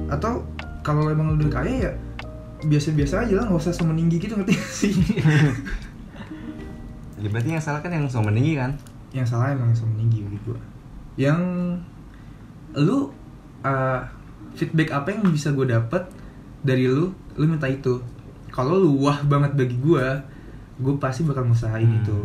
Atau 0.07 0.47
kalau 0.81 1.11
emang 1.11 1.35
lu 1.35 1.45
udah 1.45 1.61
kaya 1.61 1.73
ya 1.89 1.91
biasa-biasa 2.61 3.25
aja 3.25 3.41
lah 3.41 3.45
nggak 3.49 3.57
usah 3.57 3.73
sama 3.73 3.93
meninggi 3.93 4.21
gitu 4.21 4.33
ngerti 4.37 4.55
sih? 4.57 4.93
Ya 7.21 7.29
berarti 7.29 7.53
yang 7.53 7.61
salah 7.61 7.85
kan 7.85 7.93
yang 7.93 8.09
sama 8.09 8.33
meninggi 8.33 8.57
kan? 8.57 8.73
Yang 9.13 9.37
salah 9.37 9.53
emang 9.53 9.69
yang 9.69 9.77
sama 9.77 9.93
meninggi 9.93 10.25
bagi 10.25 10.41
gue 10.41 10.70
yang 11.15 11.39
lu 12.73 13.11
uh, 13.61 13.99
feedback 14.53 14.91
apa 14.91 15.11
yang 15.11 15.27
bisa 15.27 15.51
gue 15.51 15.65
dapat 15.65 16.07
dari 16.61 16.85
lu 16.85 17.09
lu 17.33 17.45
minta 17.45 17.65
itu 17.65 17.99
kalau 18.47 18.75
lu 18.75 18.99
wah 18.99 19.19
banget 19.21 19.51
bagi 19.53 19.75
gue 19.75 20.05
gue 20.77 20.93
pasti 20.97 21.23
bakal 21.23 21.45
ngusahain 21.45 21.83
Hmm. 21.83 21.99
itu 21.99 22.17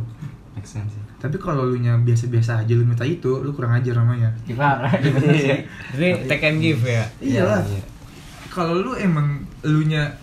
make 0.53 0.65
sense 0.65 0.91
sih 0.91 1.03
tapi 1.17 1.37
kalau 1.37 1.65
lu 1.65 1.77
nya 1.77 1.97
biasa-biasa 1.97 2.63
aja 2.63 2.73
lu 2.73 2.83
minta 2.83 3.03
itu 3.03 3.41
lu 3.41 3.51
kurang 3.51 3.73
ajar 3.73 3.97
namanya 3.97 4.31
Gimana? 4.45 4.87
Jadi 5.93 6.09
take 6.25 6.45
and 6.45 6.59
give 6.61 6.81
ya. 6.81 7.05
iyalah 7.19 7.63
Iya. 7.63 7.83
kalau 8.49 8.75
lu 8.77 8.93
emang 8.95 9.43
lu 9.63 9.83
nya 9.83 10.15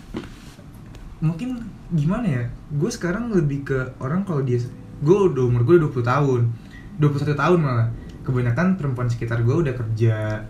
mungkin 1.18 1.60
gimana 1.90 2.26
ya 2.26 2.42
gue 2.70 2.90
sekarang 2.90 3.30
lebih 3.30 3.64
ke 3.64 3.78
orang 3.98 4.24
kalau 4.24 4.40
dia 4.40 4.58
gue 5.00 5.16
udah 5.30 5.44
umur 5.44 5.62
gue 5.62 5.74
udah 5.78 5.90
20 5.90 6.02
tahun 6.04 6.40
21 6.98 7.34
tahun 7.34 7.58
malah 7.58 7.88
kebanyakan 8.24 8.80
perempuan 8.80 9.08
sekitar 9.12 9.44
gue 9.44 9.54
udah 9.54 9.74
kerja 9.76 10.42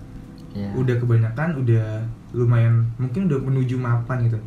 Iya. 0.54 0.70
udah 0.78 0.96
kebanyakan 1.02 1.66
udah 1.66 1.87
lumayan 2.30 2.87
mungkin 2.94 3.26
udah 3.26 3.42
menuju 3.42 3.74
mapan 3.74 4.30
gitu 4.30 4.38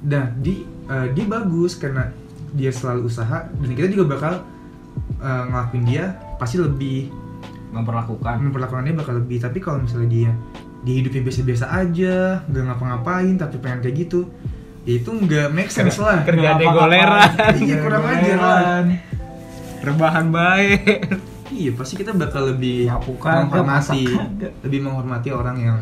nah 0.00 0.32
di 0.40 0.64
eh, 0.64 1.06
dia 1.12 1.24
bagus 1.28 1.76
karena 1.76 2.08
dia 2.56 2.72
selalu 2.72 3.04
usaha 3.04 3.44
dan 3.44 3.70
kita 3.76 3.92
juga 3.92 4.16
bakal 4.16 4.40
eh, 5.20 5.44
ngelakuin 5.52 5.84
dia 5.84 6.16
pasti 6.40 6.56
lebih 6.56 7.12
memperlakukan. 7.70 8.40
memperlakukan 8.40 8.82
dia 8.88 8.96
bakal 8.96 9.14
lebih 9.20 9.38
tapi 9.44 9.60
kalau 9.60 9.84
misalnya 9.84 10.08
dia 10.08 10.32
di 10.80 11.04
hidupnya 11.04 11.20
biasa-biasa 11.20 11.64
aja 11.68 12.40
nggak 12.48 12.64
ngapa-ngapain 12.72 13.36
tapi 13.36 13.60
pengen 13.60 13.84
kayak 13.84 14.08
gitu 14.08 14.24
ya 14.88 14.96
itu 14.96 15.10
nggak 15.12 15.52
make 15.52 15.68
sense 15.68 16.00
lah 16.00 16.24
Kerja 16.24 16.56
goleran. 16.56 17.30
Iya, 17.60 17.76
kurang 17.84 18.04
ajar 18.08 18.38
lah. 18.40 18.88
Rebahan 19.84 20.26
baik. 20.32 20.80
Iya 21.60 21.72
pasti 21.72 21.94
kita 21.94 22.12
bakal 22.12 22.48
lebih 22.48 22.88
kagak, 22.88 23.44
menghormati 23.44 24.00
masak 24.00 24.16
kagak. 24.16 24.52
lebih 24.64 24.80
menghormati 24.80 25.28
orang 25.30 25.56
yang 25.58 25.78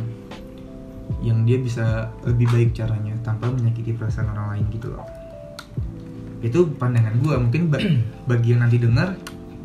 yang 1.19 1.39
dia 1.43 1.59
bisa 1.59 1.87
lebih 2.23 2.47
baik 2.49 2.71
caranya 2.73 3.15
tanpa 3.21 3.49
menyakiti 3.49 3.93
perasaan 3.93 4.29
orang 4.29 4.47
lain 4.53 4.65
gitu 4.71 4.91
loh 4.91 5.07
itu 6.39 6.59
pandangan 6.73 7.15
gua 7.19 7.35
mungkin 7.37 7.67
ba- 7.69 7.83
bagi 8.31 8.53
yang 8.53 8.63
nanti 8.63 8.79
dengar 8.79 9.15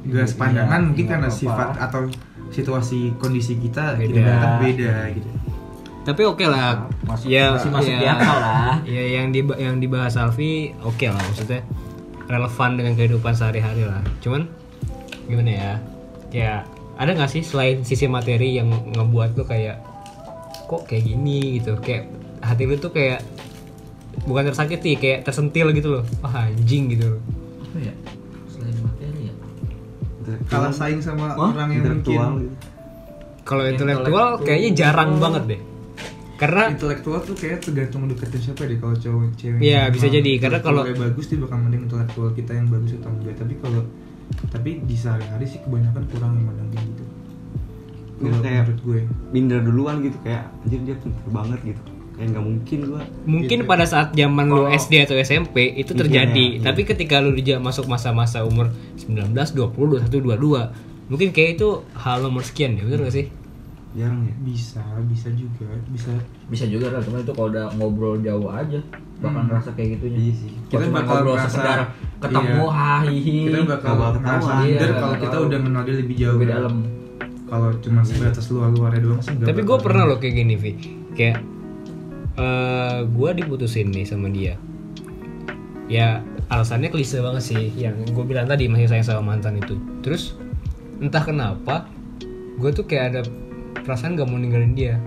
gak 0.04 0.14
Iya, 0.16 0.26
sepandangan 0.26 0.80
iya, 0.80 0.86
mungkin 0.86 1.04
nggak 1.04 1.14
karena 1.14 1.28
apa-apa. 1.28 1.42
sifat 1.42 1.70
atau 1.80 2.02
situasi 2.50 3.00
kondisi 3.18 3.56
kita 3.56 3.96
Beda. 3.96 4.08
tidak 4.08 4.24
datang 4.28 4.56
beda 4.60 4.94
gitu 5.12 5.30
Tapi 6.04 6.22
oke 6.22 6.44
lah. 6.44 6.84
Masuk- 7.02 7.32
ya, 7.32 7.56
masih 7.56 7.70
masuk 7.72 7.88
ya, 7.90 7.98
di 7.98 8.08
akal 8.10 8.36
lah. 8.36 8.76
Ya 8.92 9.04
yang 9.14 9.32
di 9.32 9.40
yang 9.56 9.80
dibahas 9.80 10.20
Alfi 10.20 10.76
oke 10.78 11.08
lah 11.08 11.16
maksudnya 11.24 11.64
relevan 12.26 12.72
dengan 12.76 12.94
kehidupan 12.94 13.32
sehari-hari 13.32 13.84
lah. 13.84 14.04
Cuman 14.20 14.44
gimana 15.24 15.48
ya? 15.50 15.74
Kayak 16.34 16.66
ada 16.94 17.12
nggak 17.14 17.30
sih 17.30 17.42
selain 17.42 17.82
sisi 17.82 18.06
materi 18.06 18.58
yang 18.58 18.68
ngebuat 18.68 19.34
lu 19.34 19.46
kayak 19.46 19.78
kok 20.66 20.84
kayak 20.84 21.06
gini? 21.06 21.62
gitu. 21.62 21.78
Kayak 21.78 22.10
hati 22.42 22.66
lu 22.66 22.76
tuh 22.76 22.90
kayak 22.90 23.22
bukan 24.24 24.50
tersakiti 24.50 24.94
kayak 24.96 25.24
tersentil 25.24 25.70
gitu 25.72 25.90
loh. 25.92 26.04
Wah 26.20 26.44
anjing 26.44 26.90
gitu 26.90 27.06
loh. 27.08 27.22
Apa 27.64 27.78
ya? 27.80 27.94
Selain 28.48 28.76
materi 28.80 29.22
ya? 29.24 29.34
Kalah 30.46 30.72
saing 30.72 31.00
sama 31.00 31.34
Wah, 31.34 31.52
orang 31.52 31.70
yang 31.72 31.84
intelektual 31.84 32.30
mungkin 32.32 32.48
gitu. 32.48 32.56
kalau 33.44 33.64
Intelektual. 33.64 34.08
intelektual. 34.08 34.30
kayaknya 34.42 34.70
jarang 34.74 35.12
banget 35.18 35.44
deh. 35.48 35.62
Karena 36.34 36.64
intelektual 36.68 37.20
tuh 37.22 37.36
kayak 37.36 37.62
tergantung 37.62 38.08
deketin 38.08 38.42
siapa 38.42 38.66
deh. 38.66 38.78
Kalau 38.78 38.96
cowok 38.96 39.24
cewek 39.36 39.60
Iya, 39.60 39.82
bisa 39.90 40.08
jadi. 40.08 40.32
Karena 40.38 40.60
kalau- 40.60 40.84
bagus 40.88 41.26
dia 41.28 41.38
bakal 41.38 41.58
mending 41.58 41.86
intelektual 41.86 42.30
kita 42.32 42.52
yang 42.52 42.68
bagus 42.68 42.92
atau 42.96 43.12
enggak. 43.12 43.36
Tapi 43.38 43.54
kalau 43.60 43.82
tapi 44.50 44.82
di 44.82 44.94
sehari-hari 44.94 45.44
sih 45.44 45.60
kebanyakan 45.60 46.04
kurang 46.08 46.32
yang 46.36 46.46
mandang 46.48 46.70
kayak 46.70 46.86
gitu 46.88 47.04
Kalau 48.16 48.40
kayak- 48.40 48.66
menurut 48.66 48.82
gue. 48.82 49.00
minder 49.32 49.60
duluan 49.60 49.96
gitu 50.00 50.18
kayak 50.22 50.44
anjir 50.62 50.80
dia 50.82 50.96
pintar 50.96 51.28
banget 51.28 51.60
gitu. 51.66 51.82
Kayak 52.14 52.28
nggak 52.30 52.46
mungkin 52.46 52.80
gua. 52.86 53.02
Mungkin 53.26 53.58
Gitu. 53.60 53.68
pada 53.68 53.84
saat 53.84 54.14
zaman 54.14 54.46
lu 54.46 54.64
Kalau- 54.64 54.72
SD 54.72 54.94
atau 55.02 55.18
SMP 55.18 55.56
itu 55.74 55.92
Iya, 55.92 56.00
terjadi. 56.00 56.46
iya. 56.54 56.62
tapi 56.62 56.82
ketika 56.84 57.18
lu 57.18 57.34
di 57.34 57.42
masuk 57.58 57.86
masa-masa 57.86 58.46
umur 58.46 58.70
19 58.96 59.50
20 59.52 59.98
21 59.98 60.22
22 60.22 60.62
mungkin 61.04 61.30
kayak 61.30 61.58
itu 61.58 61.70
hal 61.96 62.22
nomor 62.22 62.42
sekian 62.42 62.74
ya 62.74 62.86
bener 62.86 63.04
gak 63.04 63.14
sih 63.14 63.28
jarang 63.94 64.22
ya? 64.22 64.34
Bisa 64.40 64.82
bisa 65.04 65.30
juga 65.32 65.66
bisa. 65.88 66.12
Bisa 66.46 66.66
juga 66.66 66.90
lah 66.90 67.00
cuman 67.00 67.22
itu 67.22 67.32
kalau 67.32 67.50
udah 67.50 67.66
ngobrol 67.74 68.16
jauh 68.20 68.48
aja 68.48 68.80
bakal 69.18 69.40
Hmm. 69.40 69.48
ngerasa 69.48 69.70
kayak 69.72 69.90
gitunya. 69.96 70.20
Iya 70.20 70.34
sih. 70.36 70.50
Kalau 70.50 70.68
Kita 70.68 70.84
cuma 70.84 70.96
bakal 70.96 71.14
ngobrol 71.16 71.34
ngerasa- 71.34 71.52
sekedar 71.54 71.80
ketemu 72.20 72.44
iya. 72.60 72.74
hahihi 72.74 73.38
kita 73.40 73.60
bakal 73.64 73.94
ngerasa 73.94 74.14
ketahuan. 74.16 74.56
minder 74.60 74.84
Iya, 74.86 74.98
kalau 74.98 75.16
kita 75.18 75.38
udah 75.40 75.60
kenal 75.62 75.82
dia 75.84 75.96
lebih 75.96 76.16
jauh. 76.16 76.36
Lebih 76.36 76.48
kan. 76.48 76.56
dalam. 76.56 76.76
Kalau 77.44 77.70
cuma 77.80 78.02
sebatas 78.02 78.46
luar-luarnya 78.48 79.00
doang 79.00 79.22
sih 79.22 79.34
tapi 79.38 79.62
gue 79.62 79.78
pernah 79.78 80.04
loh 80.04 80.18
kayak 80.18 80.36
gini 80.36 80.56
Vi. 80.56 80.72
Kayak 81.14 81.38
eh 82.34 83.00
gue 83.06 83.30
diputusin 83.36 83.88
nih 83.88 84.04
sama 84.04 84.26
dia. 84.28 84.58
Ya 85.86 86.20
alasannya 86.48 86.90
klise 86.90 87.20
banget 87.20 87.44
sih 87.46 87.70
yang 87.76 87.94
gue 88.04 88.24
bilang 88.24 88.46
tadi 88.46 88.66
masih 88.66 88.88
sayang 88.88 89.06
sama 89.06 89.22
mantan 89.24 89.56
itu. 89.56 89.76
Terus 90.02 90.34
entah 90.98 91.22
kenapa 91.22 91.86
gue 92.56 92.70
tuh 92.72 92.84
kayak 92.84 93.06
ada 93.08 93.22
perasaan 93.82 94.14
gak 94.14 94.30
mau 94.30 94.38
ninggalin 94.38 94.78
dia 94.78 95.02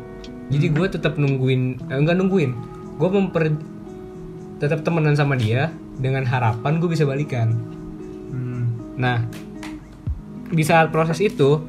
jadi 0.50 0.66
gue 0.74 0.86
tetap 0.90 1.14
nungguin 1.14 1.90
eh, 1.90 1.96
enggak 1.96 2.18
nungguin 2.18 2.50
gue 2.98 3.08
memper 3.08 3.54
tetap 4.58 4.82
temenan 4.82 5.14
sama 5.14 5.38
dia 5.38 5.70
dengan 6.00 6.26
harapan 6.26 6.80
gue 6.82 6.88
bisa 6.90 7.06
balikan 7.06 7.76
Hmm. 8.30 8.66
Nah, 8.98 9.24
di 10.50 10.62
saat 10.62 10.90
proses 10.90 11.18
itu 11.22 11.62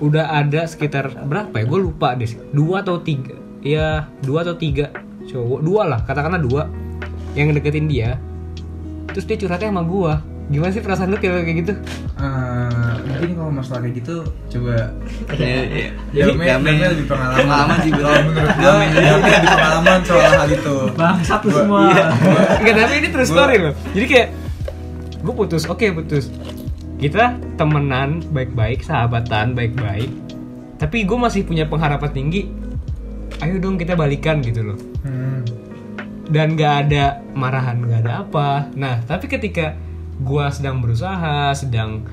udah 0.00 0.32
ada 0.32 0.64
sekitar 0.64 1.12
berapa 1.28 1.52
ya? 1.52 1.64
Gue 1.68 1.80
lupa 1.84 2.16
deh. 2.16 2.28
Dua 2.54 2.80
atau 2.80 3.02
tiga? 3.02 3.36
Ya 3.60 4.08
dua 4.24 4.46
atau 4.46 4.56
tiga 4.56 4.88
cowok. 5.28 5.60
Dua 5.60 5.82
lah, 5.84 6.00
katakanlah 6.08 6.40
dua 6.40 6.62
yang 7.36 7.52
deketin 7.52 7.86
dia. 7.86 8.16
Terus 9.12 9.26
dia 9.28 9.36
curhatnya 9.36 9.70
sama 9.70 9.84
gue. 9.84 10.12
Gimana 10.50 10.70
sih 10.74 10.82
perasaan 10.82 11.14
lu 11.14 11.18
kayak 11.20 11.46
kayak 11.46 11.56
gitu? 11.62 11.72
Eh, 12.18 12.79
mungkin 13.02 13.30
kalau 13.32 13.52
masalah 13.52 13.80
kayak 13.80 13.94
gitu 13.98 14.16
coba 14.48 14.74
Iya, 15.32 15.90
Damai, 16.26 16.46
Damai. 16.46 16.70
Damai 16.74 16.88
lebih 16.90 17.06
pengalaman. 17.06 17.38
Pengalaman 17.40 17.76
sih. 17.78 17.92
Kalau 17.92 18.18
menurut 18.22 18.56
Damai 18.56 18.86
lebih 18.90 19.34
pengalaman 19.46 19.98
soal 20.02 20.30
hal 20.32 20.48
itu. 20.50 20.76
bang 20.92 21.16
satu 21.22 21.46
Gua- 21.46 21.58
semua 21.60 21.80
iya, 21.86 22.04
Enggak, 22.56 22.74
tapi 22.76 22.94
ini 22.96 23.08
true 23.08 23.20
Gua- 23.20 23.32
story 23.32 23.56
loh. 23.58 23.74
Jadi 23.90 24.06
kayak 24.06 24.28
gue 25.20 25.34
putus, 25.34 25.62
oke 25.64 25.86
putus. 25.94 26.24
Kita 26.96 27.24
temenan 27.54 28.08
baik-baik, 28.26 28.80
sahabatan 28.80 29.52
baik-baik. 29.52 30.10
Tapi 30.76 30.96
gue 31.02 31.18
masih 31.18 31.42
punya 31.42 31.64
pengharapan 31.64 32.10
tinggi. 32.10 32.42
Ayo 33.38 33.56
dong 33.56 33.76
kita 33.76 33.94
balikan 33.94 34.40
gitu 34.40 34.60
loh. 34.64 34.78
Hmm. 35.00 35.40
dan 36.26 36.54
gak 36.54 36.86
ada 36.86 37.04
marahan 37.32 37.82
gak 37.82 38.06
ada 38.06 38.22
apa 38.22 38.70
nah 38.72 39.02
tapi 39.02 39.26
ketika 39.26 39.74
gua 40.16 40.46
sedang 40.46 40.78
berusaha 40.78 41.50
sedang 41.52 42.06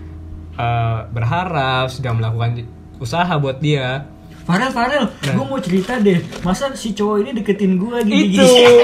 eh, 0.57 0.99
berharap 1.13 1.87
sedang 1.93 2.17
melakukan 2.17 2.65
usaha 2.97 3.29
buat 3.37 3.61
dia. 3.61 4.09
Farel 4.47 4.71
Farel 4.71 5.05
gue 5.21 5.45
mau 5.45 5.59
cerita 5.59 5.99
deh. 5.99 6.23
Masa 6.41 6.71
si 6.73 6.95
cowok 6.95 7.15
ini 7.19 7.31
deketin 7.35 7.75
gue 7.77 7.97
gini 8.07 8.31
itu 8.31 8.41
gini 8.41 8.75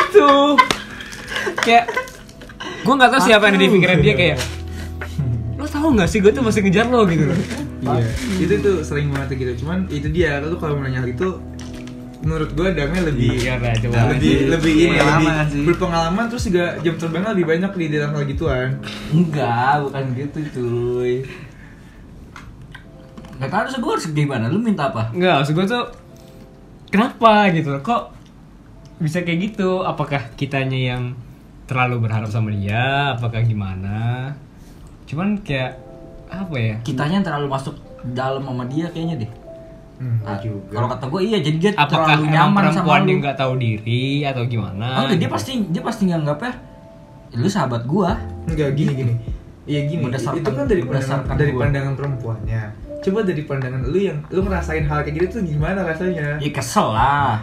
itu. 0.00 0.30
Kayak 1.60 1.90
gua 2.86 2.94
nggak 3.02 3.10
tahu 3.10 3.22
siapa 3.26 3.44
yang 3.50 3.58
di 3.58 3.68
pikiran 3.74 3.98
dia 3.98 4.14
kayak 4.14 4.38
lo 5.58 5.66
tau 5.66 5.88
nggak 5.90 6.08
sih 6.08 6.22
gue 6.22 6.30
tuh 6.30 6.46
masih 6.46 6.62
ngejar 6.62 6.86
lo? 6.86 7.02
Gitu. 7.10 7.26
Iya, 7.84 8.06
itu 8.38 8.54
tuh 8.62 8.76
sering 8.86 9.10
banget 9.12 9.34
gitu. 9.34 9.66
Cuman 9.66 9.90
itu 9.90 10.08
dia, 10.08 10.40
lu 10.40 10.56
kalau 10.56 10.78
mau 10.78 10.86
nanya 10.86 11.04
hal 11.04 11.10
itu 11.10 11.36
menurut 12.24 12.50
gua 12.52 12.72
Damai 12.72 13.04
lebih 13.04 13.36
Iya, 13.36 13.60
nah, 13.60 13.76
coba. 13.76 14.10
lebih 14.10 14.48
lebih 14.48 14.72
ini 14.72 14.96
lebih 14.96 14.98
Pengalaman 14.98 15.46
sih. 15.46 15.62
berpengalaman 15.62 16.24
terus 16.26 16.44
juga 16.48 16.64
jam 16.80 16.94
terbangnya 16.96 17.30
lebih 17.32 17.46
banyak 17.46 17.70
di 17.70 17.86
dalam 17.90 18.10
hal 18.10 18.24
gituan. 18.24 18.68
enggak 19.10 19.72
bukan 19.82 20.04
gitu 20.14 20.38
cuy. 20.50 21.14
Gak 23.34 23.48
tau 23.50 23.60
harus 23.60 23.74
gue 23.74 23.92
harus 23.92 24.06
gimana? 24.08 24.46
Lu 24.46 24.56
minta 24.56 24.88
apa? 24.88 25.10
Nggak 25.10 25.34
maksud 25.38 25.52
gue 25.52 25.66
tuh 25.66 25.84
kenapa 26.88 27.50
gitu? 27.50 27.70
Kok 27.78 28.02
bisa 28.98 29.20
kayak 29.20 29.52
gitu? 29.52 29.82
Apakah 29.82 30.32
kitanya 30.34 30.78
yang 30.94 31.02
terlalu 31.66 32.06
berharap 32.06 32.30
sama 32.30 32.54
dia? 32.54 33.12
Apakah 33.12 33.42
gimana? 33.42 34.30
Cuman 35.04 35.42
kayak 35.42 35.76
apa 36.30 36.56
ya? 36.56 36.76
Kitanya 36.80 37.20
yang 37.20 37.26
terlalu 37.26 37.48
masuk 37.50 37.74
dalam 38.06 38.40
sama 38.40 38.64
dia 38.64 38.86
kayaknya 38.88 39.24
deh 39.24 39.30
Hmm, 40.04 40.20
Ah, 40.20 40.36
juga. 40.36 40.68
kalau 40.70 40.88
kata 40.90 41.04
gue 41.08 41.20
iya 41.24 41.38
jadi 41.40 41.56
dia 41.56 41.70
apakah 41.72 41.88
terlalu 42.04 42.22
emang 42.22 42.34
nyaman 42.34 42.60
sama 42.62 42.68
perempuan 42.76 43.00
lu 43.00 43.08
yang 43.08 43.20
nggak 43.24 43.36
tahu 43.36 43.52
diri 43.56 44.04
atau 44.22 44.42
gimana 44.44 44.84
oh, 44.84 45.00
enggak, 45.02 45.16
dia 45.16 45.20
gitu. 45.22 45.32
pasti 45.32 45.52
dia 45.64 45.82
pasti 45.82 46.02
nganggapnya 46.04 46.52
lu 47.34 47.48
sahabat 47.48 47.82
gua 47.84 48.10
Enggak 48.44 48.68
gini 48.74 48.92
gini. 48.92 49.14
Iya 49.64 49.80
gini. 49.88 50.04
Berdasarkan- 50.04 50.38
itu 50.38 50.50
kan 50.52 50.64
dari 50.68 50.82
pandangan 50.82 51.20
dari 51.34 51.50
gua. 51.50 51.60
pandangan 51.64 51.92
perempuannya. 51.96 52.62
Coba 53.00 53.18
dari 53.24 53.42
pandangan 53.42 53.80
lu 53.82 53.98
yang 53.98 54.18
lu 54.28 54.40
ngerasain 54.40 54.84
hal 54.84 54.98
kayak 55.00 55.14
gitu 55.16 55.26
tuh 55.30 55.42
gimana 55.42 55.80
rasanya? 55.82 56.36
ya 56.36 56.50
kesel 56.52 56.92
lah 56.92 57.40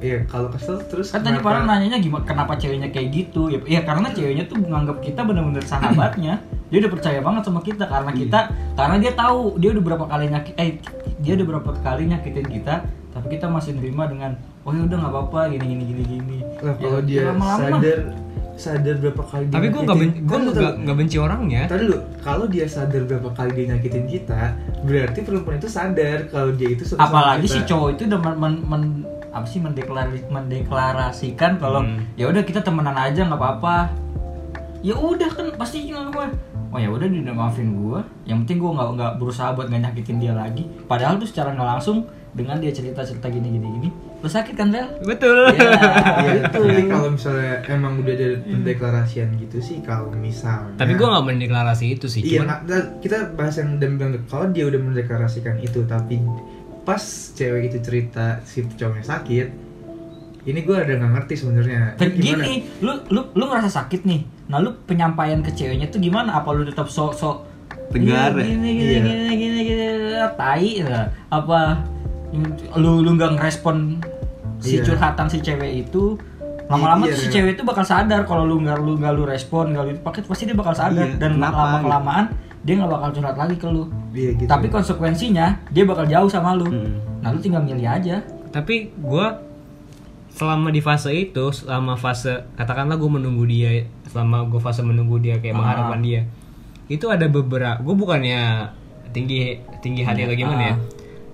Iya, 0.00 0.24
kalau 0.24 0.48
kesel 0.48 0.80
terus 0.82 1.12
kan 1.12 1.20
tadi 1.20 1.36
Farel 1.36 1.66
nanyanya 1.66 1.98
gimana 1.98 2.24
kenapa 2.24 2.56
ceweknya 2.56 2.88
kayak 2.88 3.10
gitu 3.10 3.50
ya, 3.50 3.60
ya 3.68 3.80
karena 3.82 4.08
ceweknya 4.08 4.46
tuh 4.46 4.56
menganggap 4.56 4.96
kita 5.02 5.20
benar-benar 5.20 5.60
sahabatnya 5.60 6.40
dia 6.70 6.78
udah 6.78 6.90
percaya 6.90 7.18
banget 7.18 7.42
sama 7.44 7.60
kita 7.60 7.84
karena 7.84 8.10
kita 8.10 8.40
karena 8.72 8.96
dia 8.96 9.12
tahu 9.12 9.58
dia 9.58 9.70
udah 9.70 9.84
berapa 9.84 10.04
kali 10.06 10.24
nyakit 10.28 10.54
eh 10.56 10.70
dia 11.18 11.32
udah 11.34 11.46
berapa 11.48 11.70
kali 11.76 12.02
nyakitin 12.06 12.46
kita 12.48 12.74
tapi 13.10 13.26
kita 13.28 13.46
masih 13.46 13.74
nerima 13.74 14.06
dengan 14.06 14.32
oh 14.62 14.70
ya 14.70 14.82
udah 14.82 14.96
nggak 14.96 15.12
apa-apa 15.12 15.40
gini 15.50 15.64
gini 15.68 15.84
gini 15.84 16.02
gini 16.08 16.38
Lah 16.56 16.72
Ya, 16.72 16.80
kalau 16.80 17.00
dia 17.02 17.20
lama-lama. 17.26 17.58
sadar 17.74 17.98
sadar 18.54 18.94
berapa 18.94 19.22
kali 19.24 19.44
tapi 19.48 19.66
gue 19.66 19.80
nggak 19.80 19.96
ben 19.96 20.04
nyakitin- 20.06 20.22
gue 20.22 20.30
Kan 20.30 20.40
lu 20.40 20.50
nggak 20.80 20.96
benci 20.96 21.16
orangnya 21.18 21.62
Tadi 21.64 21.82
dulu, 21.82 21.98
kalau 22.20 22.44
dia 22.46 22.66
sadar 22.66 23.02
berapa 23.02 23.28
kali 23.30 23.50
dia 23.52 23.66
nyakitin 23.70 24.04
kita, 24.06 24.40
berarti 24.82 25.18
perempuan 25.20 25.56
itu 25.56 25.68
sadar 25.68 26.18
kalau 26.28 26.50
dia 26.52 26.68
itu 26.70 26.84
suka 26.84 26.98
sama 26.98 27.08
apalagi 27.10 27.46
kita. 27.46 27.54
si 27.56 27.66
cowok 27.66 27.88
itu 27.90 28.02
udah 28.06 28.20
men, 28.20 28.34
men- 28.36 28.62
men- 28.62 29.02
apa 29.30 29.46
sih 29.46 29.58
mendeklarasi, 29.58 30.20
mendeklarasikan 30.28 31.56
kalau 31.56 31.80
Hmm. 31.80 32.04
ya 32.14 32.26
udah 32.26 32.42
kita 32.42 32.60
temenan 32.60 32.94
aja 32.94 33.22
nggak 33.22 33.38
apa-apa 33.38 33.76
ya 34.80 34.94
udah 34.94 35.28
kan 35.28 35.46
pasti 35.54 35.86
nggak 35.86 36.08
gue 36.10 36.26
oh 36.70 36.78
ya 36.78 36.88
udah 36.88 37.06
dia 37.10 37.20
udah 37.26 37.34
maafin 37.34 37.74
gue 37.74 37.98
yang 38.26 38.46
penting 38.46 38.62
gue 38.62 38.70
nggak 38.70 38.88
nggak 38.94 39.12
berusaha 39.18 39.52
buat 39.52 39.66
nggak 39.68 39.82
nyakitin 39.90 40.16
dia 40.22 40.32
lagi. 40.34 40.62
Padahal 40.86 41.18
tuh 41.18 41.26
secara 41.26 41.52
nggak 41.54 41.68
langsung 41.78 42.06
dengan 42.30 42.62
dia 42.62 42.70
cerita 42.70 43.02
cerita 43.02 43.26
gini 43.26 43.58
gini 43.58 43.66
gini 43.74 43.88
lo 44.20 44.28
sakit 44.28 44.54
kan 44.54 44.68
Vel? 44.70 44.86
Betul. 45.02 45.50
Ya 45.56 45.66
Iya, 46.22 46.32
itu 46.46 46.60
tapi 46.62 46.82
kalau 46.86 47.08
misalnya 47.10 47.54
emang 47.66 47.98
udah 48.04 48.14
ada 48.14 48.28
pendeklarasian 48.44 49.28
gitu 49.40 49.58
sih 49.58 49.80
kalau 49.82 50.12
misalnya 50.14 50.76
tapi 50.76 50.92
gue 50.94 51.06
nggak 51.08 51.26
mendeklarasi 51.26 51.96
itu 51.96 52.06
sih 52.06 52.22
Iya, 52.22 52.44
nggak, 52.46 53.02
kita 53.02 53.32
bahas 53.34 53.58
yang 53.58 53.80
dan 53.80 53.96
bilang 53.98 54.14
kalau 54.28 54.46
dia 54.52 54.68
udah 54.68 54.78
mendeklarasikan 54.78 55.58
itu 55.58 55.82
tapi 55.88 56.20
pas 56.84 57.00
cewek 57.34 57.72
itu 57.72 57.78
cerita 57.84 58.40
si 58.44 58.64
cowoknya 58.64 59.04
sakit, 59.04 59.48
ini 60.40 60.60
gue 60.60 60.72
ada 60.72 60.92
nggak 60.96 61.12
ngerti 61.14 61.34
sebenarnya. 61.36 61.80
Gini, 62.00 62.54
lu 62.80 62.92
lu 63.08 63.20
lu 63.32 63.44
ngerasa 63.44 63.68
sakit 63.68 64.02
nih. 64.02 64.20
Nah, 64.48 64.58
lu 64.58 64.72
penyampaian 64.84 65.40
ke 65.40 65.52
ceweknya 65.52 65.86
tuh 65.86 66.00
gimana? 66.00 66.40
Apa 66.40 66.50
lu 66.50 66.64
tetap 66.64 66.88
sok-sok 66.88 67.46
Tegar 67.90 68.32
ya? 68.38 68.46
Gini 68.46 68.70
gini 68.72 68.86
Iya. 68.86 69.00
gini 69.02 69.34
gini 69.34 69.60
gini, 69.66 69.86
tai 70.38 70.70
ya? 70.78 71.10
Apa 71.28 71.82
lu 72.78 73.02
lu 73.02 73.18
nggak 73.18 73.36
ngerespon 73.36 73.98
si 74.58 74.78
Iya. 74.78 74.86
curhatan 74.86 75.26
si 75.26 75.42
cewek 75.42 75.86
itu? 75.86 76.14
Lama-lama 76.70 77.04
Iya, 77.04 77.12
tuh 77.12 77.18
si 77.18 77.26
iya. 77.26 77.34
cewek 77.36 77.58
itu 77.58 77.62
bakal 77.66 77.82
sadar 77.82 78.22
kalau 78.22 78.46
lu 78.46 78.62
nggak 78.62 78.78
lu 78.78 78.94
nggak 78.94 79.12
lu 79.12 79.26
respon, 79.26 79.74
nggak 79.74 79.82
lu 79.82 79.90
itu 79.92 80.02
paket 80.06 80.22
pasti 80.24 80.46
dia 80.46 80.54
bakal 80.54 80.72
sadar 80.72 81.02
Iya, 81.04 81.18
dan 81.18 81.30
kenapa 81.34 81.58
lama 81.58 81.78
kelamaan 81.82 82.24
dia 82.62 82.74
nggak 82.78 82.90
bakal 82.90 83.08
curhat 83.10 83.36
lagi 83.36 83.56
ke 83.58 83.66
lu. 83.66 83.84
Iya, 84.14 84.30
gitu. 84.38 84.46
Tapi 84.46 84.66
konsekuensinya 84.70 85.46
dia 85.68 85.82
bakal 85.82 86.06
jauh 86.06 86.30
sama 86.30 86.54
lu. 86.54 86.70
Mm. 86.70 86.90
Nah, 87.20 87.28
lu 87.34 87.38
tinggal 87.38 87.60
milih 87.60 87.84
aja. 87.84 88.22
tapi 88.50 88.90
gue 88.90 89.26
selama 90.30 90.68
di 90.68 90.78
fase 90.78 91.10
itu 91.10 91.44
selama 91.50 91.94
fase 91.94 92.30
katakanlah 92.54 92.94
gue 92.94 93.10
menunggu 93.10 93.44
dia 93.44 93.84
selama 94.04 94.46
gue 94.46 94.58
fase 94.58 94.80
menunggu 94.80 95.18
dia 95.18 95.36
kayak 95.36 95.52
Ah. 95.52 95.58
mengharapkan 95.58 96.00
dia 96.00 96.20
itu 96.86 97.06
ada 97.06 97.26
beberapa 97.26 97.78
gue 97.78 97.94
bukannya 97.94 98.70
tinggi 99.08 99.54
tinggi 99.78 100.00
hati 100.00 100.22
atau 100.22 100.34
gimana 100.34 100.62
ya 100.64 100.70
Ah. 100.70 100.78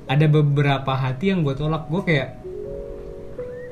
ada 0.09 0.27
beberapa 0.27 0.93
hati 0.93 1.29
yang 1.29 1.41
gue 1.41 1.53
tolak 1.53 1.87
gue 1.87 2.03
kayak 2.03 2.29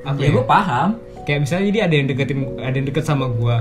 apa 0.03 0.17
ya 0.17 0.23
ya, 0.23 0.31
gue 0.31 0.45
paham 0.45 0.89
kayak 1.23 1.39
misalnya 1.41 1.65
jadi 1.67 1.79
ada 1.81 1.93
yang 1.95 2.07
deketin 2.07 2.39
ada 2.59 2.75
yang 2.75 2.85
deket 2.85 3.03
sama 3.03 3.25
gue 3.27 3.55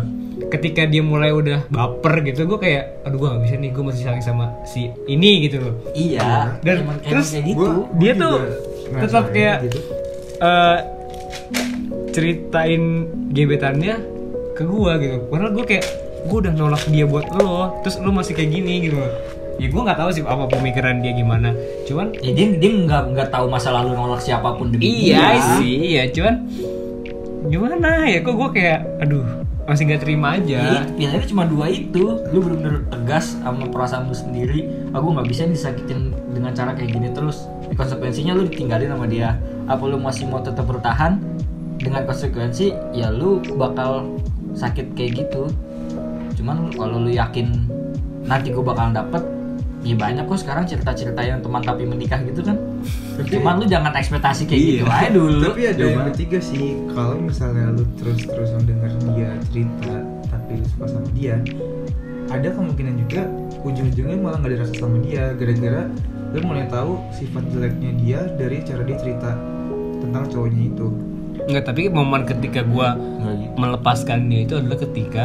ketika 0.50 0.84
dia 0.84 1.00
mulai 1.00 1.30
udah 1.30 1.64
baper 1.66 2.20
gitu 2.22 2.44
gue 2.44 2.58
kayak 2.58 3.00
aduh 3.02 3.16
gue 3.16 3.28
gak 3.30 3.42
bisa 3.42 3.54
nih 3.56 3.70
gue 3.70 3.82
masih 3.82 4.02
sayang 4.04 4.20
sama 4.20 4.52
si 4.62 4.92
ini 5.06 5.48
gitu 5.48 5.58
loh 5.58 5.74
iya 5.92 6.60
Dan 6.60 6.84
emang, 6.84 6.98
terus 7.00 7.32
emang 7.32 7.46
gitu 7.46 7.64
Gua- 7.64 7.88
dia 7.96 8.12
tuh 8.14 8.36
tetap 8.94 9.24
kayak 9.30 9.56
gitu. 9.64 9.78
eh, 10.36 10.76
ceritain 12.14 13.10
gebetannya 13.34 13.98
ke 14.54 14.62
gua 14.62 14.96
gitu 15.02 15.26
padahal 15.28 15.50
gua 15.50 15.64
kayak 15.66 15.86
gua 16.30 16.38
udah 16.46 16.54
nolak 16.54 16.82
dia 16.88 17.04
buat 17.04 17.26
lo 17.34 17.82
terus 17.82 17.98
lo 17.98 18.10
masih 18.14 18.38
kayak 18.38 18.50
gini 18.54 18.86
gitu 18.86 18.98
ya 19.58 19.66
gua 19.70 19.82
nggak 19.90 19.98
tahu 19.98 20.10
sih 20.14 20.22
apa 20.22 20.44
pemikiran 20.50 21.02
dia 21.02 21.12
gimana 21.14 21.50
cuman 21.86 22.14
ya 22.22 22.30
dia 22.34 22.46
dia 22.58 22.70
nggak 22.70 23.02
nggak 23.14 23.28
tahu 23.34 23.46
masa 23.50 23.74
lalu 23.74 23.94
nolak 23.94 24.22
siapa 24.22 24.54
pun 24.54 24.70
demi 24.70 25.10
iya 25.10 25.38
dia. 25.38 25.42
sih 25.58 25.74
iya 25.94 26.02
cuman 26.10 26.34
gimana 27.50 28.08
ya 28.08 28.18
kok 28.22 28.34
gua 28.34 28.50
kayak 28.54 28.80
aduh 29.02 29.44
masih 29.64 29.88
nggak 29.88 30.02
terima 30.04 30.36
Iya, 30.36 30.60
aja 30.60 30.60
pilihannya 30.92 31.28
cuma 31.28 31.44
dua 31.48 31.66
itu. 31.72 32.20
Lu 32.32 32.38
bener-bener 32.44 32.84
tegas 32.92 33.36
sama 33.40 33.64
perasaan 33.68 34.12
lu 34.12 34.16
sendiri. 34.16 34.68
Aku 34.92 35.16
nggak 35.16 35.28
bisa 35.28 35.48
disakitin 35.48 36.12
dengan 36.36 36.52
cara 36.52 36.76
kayak 36.76 36.92
gini 36.92 37.08
terus. 37.16 37.48
Konsekuensinya 37.72 38.36
lu 38.36 38.44
ditinggalin 38.48 38.92
sama 38.92 39.08
dia. 39.08 39.40
Apa 39.64 39.84
lu 39.88 39.96
masih 39.96 40.28
mau 40.28 40.40
tetap 40.40 40.68
bertahan 40.68 41.20
dengan 41.80 42.04
konsekuensi 42.04 42.72
ya 42.92 43.08
lu 43.10 43.40
bakal 43.56 44.06
sakit 44.54 44.92
kayak 44.94 45.24
gitu. 45.26 45.48
Cuman 46.40 46.72
kalau 46.74 47.00
lu 47.00 47.10
yakin 47.10 47.50
nanti 48.24 48.52
gue 48.52 48.64
bakalan 48.64 48.96
dapet 48.96 49.20
Ya 49.84 49.92
banyak 49.92 50.24
kok 50.24 50.40
sekarang 50.40 50.64
cerita-cerita 50.64 51.20
yang 51.20 51.44
teman 51.44 51.60
tapi 51.60 51.84
menikah 51.84 52.16
gitu 52.24 52.40
kan. 52.40 52.56
Cuman 53.36 53.60
lu 53.60 53.68
jangan 53.68 53.92
ekspektasi 53.92 54.48
kayak 54.48 54.60
gitu 54.64 54.84
Iya. 54.88 54.96
aja 54.96 55.08
dulu. 55.12 55.48
Tapi 55.52 55.62
ada 55.68 55.84
yang 55.84 56.06
ketiga 56.16 56.38
sih, 56.40 56.72
kalau 56.96 57.20
misalnya 57.20 57.68
lu 57.68 57.84
terus-terusan 58.00 58.64
denger 58.64 58.90
dia 59.12 59.28
cerita 59.52 59.92
tapi 60.32 60.56
lu 60.56 60.66
suka 60.72 60.86
sama 60.88 61.08
dia, 61.12 61.36
ada 62.32 62.48
kemungkinan 62.48 62.94
juga 62.96 63.28
ujung-ujungnya 63.60 64.16
malah 64.16 64.40
nggak 64.40 64.56
ada 64.56 64.58
rasa 64.64 64.74
sama 64.80 64.96
dia 65.04 65.36
gara-gara 65.36 65.82
lu 66.32 66.38
mulai 66.42 66.66
tahu 66.66 66.98
sifat 67.14 67.44
jeleknya 67.52 67.90
dia 68.00 68.20
dari 68.40 68.64
cara 68.64 68.82
dia 68.82 68.96
cerita 68.98 69.30
tentang 70.04 70.24
cowoknya 70.28 70.62
itu. 70.66 70.86
nggak 71.44 71.64
tapi 71.64 71.82
momen 71.88 72.24
ketika 72.24 72.60
gua 72.62 72.96
Nggak 72.96 73.34
gitu. 73.38 73.52
melepaskan 73.56 74.18
dia 74.26 74.40
itu 74.42 74.54
adalah 74.54 74.78
ketika 74.78 75.24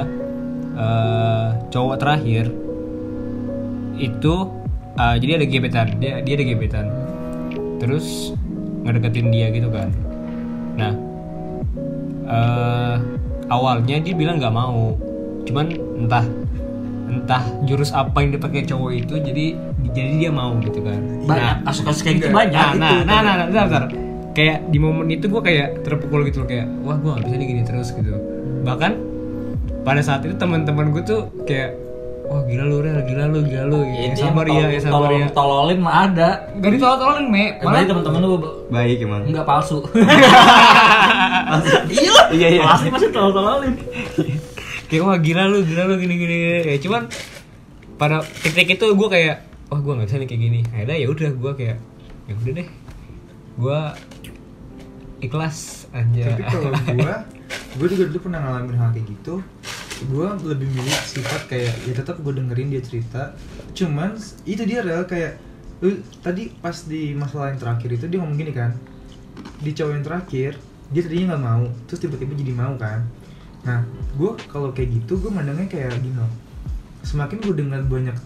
eh, 0.73 1.47
cowok 1.69 1.95
terakhir 1.97 2.45
itu 3.95 4.33
eh, 4.95 5.15
jadi 5.17 5.31
ada 5.35 5.45
gebetan 5.45 5.87
dia 5.97 6.19
dia 6.19 6.33
ada 6.33 6.45
gebetan 6.45 6.85
terus 7.77 8.35
ngedeketin 8.83 9.27
dia 9.29 9.47
gitu 9.49 9.69
kan 9.69 9.89
nah 10.75 10.91
eh, 12.25 12.95
awalnya 13.47 13.97
dia 13.97 14.13
bilang 14.13 14.37
nggak 14.37 14.51
mau 14.51 14.95
cuman 15.43 15.65
entah 15.97 16.25
entah 17.09 17.41
jurus 17.63 17.89
apa 17.89 18.21
yang 18.21 18.35
dipakai 18.35 18.61
cowok 18.63 18.91
itu 18.93 19.13
jadi 19.17 19.45
jadi 19.89 20.11
dia 20.19 20.31
mau 20.31 20.53
gitu 20.59 20.79
kan 20.79 20.99
Banyak 21.25 21.63
kasus-kasus 21.63 22.01
kayak 22.01 22.15
gitu 22.17 22.27
Enggak. 22.27 22.39
banyak. 22.53 22.67
nah, 22.75 22.91
nah, 23.01 23.01
nah, 23.01 23.19
nah, 23.19 23.33
nah, 23.33 23.45
bentar, 23.47 23.65
bentar. 23.65 23.83
Kayak 24.39 24.71
di 24.71 24.79
momen 24.79 25.11
itu 25.11 25.27
gue 25.27 25.41
kayak 25.43 25.83
terpukul 25.83 26.23
gitu 26.23 26.39
loh 26.39 26.47
kayak 26.47 26.71
wah 26.79 26.95
gue 26.95 27.11
gak 27.11 27.23
bisa 27.27 27.35
nih 27.35 27.47
gini 27.49 27.61
terus 27.67 27.91
gitu 27.91 28.15
bahkan 28.63 28.95
pada 29.83 29.99
saat 29.99 30.23
itu 30.23 30.31
teman-teman 30.33 30.95
gue 30.95 31.03
tuh 31.03 31.27
kayak 31.43 31.75
wah 32.23 32.45
gila 32.45 32.63
lu 32.63 32.77
Rel, 32.79 33.03
gila 33.03 33.25
lu 33.25 33.39
gila 33.41 33.63
lu 33.65 33.79
ya, 33.83 34.13
Itu 34.13 34.23
sabar 34.23 34.45
ya 34.45 34.69
ya 34.69 34.79
sabar 34.79 35.09
tolol- 35.09 35.17
ya 35.17 35.27
Tololin 35.33 35.79
mah 35.81 35.95
ada. 36.05 36.29
gak 36.55 36.71
ditolol-tololin 36.71 37.27
me 37.27 37.57
Malah 37.57 37.65
malah 37.65 37.87
teman-teman 37.89 38.19
lu 38.21 38.29
Baik 38.69 38.97
emang. 39.01 39.21
enggak 39.27 39.43
palsu. 39.43 39.81
Iya 41.89 42.11
lah. 42.13 42.25
Iya 42.29 42.47
iya. 42.53 42.61
Pasti 42.63 42.87
pasti 42.93 43.07
tolol-tololin. 43.09 43.73
kayak 44.89 45.03
wah 45.03 45.17
gila 45.17 45.43
lu 45.45 45.61
gila 45.61 45.83
lu 45.85 45.95
gini 45.97 46.15
gini, 46.15 46.35
gini. 46.35 46.59
ya 46.65 46.77
cuman 46.79 47.01
pada 47.97 48.21
titik 48.41 48.73
itu 48.73 48.85
gue 48.89 49.09
kayak 49.09 49.45
wah 49.69 49.77
gue 49.77 49.93
nggak 49.93 50.07
bisa 50.09 50.17
nih 50.17 50.25
kayak 50.25 50.41
gini 50.41 50.59
akhirnya 50.67 50.97
ya 50.97 51.07
udah 51.09 51.29
gue 51.29 51.51
kayak 51.53 51.77
ya 52.25 52.33
udah 52.33 52.53
deh 52.57 52.67
gue 53.59 53.79
ikhlas 55.19 55.87
aja 55.91 56.35
Tapi 56.35 56.43
kalau 56.47 56.71
gua, 56.95 57.13
gua 57.77 57.87
juga 57.87 58.03
dulu 58.11 58.19
pernah 58.29 58.39
ngalamin 58.43 58.75
hal 58.79 58.89
kayak 58.95 59.07
gitu. 59.07 59.33
Gua 60.07 60.39
lebih 60.39 60.67
milih 60.71 60.97
sifat 61.03 61.51
kayak 61.51 61.73
ya 61.83 61.93
tetap 61.93 62.19
gua 62.23 62.33
dengerin 62.35 62.71
dia 62.71 62.81
cerita. 62.83 63.35
Cuman 63.75 64.15
itu 64.47 64.63
dia 64.63 64.79
real 64.83 65.03
kayak 65.05 65.39
lu 65.79 66.03
tadi 66.19 66.51
pas 66.59 66.75
di 66.87 67.15
masalah 67.15 67.55
yang 67.55 67.59
terakhir 67.59 67.89
itu 67.95 68.05
dia 68.07 68.17
ngomong 68.19 68.37
gini 68.39 68.51
kan. 68.55 68.75
Di 69.59 69.71
cowok 69.75 69.91
yang 69.95 70.05
terakhir 70.05 70.51
dia 70.89 71.01
tadinya 71.05 71.35
nggak 71.35 71.43
mau, 71.43 71.63
terus 71.85 71.99
tiba-tiba 72.01 72.33
jadi 72.33 72.53
mau 72.55 72.73
kan. 72.79 73.05
Nah, 73.67 73.83
gua 74.15 74.39
kalau 74.47 74.71
kayak 74.71 75.03
gitu 75.03 75.19
gua 75.19 75.31
mandangnya 75.35 75.67
kayak 75.67 75.99
gini 75.99 76.15
loh. 76.15 76.31
Semakin 77.03 77.43
gua 77.43 77.55
dengar 77.55 77.81
banyak 77.87 78.17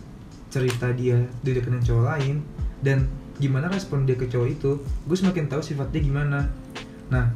cerita 0.54 0.94
dia 0.94 1.18
dideketin 1.42 1.82
cowok 1.82 2.06
lain 2.14 2.46
dan 2.86 3.10
gimana 3.42 3.66
respon 3.66 4.06
dia 4.06 4.14
ke 4.14 4.30
cowok 4.30 4.48
itu, 4.54 4.72
gue 5.10 5.18
semakin 5.18 5.50
tahu 5.50 5.62
sifat 5.66 5.90
dia 5.90 6.06
gimana. 6.06 6.46
Nah, 7.14 7.30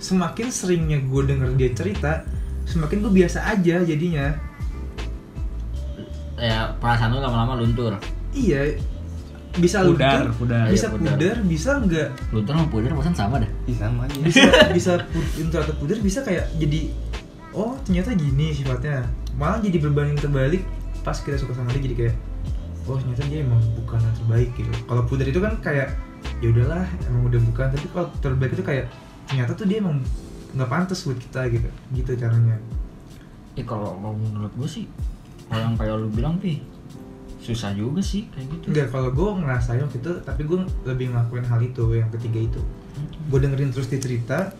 semakin 0.00 0.48
seringnya 0.48 1.04
gue 1.04 1.22
denger 1.28 1.52
dia 1.60 1.70
cerita, 1.76 2.24
semakin 2.64 3.04
gue 3.04 3.12
biasa 3.12 3.44
aja 3.44 3.84
jadinya. 3.84 4.32
Ya 6.38 6.72
perasaan 6.80 7.12
lu 7.12 7.20
lama-lama 7.20 7.60
luntur. 7.60 7.98
Iya, 8.32 8.78
bisa 9.58 9.82
Pudar, 9.82 10.22
luntur, 10.22 10.46
pudar. 10.46 10.64
bisa 10.70 10.86
Iya, 10.86 10.94
pudar. 10.94 11.12
pudar, 11.18 11.36
bisa 11.44 11.70
enggak, 11.82 12.08
Luntur 12.30 12.52
sama 12.54 12.66
pudar 12.70 12.90
perasaan 12.94 13.16
sama 13.18 13.36
dah. 13.42 13.50
Ih, 13.66 13.76
sama 13.76 14.00
aja. 14.06 14.18
bisa 14.22 14.42
bisa 14.72 14.92
luntur 15.36 15.60
atau 15.66 15.74
pudar, 15.76 15.98
bisa 15.98 16.22
kayak 16.22 16.46
jadi, 16.56 16.80
oh 17.52 17.74
ternyata 17.84 18.14
gini 18.14 18.54
sifatnya. 18.54 19.04
Malah 19.36 19.60
jadi 19.60 19.76
berbanding 19.82 20.18
terbalik 20.18 20.62
pas 21.02 21.18
kita 21.18 21.36
suka 21.36 21.52
sama 21.58 21.74
dia 21.74 21.90
jadi 21.90 21.96
kayak, 22.06 22.14
oh 22.86 22.96
ternyata 23.02 23.22
dia 23.26 23.42
emang 23.42 23.60
bukan 23.82 23.98
yang 23.98 24.16
terbaik 24.24 24.50
gitu. 24.54 24.70
Kalau 24.86 25.02
pudar 25.10 25.26
itu 25.26 25.40
kan 25.42 25.52
kayak, 25.58 25.88
ya 26.38 26.46
udahlah 26.54 26.86
emang 27.10 27.22
udah 27.26 27.40
bukan, 27.50 27.66
tapi 27.74 27.86
kalau 27.90 28.06
terbaik 28.22 28.54
itu 28.54 28.62
kayak 28.62 28.86
ternyata 29.28 29.52
tuh 29.52 29.68
dia 29.68 29.78
emang 29.78 30.00
nggak 30.56 30.66
pantas 30.66 31.04
buat 31.04 31.20
kita 31.20 31.40
gitu, 31.52 31.68
gitu 31.92 32.10
caranya. 32.16 32.56
Eh 33.54 33.62
kalau 33.62 33.94
mau 33.94 34.16
menurut 34.16 34.50
gue 34.56 34.66
sih 34.66 34.84
kalau 35.46 35.62
yang 35.62 35.76
kayak 35.76 35.94
lu 35.96 36.08
bilang 36.08 36.36
pi 36.36 36.64
susah 37.38 37.72
juga 37.72 38.00
sih 38.00 38.28
kayak 38.28 38.46
gitu. 38.52 38.64
Enggak, 38.72 38.88
kalau 38.88 39.08
gue 39.08 39.28
ngerasain 39.40 39.80
waktu 39.80 39.98
itu, 39.98 40.12
tapi 40.20 40.44
gue 40.44 40.58
lebih 40.84 41.12
ngelakuin 41.12 41.46
hal 41.46 41.60
itu, 41.60 41.84
yang 41.92 42.10
ketiga 42.10 42.40
itu. 42.44 42.60
Gue 43.24 43.38
dengerin 43.40 43.72
terus 43.72 43.88
dia 43.88 43.96
cerita, 43.96 44.52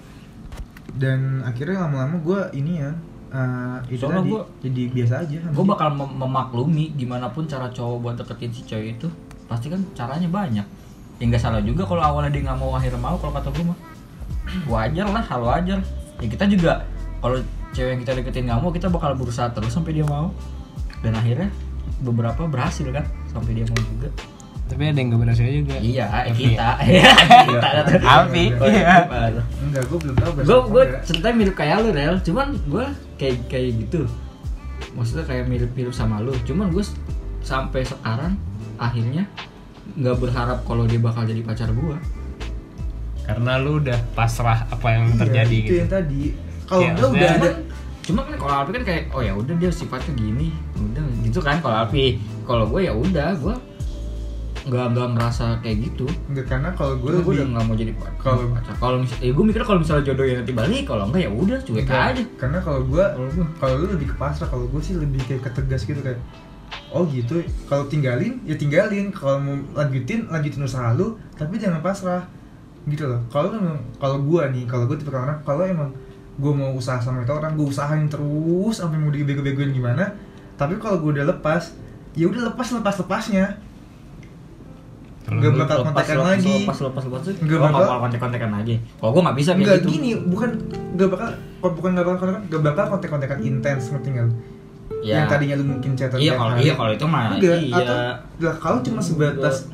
dan 0.96 1.44
akhirnya 1.44 1.84
lama-lama 1.84 2.16
gue 2.16 2.40
ini 2.56 2.80
ya, 2.80 2.96
eh, 3.28 3.78
itu 3.92 4.00
Soalnya 4.00 4.24
tadi, 4.24 4.30
gua- 4.32 4.48
jadi 4.64 4.82
biasa 4.88 5.14
aja. 5.20 5.38
Gue 5.52 5.64
bakal 5.68 5.88
mem- 5.92 6.16
memaklumi 6.16 6.96
gimana 6.96 7.28
pun 7.28 7.44
cara 7.44 7.68
cowok 7.68 7.96
buat 8.00 8.14
deketin 8.16 8.56
si 8.56 8.62
cewek 8.64 8.96
itu 8.96 9.08
pasti 9.44 9.68
kan 9.68 9.84
caranya 9.92 10.28
banyak. 10.28 10.66
Ya 11.18 11.24
nggak 11.24 11.42
salah 11.42 11.60
juga 11.60 11.84
kalau 11.84 12.00
awalnya 12.00 12.32
dia 12.32 12.46
nggak 12.46 12.56
mau 12.56 12.72
akhirnya 12.72 12.96
mau 12.96 13.20
kalau 13.20 13.36
kata 13.36 13.52
gue 13.52 13.64
mah 13.68 13.78
wajar 14.64 15.06
lah 15.06 15.22
hal 15.22 15.40
wajar. 15.42 15.78
Ya 16.18 16.26
kita 16.26 16.44
juga 16.44 16.82
kalau 17.18 17.38
cewek 17.70 17.90
yang 17.92 18.00
kita 18.00 18.12
deketin 18.14 18.44
nggak 18.46 18.58
mau 18.58 18.70
kita 18.70 18.88
bakal 18.88 19.12
berusaha 19.12 19.48
terus 19.48 19.70
sampai 19.70 19.92
dia 19.92 20.04
mau 20.04 20.32
dan 21.00 21.12
akhirnya 21.12 21.48
beberapa 21.98 22.44
berhasil 22.44 22.88
kan 22.88 23.02
sampai 23.28 23.54
dia 23.54 23.66
mau 23.66 23.78
juga. 23.78 24.08
tapi 24.64 24.84
ada 24.84 25.00
yang 25.00 25.08
gak 25.08 25.20
berhasil 25.22 25.48
juga 25.48 25.80
Iya, 25.80 26.04
eh, 26.04 26.24
Tapi- 26.28 26.36
kita. 26.44 26.68
Iya, 26.92 27.10
kita. 27.40 27.68
Alfi 28.04 28.44
iya 28.68 28.96
Enggak, 29.58 29.82
gue 29.88 29.98
belum 29.98 30.14
tahu. 30.14 30.30
gue 30.38 30.58
gue 30.68 30.82
ceritanya 31.02 31.34
mirip 31.34 31.54
kayak 31.56 31.76
lu 31.80 31.90
rel 31.90 32.20
cuman 32.20 32.52
gue 32.52 32.84
kayak 33.16 33.48
kayak 33.48 33.70
gitu 33.78 34.04
maksudnya 34.92 35.24
kayak 35.24 35.48
mirip 35.48 35.72
mirip 35.72 35.90
sama 35.90 36.20
lu 36.20 36.36
cuman 36.44 36.68
gue 36.68 36.84
sampai 37.40 37.80
sekarang 37.80 38.36
akhirnya 38.76 39.24
nggak 39.94 40.16
berharap 40.18 40.60
kalau 40.62 40.84
dia 40.84 41.00
bakal 41.00 41.24
jadi 41.24 41.40
pacar 41.40 41.72
gue 41.72 41.96
karena 43.28 43.52
lu 43.56 43.76
udah 43.78 43.98
pasrah 44.12 44.64
apa 44.66 44.86
yang 44.88 45.04
Iya, 45.06 45.18
terjadi 45.20 45.52
itu 45.54 45.62
gitu 45.62 45.74
yang 45.76 45.90
tadi. 45.90 46.22
Kalau 46.64 46.80
enggak 46.82 47.08
udah 47.10 47.30
ada. 47.30 47.50
cuma 48.00 48.20
kan 48.22 48.34
kalau 48.34 48.54
Alpi 48.58 48.70
kan 48.72 48.84
kayak 48.84 49.02
oh 49.10 49.20
ya 49.20 49.32
udah 49.32 49.54
dia 49.54 49.68
sifatnya 49.70 50.12
gini 50.14 50.48
udah 50.74 51.04
gitu 51.22 51.38
kan 51.38 51.60
kalau 51.60 51.76
Alpi 51.78 52.16
kalau 52.42 52.64
gue 52.66 52.80
ya 52.82 52.92
udah 52.94 53.36
gue 53.36 53.54
nggak 54.64 54.86
nggak 54.90 55.08
merasa 55.10 55.56
kayak 55.58 55.78
gitu 55.82 56.04
Enggak 56.26 56.44
karena 56.46 56.68
kalau 56.70 56.96
gue 56.98 57.08
gue 57.10 57.20
gue 57.22 57.34
udah 57.36 57.46
nggak 57.48 57.64
mau 57.64 57.74
jadi 57.74 57.92
kalau- 58.18 58.52
kalau 58.76 58.96
misalnya 58.98 59.22
eh, 59.22 59.32
gue 59.32 59.44
mikir 59.46 59.62
kalau 59.62 59.78
misalnya 59.78 60.04
jodohnya 60.04 60.36
nanti 60.38 60.52
balik 60.52 60.82
kalau 60.84 61.04
enggak 61.04 61.22
ya 61.22 61.30
udah 61.30 61.58
cuek 61.62 61.84
Enggak, 61.84 62.04
aja 62.10 62.22
Karena 62.38 62.58
kalau 62.58 62.80
gue, 62.82 63.04
kalau 63.56 63.74
lu 63.76 63.86
lebih 63.90 64.06
ke 64.08 64.16
pasrah, 64.16 64.44
kalau 64.46 64.64
gue 64.66 64.80
sih 64.82 64.94
lebih 64.94 65.20
kayak 65.22 65.42
ketegas 65.42 65.82
gitu 65.82 66.00
kayak, 66.00 66.20
oh 66.90 67.04
gitu. 67.06 67.40
Kalau 67.64 67.84
tinggalin, 67.86 68.40
ya 68.42 68.54
tinggalin. 68.54 69.08
Kalau 69.10 69.36
mau 69.38 69.56
lanjutin, 69.74 70.24
lanjutin 70.26 70.62
usaha 70.62 70.92
lu, 70.92 71.06
tapi 71.32 71.56
jangan 71.56 71.80
pasrah. 71.80 72.24
Gitu 72.88 73.04
loh. 73.04 73.20
Kalau 73.28 73.52
memang, 73.52 73.78
kalau 74.00 74.18
gue 74.24 74.42
nih, 74.56 74.64
kalau 74.64 74.84
gue 74.88 74.96
tipe 74.96 75.12
orang, 75.12 75.38
kalau 75.44 75.62
emang 75.64 75.92
gue 76.38 76.52
mau 76.54 76.70
usaha 76.72 76.96
sama 76.98 77.22
itu 77.22 77.34
orang, 77.34 77.52
gue 77.58 77.66
usahain 77.66 78.06
terus 78.08 78.74
sampai 78.80 78.96
mau 78.96 79.12
dibego-begoin 79.12 79.70
gimana. 79.74 80.08
Tapi 80.56 80.80
kalau 80.80 80.98
gue 81.04 81.20
udah 81.20 81.26
lepas, 81.28 81.76
ya 82.16 82.26
udah 82.26 82.50
lepas 82.50 82.68
lepas 82.74 82.94
lepasnya. 83.04 83.46
nggak 85.28 85.60
bakal 85.60 85.84
kontekan 85.84 86.24
lagi 86.24 86.64
Lepas 86.64 86.80
lepas 86.88 87.04
lepas 87.04 87.20
tuh. 87.20 87.36
Nggak 87.44 87.60
bakal. 87.60 88.00
kontek 88.00 88.20
kontekan 88.24 88.48
lagi. 88.48 88.74
Kalau 88.96 89.10
gua 89.12 89.22
nggak 89.28 89.36
bisa 89.36 89.50
kayak 89.52 89.60
Enggak 89.60 89.78
gitu. 89.84 89.88
gini, 89.92 90.10
bukan 90.24 90.50
nggak 90.96 91.08
bakal 91.12 91.28
bukan 91.60 91.90
nggak 91.92 92.06
bakal 92.08 92.16
kontekan, 92.16 92.42
nggak 92.48 92.62
bakal 92.64 92.84
kontek-kontekan 92.96 93.38
intens 93.44 93.92
ngerti 93.92 94.08
nggak? 94.16 94.28
Ya. 95.04 95.14
Yang 95.20 95.26
tadinya 95.28 95.54
lu 95.60 95.64
mungkin 95.68 95.90
chatan 95.94 96.16
Iya 96.16 96.32
kalau 96.32 96.54
iya 96.56 96.72
kalau 96.74 96.92
itu 96.96 97.06
mah 97.06 97.22
Enggak, 97.36 97.58
iya. 97.60 97.76
atau 97.76 97.96
lah 98.40 98.56
kalau 98.56 98.78
cuma 98.80 99.00
sebatas 99.04 99.68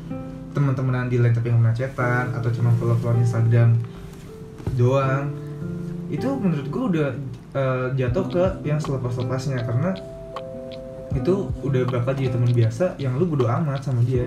teman-temanan 0.55 1.11
di 1.11 1.19
lain 1.19 1.35
tapi 1.35 1.51
yang 1.51 1.59
pernah 1.61 1.77
chatan 1.77 2.25
atau 2.33 2.49
cuma 2.55 2.71
follow-follow 2.79 3.19
Instagram 3.21 3.77
doang. 4.79 5.35
Itu 6.09 6.39
menurut 6.39 6.67
gua 6.71 6.85
udah 6.89 7.09
eh, 7.55 7.87
jatuh 7.99 8.25
ke 8.31 8.45
yang 8.63 8.79
selepas-lepasnya 8.79 9.67
karena 9.67 9.91
itu 11.15 11.51
udah 11.63 11.83
bakal 11.91 12.15
jadi 12.15 12.35
teman 12.35 12.51
biasa 12.51 12.99
yang 12.99 13.19
lu 13.19 13.27
bodo 13.27 13.51
amat 13.51 13.87
sama 13.87 14.03
dia. 14.07 14.27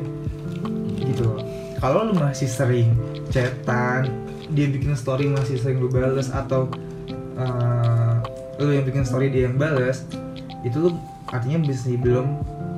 Gitu 1.00 1.24
loh. 1.24 1.40
Kalau 1.80 2.12
lu 2.12 2.14
masih 2.20 2.50
sering 2.52 2.92
chatan 3.32 4.28
dia 4.52 4.72
bikin 4.72 4.96
story 4.96 5.28
masih 5.28 5.60
sering 5.60 5.84
lu 5.84 5.92
bales 5.92 6.32
atau 6.32 6.72
eh, 7.40 8.16
lu 8.60 8.72
yang 8.72 8.86
bikin 8.88 9.04
story 9.04 9.28
dia 9.32 9.52
yang 9.52 9.60
bales 9.60 10.08
itu 10.64 10.88
lu 10.88 10.90
artinya 11.32 11.68
masih 11.68 12.00
belum 12.00 12.28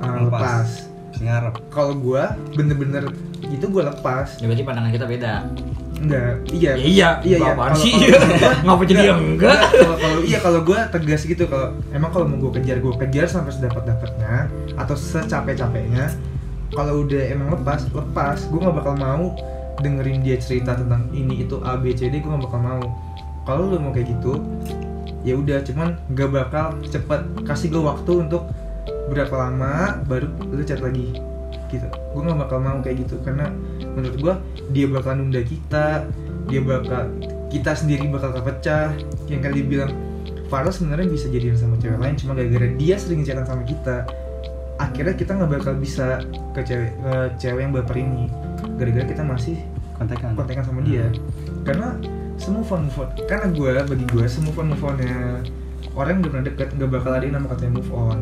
eh, 0.02 0.18
lepas. 0.26 0.90
ngarep. 1.20 1.54
Kalau 1.68 1.94
gua 1.98 2.32
bener-bener 2.56 3.12
itu 3.50 3.66
gua 3.68 3.90
lepas. 3.90 4.38
Ya 4.38 4.46
berarti 4.46 4.64
pandangan 4.64 4.92
kita 4.94 5.06
beda. 5.06 5.34
enggak 6.00 6.32
iya. 6.48 6.72
Ya 6.72 6.80
iya, 6.80 7.08
iya 7.20 7.36
iya. 7.36 7.52
apaan 7.52 7.76
Kalau- 7.76 7.84
sih? 7.84 7.92
Ngapa 8.64 8.82
jadi 8.88 9.04
enggak? 9.12 9.58
kalau 9.68 9.96
kalau 10.00 10.18
iya 10.24 10.38
kalau 10.40 10.60
gua 10.64 10.78
tegas 10.88 11.28
gitu 11.28 11.44
kalau 11.44 11.76
emang 11.92 12.08
kalau 12.08 12.24
mau 12.24 12.40
gua 12.40 12.52
kejar 12.56 12.80
gua 12.80 12.96
kejar 12.96 13.28
sampai 13.28 13.52
sedapat 13.52 13.84
dapatnya 13.84 14.48
atau 14.80 14.96
secapek 14.96 15.60
capeknya 15.60 16.08
kalau 16.72 17.04
udah 17.04 17.20
emang 17.28 17.52
lepas 17.52 17.84
lepas. 17.92 18.48
Gua 18.48 18.64
nggak 18.64 18.76
bakal 18.80 18.94
mau 18.96 19.36
dengerin 19.84 20.24
dia 20.24 20.40
cerita 20.40 20.72
tentang 20.72 21.04
ini 21.12 21.44
itu 21.44 21.60
A 21.60 21.76
B 21.76 21.92
C 21.92 22.08
D 22.08 22.24
gua 22.24 22.40
nggak 22.40 22.48
bakal 22.48 22.60
mau. 22.64 22.82
Kalau 23.44 23.68
lu 23.68 23.76
mau 23.76 23.92
kayak 23.92 24.08
gitu 24.08 24.40
ya 25.20 25.36
udah 25.36 25.60
cuman 25.60 26.00
gak 26.16 26.32
bakal 26.32 26.80
cepet 26.88 27.20
kasih 27.44 27.68
gue 27.68 27.82
waktu 27.84 28.24
untuk 28.24 28.48
berapa 29.12 29.36
lama 29.36 30.00
baru 30.08 30.32
lu 30.48 30.64
chat 30.64 30.80
lagi 30.80 31.12
gitu. 31.70 31.86
Gue 31.88 32.22
nggak 32.26 32.38
bakal 32.46 32.58
mau 32.60 32.78
kayak 32.82 33.06
gitu 33.06 33.16
karena 33.22 33.48
menurut 33.94 34.16
gue 34.18 34.34
dia 34.74 34.86
bakal 34.90 35.12
nunda 35.18 35.40
kita 35.40 36.04
dia 36.50 36.60
bakal 36.60 37.06
kita 37.48 37.70
sendiri 37.74 38.10
bakal 38.10 38.34
kepecah. 38.34 38.94
Yang 39.30 39.40
kali 39.46 39.60
bilang 39.64 39.92
Farel 40.50 40.74
sebenarnya 40.74 41.06
bisa 41.06 41.30
jadian 41.30 41.54
sama 41.54 41.78
cewek 41.78 42.02
lain 42.02 42.18
cuma 42.18 42.34
gara-gara 42.34 42.66
dia 42.74 42.98
sering 42.98 43.22
chatan 43.22 43.46
sama 43.46 43.62
kita 43.62 44.02
akhirnya 44.82 45.14
kita 45.14 45.36
nggak 45.36 45.50
bakal 45.60 45.76
bisa 45.78 46.24
ke 46.56 46.60
cewek 46.66 46.90
ke 46.98 47.12
cewek 47.38 47.60
yang 47.62 47.72
baper 47.72 47.96
ini. 47.96 48.26
Gara-gara 48.74 49.06
kita 49.06 49.22
masih 49.22 49.56
kontekan. 49.94 50.34
kontekan 50.34 50.64
sama 50.66 50.80
dia. 50.82 51.06
Karena 51.62 51.94
semua 52.40 52.64
fun 52.64 52.88
move 52.88 52.98
on 53.04 53.08
karena 53.28 53.52
gue 53.52 53.72
bagi 53.84 54.06
gue 54.08 54.24
semua 54.24 54.48
fun 54.56 54.72
move 54.72 54.80
onnya 54.80 55.44
orang 55.92 56.16
yang 56.16 56.20
udah 56.24 56.30
pernah 56.32 56.46
deket 56.48 56.68
nggak 56.72 56.88
bakal 56.88 57.12
ada 57.12 57.24
yang 57.28 57.36
nama 57.36 57.46
katanya 57.52 57.72
move 57.76 57.92
on. 57.92 58.18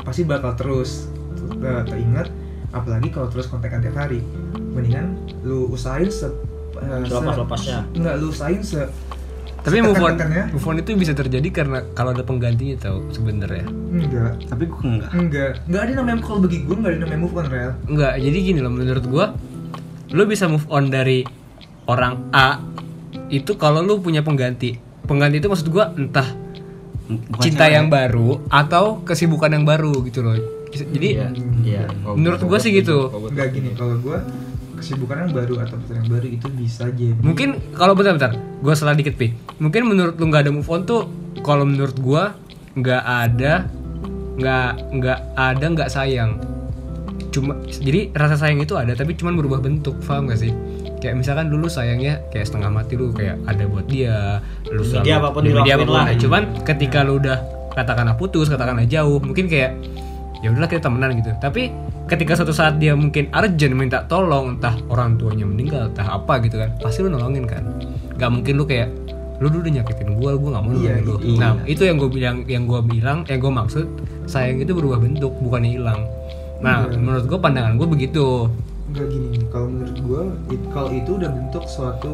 Pasti 0.00 0.24
bakal 0.24 0.56
terus 0.56 1.11
eh, 1.54 1.82
teringat 1.84 2.28
apalagi 2.70 3.08
kalau 3.08 3.28
terus 3.28 3.46
kontekan 3.46 3.78
tiap 3.78 3.96
hari 3.98 4.24
mendingan 4.72 5.12
lu 5.42 5.68
usahain 5.68 6.08
se, 6.08 6.24
eh, 6.24 6.32
se- 7.02 7.10
Selepas-lepasnya. 7.10 7.78
nggak 7.92 8.14
lu 8.16 8.26
usahain 8.28 8.60
se 8.60 8.82
Tapi 9.62 9.78
move 9.78 9.94
on, 9.96 10.18
move 10.50 10.66
on 10.66 10.76
itu 10.76 10.90
bisa 10.92 11.12
terjadi 11.12 11.46
karena 11.54 11.86
kalau 11.92 12.10
ada 12.10 12.20
penggantinya 12.20 12.74
tau 12.76 12.98
sebenarnya. 13.10 13.62
enggak 13.92 14.42
tapi 14.44 14.66
gue 14.66 14.82
enggak 14.82 15.10
enggak 15.12 15.50
enggak 15.62 15.80
ada 15.80 15.92
namanya 15.94 16.18
kalau 16.20 16.38
bagi 16.40 16.58
gue 16.60 16.74
enggak 16.74 16.90
ada 16.90 17.00
namanya 17.00 17.20
move 17.20 17.36
on 17.36 17.46
rel 17.46 17.70
Enggak, 17.86 18.12
jadi 18.18 18.36
gini 18.42 18.58
loh 18.58 18.72
menurut 18.72 19.04
gua 19.06 19.26
lu 20.10 20.22
bisa 20.24 20.44
move 20.44 20.66
on 20.66 20.88
dari 20.88 21.22
orang 21.84 22.26
A 22.30 22.58
itu 23.28 23.54
kalau 23.54 23.80
lu 23.80 23.96
punya 23.98 24.20
pengganti. 24.20 24.76
Pengganti 25.02 25.38
itu 25.38 25.46
maksud 25.46 25.68
gua 25.68 25.88
entah 25.90 26.26
Bukan 27.04 27.40
cinta 27.40 27.64
cewek. 27.64 27.74
yang 27.74 27.86
baru 27.86 28.28
atau 28.46 29.00
kesibukan 29.02 29.48
yang 29.48 29.62
baru 29.62 29.92
gitu 30.02 30.20
loh. 30.20 30.36
Jadi 30.72 31.08
Iya. 31.12 31.28
Iya. 31.60 31.82
menurut 32.12 32.40
gua 32.42 32.56
sih 32.56 32.72
gitu. 32.72 33.12
enggak 33.12 33.52
gini 33.52 33.70
kalau 33.72 33.96
gue 33.96 34.18
kesibukan 34.74 35.14
yang 35.20 35.32
baru 35.32 35.54
atau 35.62 35.76
pacar 35.76 35.94
yang 35.96 36.08
baru 36.08 36.26
itu 36.26 36.46
bisa 36.50 36.88
jadi 36.88 37.14
Mungkin 37.16 37.48
kalau 37.72 37.92
bentar-bentar, 37.92 38.32
gua 38.58 38.72
salah 38.72 38.92
dikit 38.92 39.14
pi. 39.14 39.30
Mungkin 39.56 39.84
menurut 39.84 40.16
lu 40.16 40.26
nggak 40.26 40.42
ada 40.42 40.50
move 40.50 40.66
on 40.66 40.82
tuh, 40.82 41.06
kalau 41.40 41.62
menurut 41.62 41.94
gua 41.96 42.34
nggak 42.72 43.02
ada, 43.04 43.68
nggak 44.34 44.70
nggak 44.92 45.18
ada 45.34 45.64
nggak 45.68 45.88
sayang. 45.88 46.40
Cuma 47.30 47.56
jadi 47.64 48.12
rasa 48.12 48.36
sayang 48.36 48.60
itu 48.60 48.74
ada, 48.74 48.92
tapi 48.92 49.12
cuman 49.12 49.32
berubah 49.34 49.56
bentuk, 49.58 49.96
paham 50.04 50.28
gak 50.28 50.36
sih? 50.38 50.52
Kayak 51.00 51.16
misalkan 51.16 51.48
dulu 51.48 51.64
sayangnya 51.64 52.20
kayak 52.28 52.44
setengah 52.44 52.68
mati 52.68 52.92
lu 52.94 53.08
kayak 53.08 53.40
ada 53.44 53.64
buat 53.64 53.88
dia, 53.88 54.44
lu 54.68 54.80
Di 54.80 54.88
selalu 54.90 55.00
media 55.00 55.16
apa 55.16 55.28
pun 55.30 55.40
di 55.40 55.48
media 55.48 55.74
dilakuin 55.74 55.80
apa 55.80 55.88
pun. 55.88 55.96
lah. 55.96 56.16
Cuman 56.20 56.42
ketika 56.60 56.98
lu 57.00 57.12
udah 57.16 57.38
katakanlah 57.72 58.14
putus, 58.14 58.46
katakanlah 58.46 58.84
jauh, 58.84 59.16
mungkin 59.18 59.48
kayak 59.48 59.72
ya 60.42 60.50
udahlah 60.50 60.66
kita 60.66 60.82
temenan 60.84 61.14
gitu. 61.16 61.30
Tapi 61.38 61.70
ketika 62.06 62.34
suatu 62.34 62.50
saat 62.50 62.76
dia 62.76 62.92
mungkin 62.92 63.30
urgent 63.30 63.72
minta 63.72 64.02
tolong 64.04 64.58
entah 64.58 64.74
orang 64.90 65.14
tuanya 65.16 65.46
meninggal 65.46 65.88
entah 65.88 66.18
apa 66.18 66.42
gitu 66.42 66.58
kan 66.58 66.74
pasti 66.78 67.00
lu 67.00 67.08
nolongin 67.08 67.46
kan. 67.46 67.62
Nggak 68.18 68.30
mungkin 68.30 68.52
lu 68.58 68.64
kayak 68.66 68.90
lu 69.38 69.50
dulu 69.50 69.62
udah 69.66 69.74
nyakitin 69.80 70.08
gua 70.18 70.30
gua 70.38 70.50
nggak 70.54 70.62
mau 70.62 70.72
Iya, 70.72 70.78
nolongin 70.78 71.02
lu. 71.02 71.14
iya. 71.24 71.38
nah 71.40 71.52
itu 71.64 71.82
yang 71.82 71.96
gue 71.98 72.10
bilang 72.10 72.36
yang 72.46 72.62
gua 72.62 72.78
bilang 72.78 73.18
yang 73.26 73.38
gua 73.38 73.52
maksud 73.56 73.86
sayang 74.24 74.62
itu 74.62 74.70
berubah 74.70 74.98
bentuk 74.98 75.34
bukannya 75.38 75.78
hilang. 75.78 76.06
Nah 76.58 76.86
Iya. 76.86 76.98
menurut 76.98 77.24
gua 77.26 77.38
pandangan 77.40 77.74
gua 77.74 77.88
begitu. 77.88 78.46
Enggak 78.92 79.06
gini 79.08 79.38
kalau 79.48 79.66
menurut 79.66 79.98
gue 79.98 80.22
kalau 80.68 80.90
itu 80.90 81.10
udah 81.16 81.30
bentuk 81.32 81.64
suatu 81.64 82.12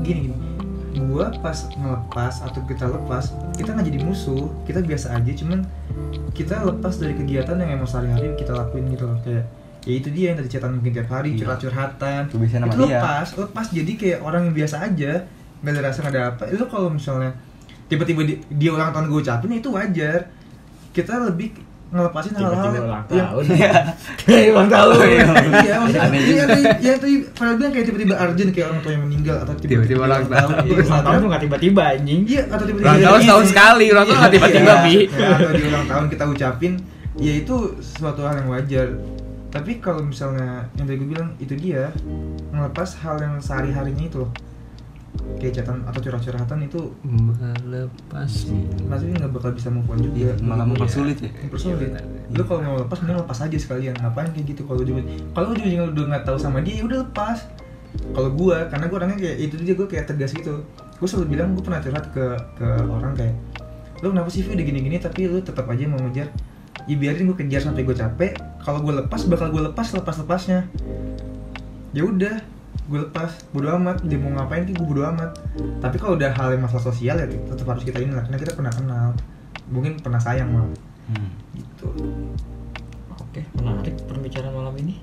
gini 0.00 0.30
gini. 0.30 0.36
Gue 0.94 1.26
pas 1.38 1.54
ngelepas 1.68 2.34
atau 2.40 2.60
kita 2.64 2.86
lepas 2.86 3.30
kita 3.54 3.74
nggak 3.74 3.86
jadi 3.86 4.00
musuh. 4.00 4.46
Kita 4.62 4.78
biasa 4.80 5.14
aja 5.14 5.30
cuman 5.34 5.66
kita 6.30 6.62
lepas 6.62 6.94
dari 6.96 7.14
kegiatan 7.14 7.56
yang 7.56 7.70
emang 7.74 7.88
sehari-hari 7.88 8.34
kita 8.34 8.52
lakuin 8.52 8.86
gitu 8.88 9.04
loh. 9.04 9.18
Kayak 9.20 9.44
ya 9.82 9.94
itu 9.94 10.08
dia 10.10 10.24
yang 10.30 10.36
tadi 10.36 10.48
chatan 10.48 10.70
mungkin 10.74 10.92
tiap 10.92 11.08
hari 11.08 11.28
Iya. 11.32 11.38
curhat-curhatan. 11.40 12.20
Itu 12.28 12.36
dia. 12.80 12.98
lepas 12.98 13.26
lepas. 13.34 13.66
Jadi 13.68 13.92
kayak 13.94 14.18
orang 14.20 14.42
yang 14.46 14.54
biasa 14.54 14.76
aja 14.84 15.12
nggak 15.58 15.72
ada 15.72 15.82
rasa 15.82 16.00
ada 16.04 16.20
apa. 16.30 16.42
Itu 16.46 16.64
kalau 16.66 16.88
misalnya 16.88 17.34
tiba-tiba 17.86 18.22
di- 18.22 18.40
dia 18.52 18.70
ulang 18.70 18.92
tahun 18.92 19.08
gue 19.08 19.20
ucapin 19.20 19.50
itu 19.52 19.68
wajar. 19.68 20.30
Kita 20.90 21.14
lebih 21.22 21.54
ngelepasin 21.88 22.32
hal-hal 22.34 22.52
Tiba-tiba 22.52 22.84
ulang 22.84 23.04
yang 23.08 23.24
tahun. 23.24 23.44
Ulang 24.28 24.68
tahun. 24.68 24.96
iya 25.58 25.74
maksudnya 25.78 26.20
iya, 26.20 26.42
tadi- 26.44 26.68
yang 26.78 26.98
tadi 26.98 27.14
Farel 27.32 27.54
bilang 27.56 27.72
kayak 27.72 27.86
tiba-tiba 27.88 28.14
urgent 28.18 28.50
kayak 28.52 28.66
orang 28.68 28.80
tua 28.80 28.92
yang 28.92 29.04
meninggal 29.04 29.36
atau 29.40 29.54
tiba-tiba 29.56 30.00
ulang 30.02 30.24
tahun. 30.26 30.50
Ulang 30.68 31.02
tahun 31.02 31.16
tuh 31.18 31.28
nggak 31.28 31.42
tiba-tiba 31.42 31.82
anjing. 31.90 32.20
iya 32.24 32.42
atau 32.46 32.64
tiba-tiba 32.64 32.88
ulang 32.88 33.00
tahun 33.02 33.20
setahun 33.22 33.44
sekali 33.46 33.84
ulang 33.88 34.04
tahun 34.04 34.18
nggak 34.18 34.34
tiba-tiba 34.34 34.68
Iya, 34.68 34.84
bi. 34.84 34.96
atau 35.08 35.50
di 35.50 35.62
ulang 35.64 35.86
tahun 35.86 36.04
kita 36.08 36.24
ucapin 36.28 36.72
ya 37.16 37.32
itu 37.34 37.56
suatu 37.80 38.20
hal 38.22 38.34
yang 38.36 38.48
wajar. 38.48 38.88
Tapi 39.48 39.80
kalau 39.80 40.04
misalnya 40.04 40.68
yang 40.74 40.84
tadi 40.84 40.96
gue 40.98 41.08
bilang 41.08 41.32
itu 41.38 41.54
dia 41.54 41.88
ngelepas 42.50 43.00
hal 43.00 43.16
yang 43.16 43.34
sehari-harinya 43.38 44.04
itu 44.04 44.20
loh 44.20 44.30
kayak 45.38 45.62
catatan 45.62 45.86
atau 45.86 46.00
curhat-curhatan 46.02 46.58
itu 46.66 46.80
melepas. 47.06 48.30
maksudnya 48.90 49.14
nggak 49.22 49.32
bakal 49.32 49.50
bisa 49.54 49.68
move 49.70 49.86
on 49.86 49.98
juga. 50.02 50.16
Iya, 50.18 50.32
malah 50.42 50.66
mempersulit 50.66 51.18
ya? 51.22 51.30
Mempersulit. 51.46 51.90
Lu 52.34 52.42
kalau 52.42 52.60
mau 52.64 52.76
lepas 52.80 52.98
mending 53.02 53.18
lepas 53.22 53.38
aja 53.46 53.56
sekalian. 53.58 53.94
Ngapain 53.98 54.30
kayak 54.34 54.46
gitu 54.50 54.62
kalau 54.66 54.82
juga 54.82 55.06
kalau 55.32 55.54
juga 55.54 55.68
jangan 55.70 55.88
udah 55.94 56.04
nggak 56.10 56.24
tahu 56.26 56.38
sama 56.38 56.58
dia 56.64 56.82
ya 56.82 56.84
udah 56.84 56.98
lepas. 57.06 57.38
Kalau 57.88 58.30
gua 58.34 58.66
karena 58.68 58.84
gua 58.90 58.96
orangnya 59.02 59.18
kayak 59.18 59.36
itu 59.38 59.54
dia 59.62 59.74
gua 59.78 59.88
kayak 59.88 60.04
tegas 60.10 60.30
gitu. 60.34 60.54
Gua 60.98 61.08
selalu 61.08 61.26
bilang 61.38 61.54
gua 61.54 61.62
pernah 61.62 61.80
curhat 61.80 62.04
ke 62.10 62.24
ke 62.58 62.68
orang 62.90 63.14
kayak 63.14 63.34
lu 63.98 64.14
kenapa 64.14 64.30
sih 64.30 64.46
udah 64.46 64.62
gini-gini 64.62 65.02
tapi 65.02 65.26
lu 65.26 65.38
tetap 65.42 65.66
aja 65.70 65.84
mau 65.86 65.98
ngejar. 66.02 66.28
Ya 66.86 66.94
biarin 66.98 67.30
gua 67.30 67.36
kejar 67.38 67.62
sampai 67.62 67.86
gua 67.86 67.94
capek. 67.94 68.34
Kalau 68.66 68.82
gua 68.82 69.06
lepas 69.06 69.22
bakal 69.30 69.54
gua 69.54 69.70
lepas 69.70 69.86
lepas 69.94 70.18
lepasnya 70.18 70.66
ya 71.96 72.04
udah 72.04 72.57
gue 72.86 72.98
lepas 73.02 73.30
bodo 73.50 73.68
amat. 73.80 74.06
Dia 74.06 74.18
mau 74.20 74.30
ngapain 74.36 74.62
kayak 74.62 74.78
gue 74.78 74.86
bodo 74.86 75.02
amat. 75.10 75.30
Tapi 75.82 75.96
kalau 75.98 76.14
udah 76.14 76.30
hal 76.30 76.54
yang 76.54 76.62
masalah 76.62 76.84
sosial 76.86 77.18
ya 77.18 77.26
tetap 77.26 77.66
harus 77.66 77.82
kita 77.82 77.98
ini 77.98 78.14
lah 78.14 78.22
karena 78.22 78.38
kita 78.38 78.52
pernah 78.54 78.72
kenal. 78.72 79.08
Mungkin 79.68 79.98
pernah 79.98 80.20
sayang 80.22 80.48
malah. 80.54 80.70
Hmm. 81.08 81.32
gitu. 81.56 81.88
Oke, 83.16 83.40
menarik 83.56 83.96
pembicaraan 84.04 84.52
malam 84.52 84.76
ini. 84.78 85.00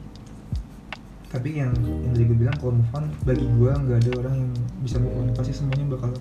tapi 1.35 1.51
yang 1.59 1.75
yang 1.83 2.15
tadi 2.15 2.31
gue 2.31 2.37
bilang 2.47 2.55
kalau 2.63 2.79
move 2.79 2.95
on 2.95 3.11
bagi 3.27 3.43
gue 3.43 3.67
nggak 3.67 3.99
ada 4.07 4.11
orang 4.23 4.35
yang 4.39 4.51
bisa 4.85 5.01
move 5.01 5.17
on. 5.19 5.27
Pasti 5.35 5.51
semuanya 5.51 5.85
bakal 5.91 6.11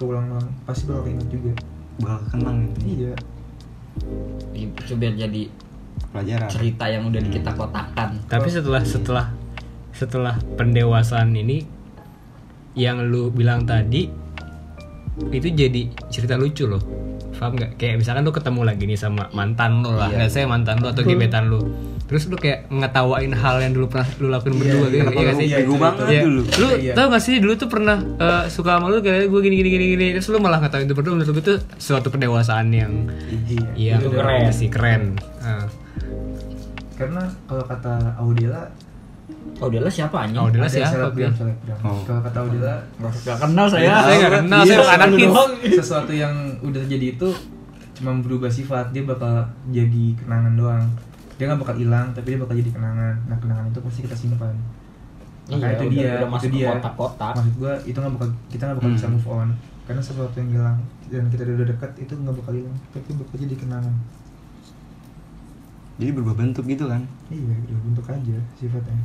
keulang-ulang 0.00 0.48
pasti 0.64 0.88
bakal 0.88 1.04
keinget 1.04 1.28
juga. 1.28 1.52
Bakal 2.00 2.20
kenang 2.32 2.56
gitu. 2.64 2.78
Iya. 2.86 3.14
Itu 4.56 4.92
biar 4.96 5.14
jadi 5.18 5.42
pelajaran. 6.10 6.48
cerita 6.48 6.84
yang 6.88 7.12
udah 7.12 7.22
kita 7.28 7.50
kotakan. 7.54 8.08
tapi 8.26 8.48
setelah 8.48 8.82
setelah 8.82 9.26
setelah 10.00 10.40
pendewasaan 10.56 11.28
ini 11.30 11.60
yang 12.72 13.04
lu 13.04 13.28
bilang 13.28 13.62
tadi 13.62 14.08
itu 15.28 15.48
jadi 15.50 15.82
cerita 16.08 16.34
lucu 16.34 16.64
loh 16.64 16.80
paham 17.30 17.56
nggak 17.56 17.76
kayak 17.76 17.96
misalkan 17.96 18.20
lu 18.20 18.32
ketemu 18.32 18.60
lagi 18.62 18.84
nih 18.84 18.96
sama 18.96 19.24
mantan 19.30 19.80
lu 19.80 19.92
lah 19.92 20.08
Iya. 20.08 20.16
nggak 20.18 20.30
saya 20.30 20.44
mantan 20.44 20.76
lu 20.76 20.88
atau 20.88 21.00
gebetan 21.02 21.48
lu 21.48 21.60
terus 22.04 22.28
lu 22.28 22.36
kayak 22.36 22.68
ngetawain 22.68 23.32
hal 23.32 23.56
yang 23.58 23.72
dulu 23.72 23.88
pernah 23.88 24.08
lu 24.14 24.28
lakuin 24.28 24.54
berdua 24.54 24.86
gitu 24.86 25.00
iya 25.00 25.04
nggak 25.08 25.34
sih 25.34 25.46
iya, 25.46 25.56
Bego 25.58 25.68
itu- 25.70 25.80
banget 25.80 26.04
Iya. 26.06 26.22
dulu. 26.22 26.42
Lu 26.44 26.68
Iya. 26.74 26.92
tau 26.92 27.06
gak 27.08 27.22
sih 27.22 27.34
dulu 27.38 27.52
tuh 27.54 27.68
pernah 27.68 27.96
eh, 27.96 28.44
suka 28.46 28.70
sama 28.74 28.86
lu 28.88 29.00
kayak 29.00 29.24
gue 29.26 29.40
gini 29.40 29.56
gini 29.56 29.68
gini 29.70 29.84
gini 29.90 30.06
terus 30.14 30.28
lu 30.28 30.38
malah 30.38 30.58
ngatain 30.58 30.84
itu 30.84 30.92
berdua 30.92 31.12
menurut 31.14 31.32
gue 31.32 31.44
tuh 31.46 31.58
suatu 31.76 32.08
pendewasaan 32.08 32.68
yang 32.68 32.92
Iya. 33.72 33.96
yang 33.96 34.00
Itu 34.02 34.12
keren. 34.12 34.40
sih 34.50 34.68
keren. 34.68 35.02
Ah. 35.38 35.64
Karena 36.94 37.24
kalau 37.42 37.64
kata 37.64 37.94
Audela 38.16 38.68
Oh, 39.60 39.68
dia 39.68 39.76
lah 39.78 39.92
siapa 39.92 40.16
anjing? 40.18 40.40
Oh, 40.40 40.48
dia 40.48 40.58
ada 40.58 40.72
siapa? 40.72 40.88
selebgram. 40.88 41.32
Oh. 41.84 42.00
Kalau 42.02 42.20
kata 42.22 42.38
Audela 42.40 42.74
Gak 43.20 43.36
kenal 43.38 43.66
saya. 43.68 43.92
Saya 44.00 44.16
nggak 44.18 44.32
kenal, 44.40 44.60
saya 44.60 44.66
Iya, 44.66 44.78
bukan 44.80 44.96
anak 44.96 45.08
sesuatu- 45.76 46.16
yang 46.16 46.34
udah 46.60 46.80
terjadi 46.80 47.06
itu 47.14 47.28
cuma 47.92 48.16
berubah 48.18 48.48
sifat, 48.48 48.88
dia 48.90 49.04
bakal 49.04 49.44
jadi 49.68 50.04
kenangan 50.16 50.52
doang. 50.54 50.84
Dia 51.36 51.44
nggak 51.46 51.60
bakal 51.60 51.76
hilang, 51.76 52.06
tapi 52.10 52.26
dia 52.30 52.40
bakal 52.40 52.56
jadi 52.56 52.70
kenangan. 52.70 53.14
Nah, 53.28 53.36
kenangan 53.36 53.64
itu 53.68 53.80
pasti 53.80 54.00
kita 54.00 54.16
simpan. 54.16 54.56
Maka 55.46 55.56
Iya, 55.58 55.68
itu 55.68 55.82
udah- 55.82 55.90
dia, 55.90 56.00
udah 56.00 56.16
itu 56.16 56.26
masuk 56.30 56.50
dia. 56.50 56.68
kotak-kotak. 56.70 57.32
Maksud 57.34 57.54
gua 57.54 57.72
itu 57.82 57.98
nggak 57.98 58.12
bakal 58.14 58.28
kita 58.48 58.62
nggak 58.62 58.78
bakal 58.78 58.90
bisa 58.90 59.06
Hmm. 59.06 59.14
move 59.14 59.28
on 59.28 59.48
karena 59.82 60.00
sesuatu 60.00 60.36
yang 60.36 60.50
hilang 60.50 60.76
dan 61.06 61.24
kita 61.26 61.42
udah 61.44 61.68
dekat 61.68 61.90
itu 61.98 62.12
nggak 62.14 62.34
bakal 62.34 62.52
hilang, 62.54 62.76
tapi 62.88 63.08
bakal 63.12 63.36
jadi 63.36 63.56
kenangan. 63.58 63.94
Jadi 65.98 66.10
berubah 66.10 66.34
bentuk 66.34 66.64
gitu 66.64 66.84
kan. 66.86 67.02
Iya, 67.28 67.54
udah 67.62 67.78
bentuk 67.84 68.06
aja 68.06 68.36
sifatnya. 68.54 68.96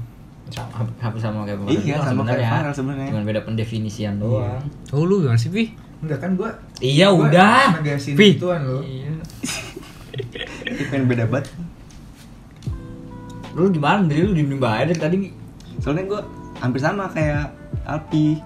Sama- 0.48 0.94
hampir 0.96 1.20
sama 1.20 1.42
kayak 1.44 1.58
kemarin. 1.58 1.80
Iya, 1.80 1.96
sama 2.00 2.22
kayak. 2.24 2.48
Farel 2.48 2.74
sebenarnya. 2.74 3.08
Cuman 3.10 3.24
beda 3.24 3.42
pendefinisian 3.42 4.14
doang. 4.18 4.62
Oh 4.90 5.02
lu 5.02 5.20
gimana 5.20 5.36
sih 5.36 5.50
Pi? 5.50 5.74
Enggak 5.98 6.20
kan 6.20 6.32
gua 6.34 6.52
Iya, 6.78 7.10
gua 7.10 7.28
udah. 7.28 7.62
Negasin 7.76 8.14
Pi. 8.14 8.36
gituan 8.36 8.62
lo. 8.62 8.80
Iya. 8.80 9.10
Itu 10.66 10.84
pengen 10.88 11.06
beda 11.08 11.26
banget. 11.26 11.50
Lu 13.54 13.68
gimana? 13.70 14.04
Dari 14.04 14.22
lu 14.22 14.32
diem 14.32 14.54
banget 14.56 14.92
dari 14.92 15.00
tadi. 15.00 15.18
Soalnya 15.80 16.04
gue 16.06 16.22
hampir 16.58 16.80
sama 16.80 17.08
kayak 17.08 17.52
Alpi. 17.84 18.40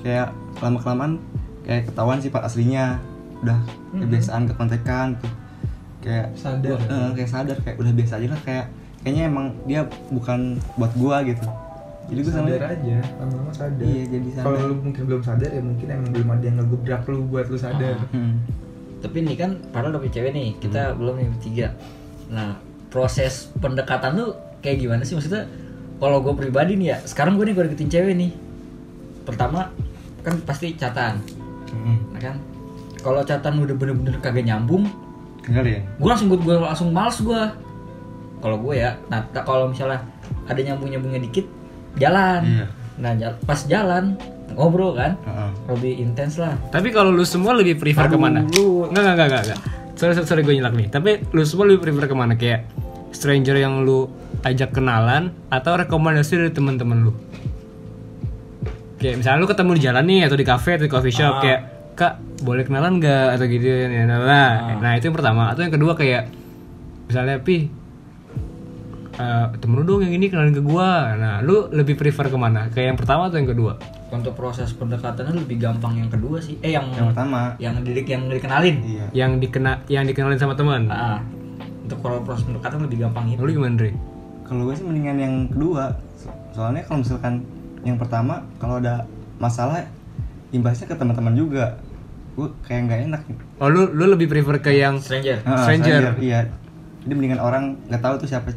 Kayak 0.00 0.30
lama 0.60 0.78
kelamaan 0.78 1.12
kayak 1.62 1.88
ketahuan 1.88 2.20
sifat 2.20 2.42
aslinya. 2.42 3.00
Udah 3.40 3.58
kebiasaan 3.90 4.46
kekontekan 4.46 5.16
tuh. 5.18 5.32
Kayak 5.98 6.30
Sadar. 6.34 6.76
gua- 6.76 6.84
eh, 6.86 7.10
kayak 7.14 7.30
sadar 7.30 7.56
kayak 7.58 7.76
udah 7.76 7.92
biasa 7.92 8.20
aja 8.20 8.28
lah 8.28 8.40
kayak 8.40 8.66
kayaknya 9.04 9.24
emang 9.28 9.46
dia 9.64 9.84
bukan 10.08 10.56
buat 10.74 10.92
gua 10.96 11.20
gitu. 11.22 11.44
Jadi 12.04 12.20
gue 12.20 12.32
sama 12.32 12.48
sadar 12.52 12.68
aja, 12.68 12.96
lama-lama 13.16 13.52
sadar. 13.52 13.80
Iya, 13.80 14.02
jadi 14.12 14.28
sadar. 14.28 14.44
Kalau 14.44 14.58
lu 14.60 14.74
mungkin 14.76 15.02
belum 15.08 15.22
sadar 15.24 15.48
ya 15.48 15.62
mungkin 15.64 15.86
emang 15.88 16.10
belum 16.12 16.28
ada 16.36 16.44
yang 16.44 16.56
ngegebrak 16.60 17.02
lu 17.08 17.18
buat 17.24 17.46
lu 17.48 17.56
sadar. 17.56 17.96
Ah. 17.96 18.08
Hmm. 18.12 18.44
Tapi 19.00 19.16
ini 19.20 19.34
kan 19.36 19.56
padahal 19.72 19.96
udah 19.96 20.00
punya 20.04 20.12
cewek 20.12 20.32
nih, 20.32 20.48
kita 20.60 20.82
belum 20.96 21.14
nih 21.16 21.28
bertiga. 21.32 21.66
Nah, 22.28 22.60
proses 22.88 23.48
pendekatan 23.56 24.16
lu 24.16 24.36
kayak 24.60 24.80
gimana 24.80 25.00
sih 25.04 25.16
maksudnya? 25.16 25.48
Kalau 25.96 26.20
gue 26.20 26.34
pribadi 26.36 26.76
nih 26.76 26.88
ya, 26.92 26.96
sekarang 27.04 27.40
gue 27.40 27.44
nih 27.48 27.54
gue 27.56 27.64
deketin 27.72 27.88
cewek 27.88 28.14
nih. 28.16 28.32
Pertama 29.24 29.72
kan 30.20 30.36
pasti 30.44 30.76
catatan, 30.76 31.24
Hmm. 31.72 31.96
nah 32.12 32.20
kan? 32.20 32.36
Kalau 33.00 33.20
catatan 33.20 33.60
udah 33.60 33.76
bener-bener 33.76 34.16
kagak 34.20 34.44
nyambung, 34.44 34.88
Kali 35.40 35.76
ya? 35.76 35.80
gue 35.80 36.08
langsung 36.08 36.28
gue 36.28 36.56
langsung 36.56 36.88
males 36.92 37.16
gue. 37.16 37.40
Kalau 38.44 38.60
gue 38.60 38.74
ya, 38.76 38.92
nah 39.08 39.24
kalau 39.32 39.72
misalnya 39.72 40.04
ada 40.44 40.60
nyambung 40.60 40.92
nyambungnya 40.92 41.24
dikit, 41.24 41.48
jalan. 41.96 42.44
Iya. 42.44 42.66
Nah 42.94 43.12
jal- 43.16 43.40
pas 43.40 43.56
jalan 43.64 44.20
ngobrol 44.52 44.92
kan, 44.92 45.16
Heeh. 45.18 45.50
lebih 45.72 45.92
intens 45.98 46.36
lah. 46.36 46.52
Tapi 46.68 46.92
kalau 46.92 47.08
lu 47.08 47.24
semua 47.24 47.56
lebih 47.56 47.80
prefer 47.80 48.04
Aduh, 48.04 48.12
ke 48.12 48.18
mana? 48.20 48.44
Enggak, 48.44 49.00
enggak, 49.02 49.26
enggak, 49.26 49.42
enggak. 49.48 49.60
Sorry, 49.96 50.12
sorry, 50.12 50.26
sorry 50.28 50.42
gue 50.44 50.54
nyelak 50.54 50.76
nih. 50.76 50.92
Tapi 50.92 51.24
lu 51.32 51.42
semua 51.42 51.64
lebih 51.64 51.80
prefer 51.82 52.04
ke 52.04 52.12
mana? 52.12 52.36
Kayak 52.36 52.68
stranger 53.10 53.56
yang 53.56 53.80
lu 53.80 54.12
ajak 54.44 54.76
kenalan 54.76 55.32
atau 55.48 55.80
rekomendasi 55.80 56.36
dari 56.36 56.52
teman-teman 56.52 57.00
lu? 57.00 57.12
Kayak 59.00 59.20
misalnya 59.20 59.38
lu 59.40 59.48
ketemu 59.48 59.70
di 59.72 59.82
jalan 59.82 60.04
nih 60.04 60.20
atau 60.24 60.36
di 60.36 60.44
cafe 60.44 60.70
atau 60.76 60.84
di 60.84 60.92
coffee 60.92 61.12
shop 61.12 61.32
Ah. 61.32 61.40
kayak 61.40 61.60
kak 61.94 62.12
boleh 62.42 62.64
kenalan 62.64 62.98
nggak 62.98 63.38
atau 63.38 63.46
gitu 63.46 63.62
ya 63.64 64.02
nah, 64.02 64.18
nah, 64.18 64.50
nah 64.82 64.92
itu 64.98 65.06
yang 65.06 65.14
pertama 65.14 65.54
atau 65.54 65.62
yang 65.62 65.70
kedua 65.70 65.94
kayak 65.94 66.26
misalnya 67.06 67.38
pi 67.38 67.70
eh, 69.14 69.46
temen 69.56 69.76
lu 69.76 69.84
dong 69.84 70.00
yang 70.00 70.12
ini 70.12 70.26
kenalin 70.26 70.50
ke 70.50 70.60
gua 70.60 71.14
nah 71.14 71.34
lu 71.38 71.66
lebih 71.68 71.94
prefer 71.94 72.26
ke 72.26 72.34
mana 72.34 72.66
kayak 72.68 72.86
yang 72.90 72.98
pertama 72.98 73.26
atau 73.26 73.36
yang 73.36 73.48
kedua 73.48 73.74
Untuk 74.06 74.32
proses 74.32 74.70
pendekatannya 74.70 75.34
lebih 75.36 75.58
gampang 75.58 75.94
yang 75.96 76.06
kedua 76.06 76.38
sih. 76.38 76.54
Eh 76.60 76.70
yang 76.70 76.86
Yang 76.88 77.10
pertama. 77.10 77.58
yang 77.58 77.74
didik 77.80 78.06
yang 78.06 78.22
dikenalin. 78.24 78.76
Iya. 78.80 79.04
yang 79.12 79.30
dikena 79.36 79.82
yang 79.88 80.04
dikenalin 80.04 80.38
sama 80.38 80.54
teman 80.54 80.86
Ah, 80.86 81.18
untuk 81.80 81.98
kalau 81.98 82.22
proses 82.22 82.46
pendekatan 82.46 82.78
lebih 82.80 83.02
gampang 83.02 83.26
itu. 83.28 83.38
lu 83.38 83.50
gimana 83.52 83.74
Dre? 83.74 83.90
Kalau 84.44 84.62
gue 84.62 84.74
sih 84.76 84.86
mendingan 84.86 85.16
yang 85.18 85.34
kedua. 85.48 85.98
So- 86.14 86.30
Soalnya 86.52 86.82
kalau 86.84 87.02
misalkan 87.02 87.42
yang 87.82 87.98
pertama 87.98 88.46
kalau 88.56 88.78
ada 88.78 89.02
masalah 89.36 89.82
imbasnya 90.50 90.86
ke 90.86 90.94
teman-teman 90.94 91.34
juga. 91.34 91.74
Gue 92.32 92.54
kayak 92.62 92.80
nggak 92.86 93.00
enak. 93.08 93.20
Oh 93.58 93.66
lu 93.66 93.90
lu 93.90 94.04
lebih 94.08 94.26
prefer 94.26 94.58
ke 94.58 94.70
yang 94.72 94.94
Stranger. 94.96 95.42
Ah, 95.42 95.58
Stranger. 95.60 96.14
Iya. 96.18 96.54
Jadi 97.02 97.12
mendingan 97.12 97.38
orang 97.38 97.82
nggak 97.84 97.98
tahu 98.00 98.14
tuh 98.16 98.28
siapa 98.28 98.54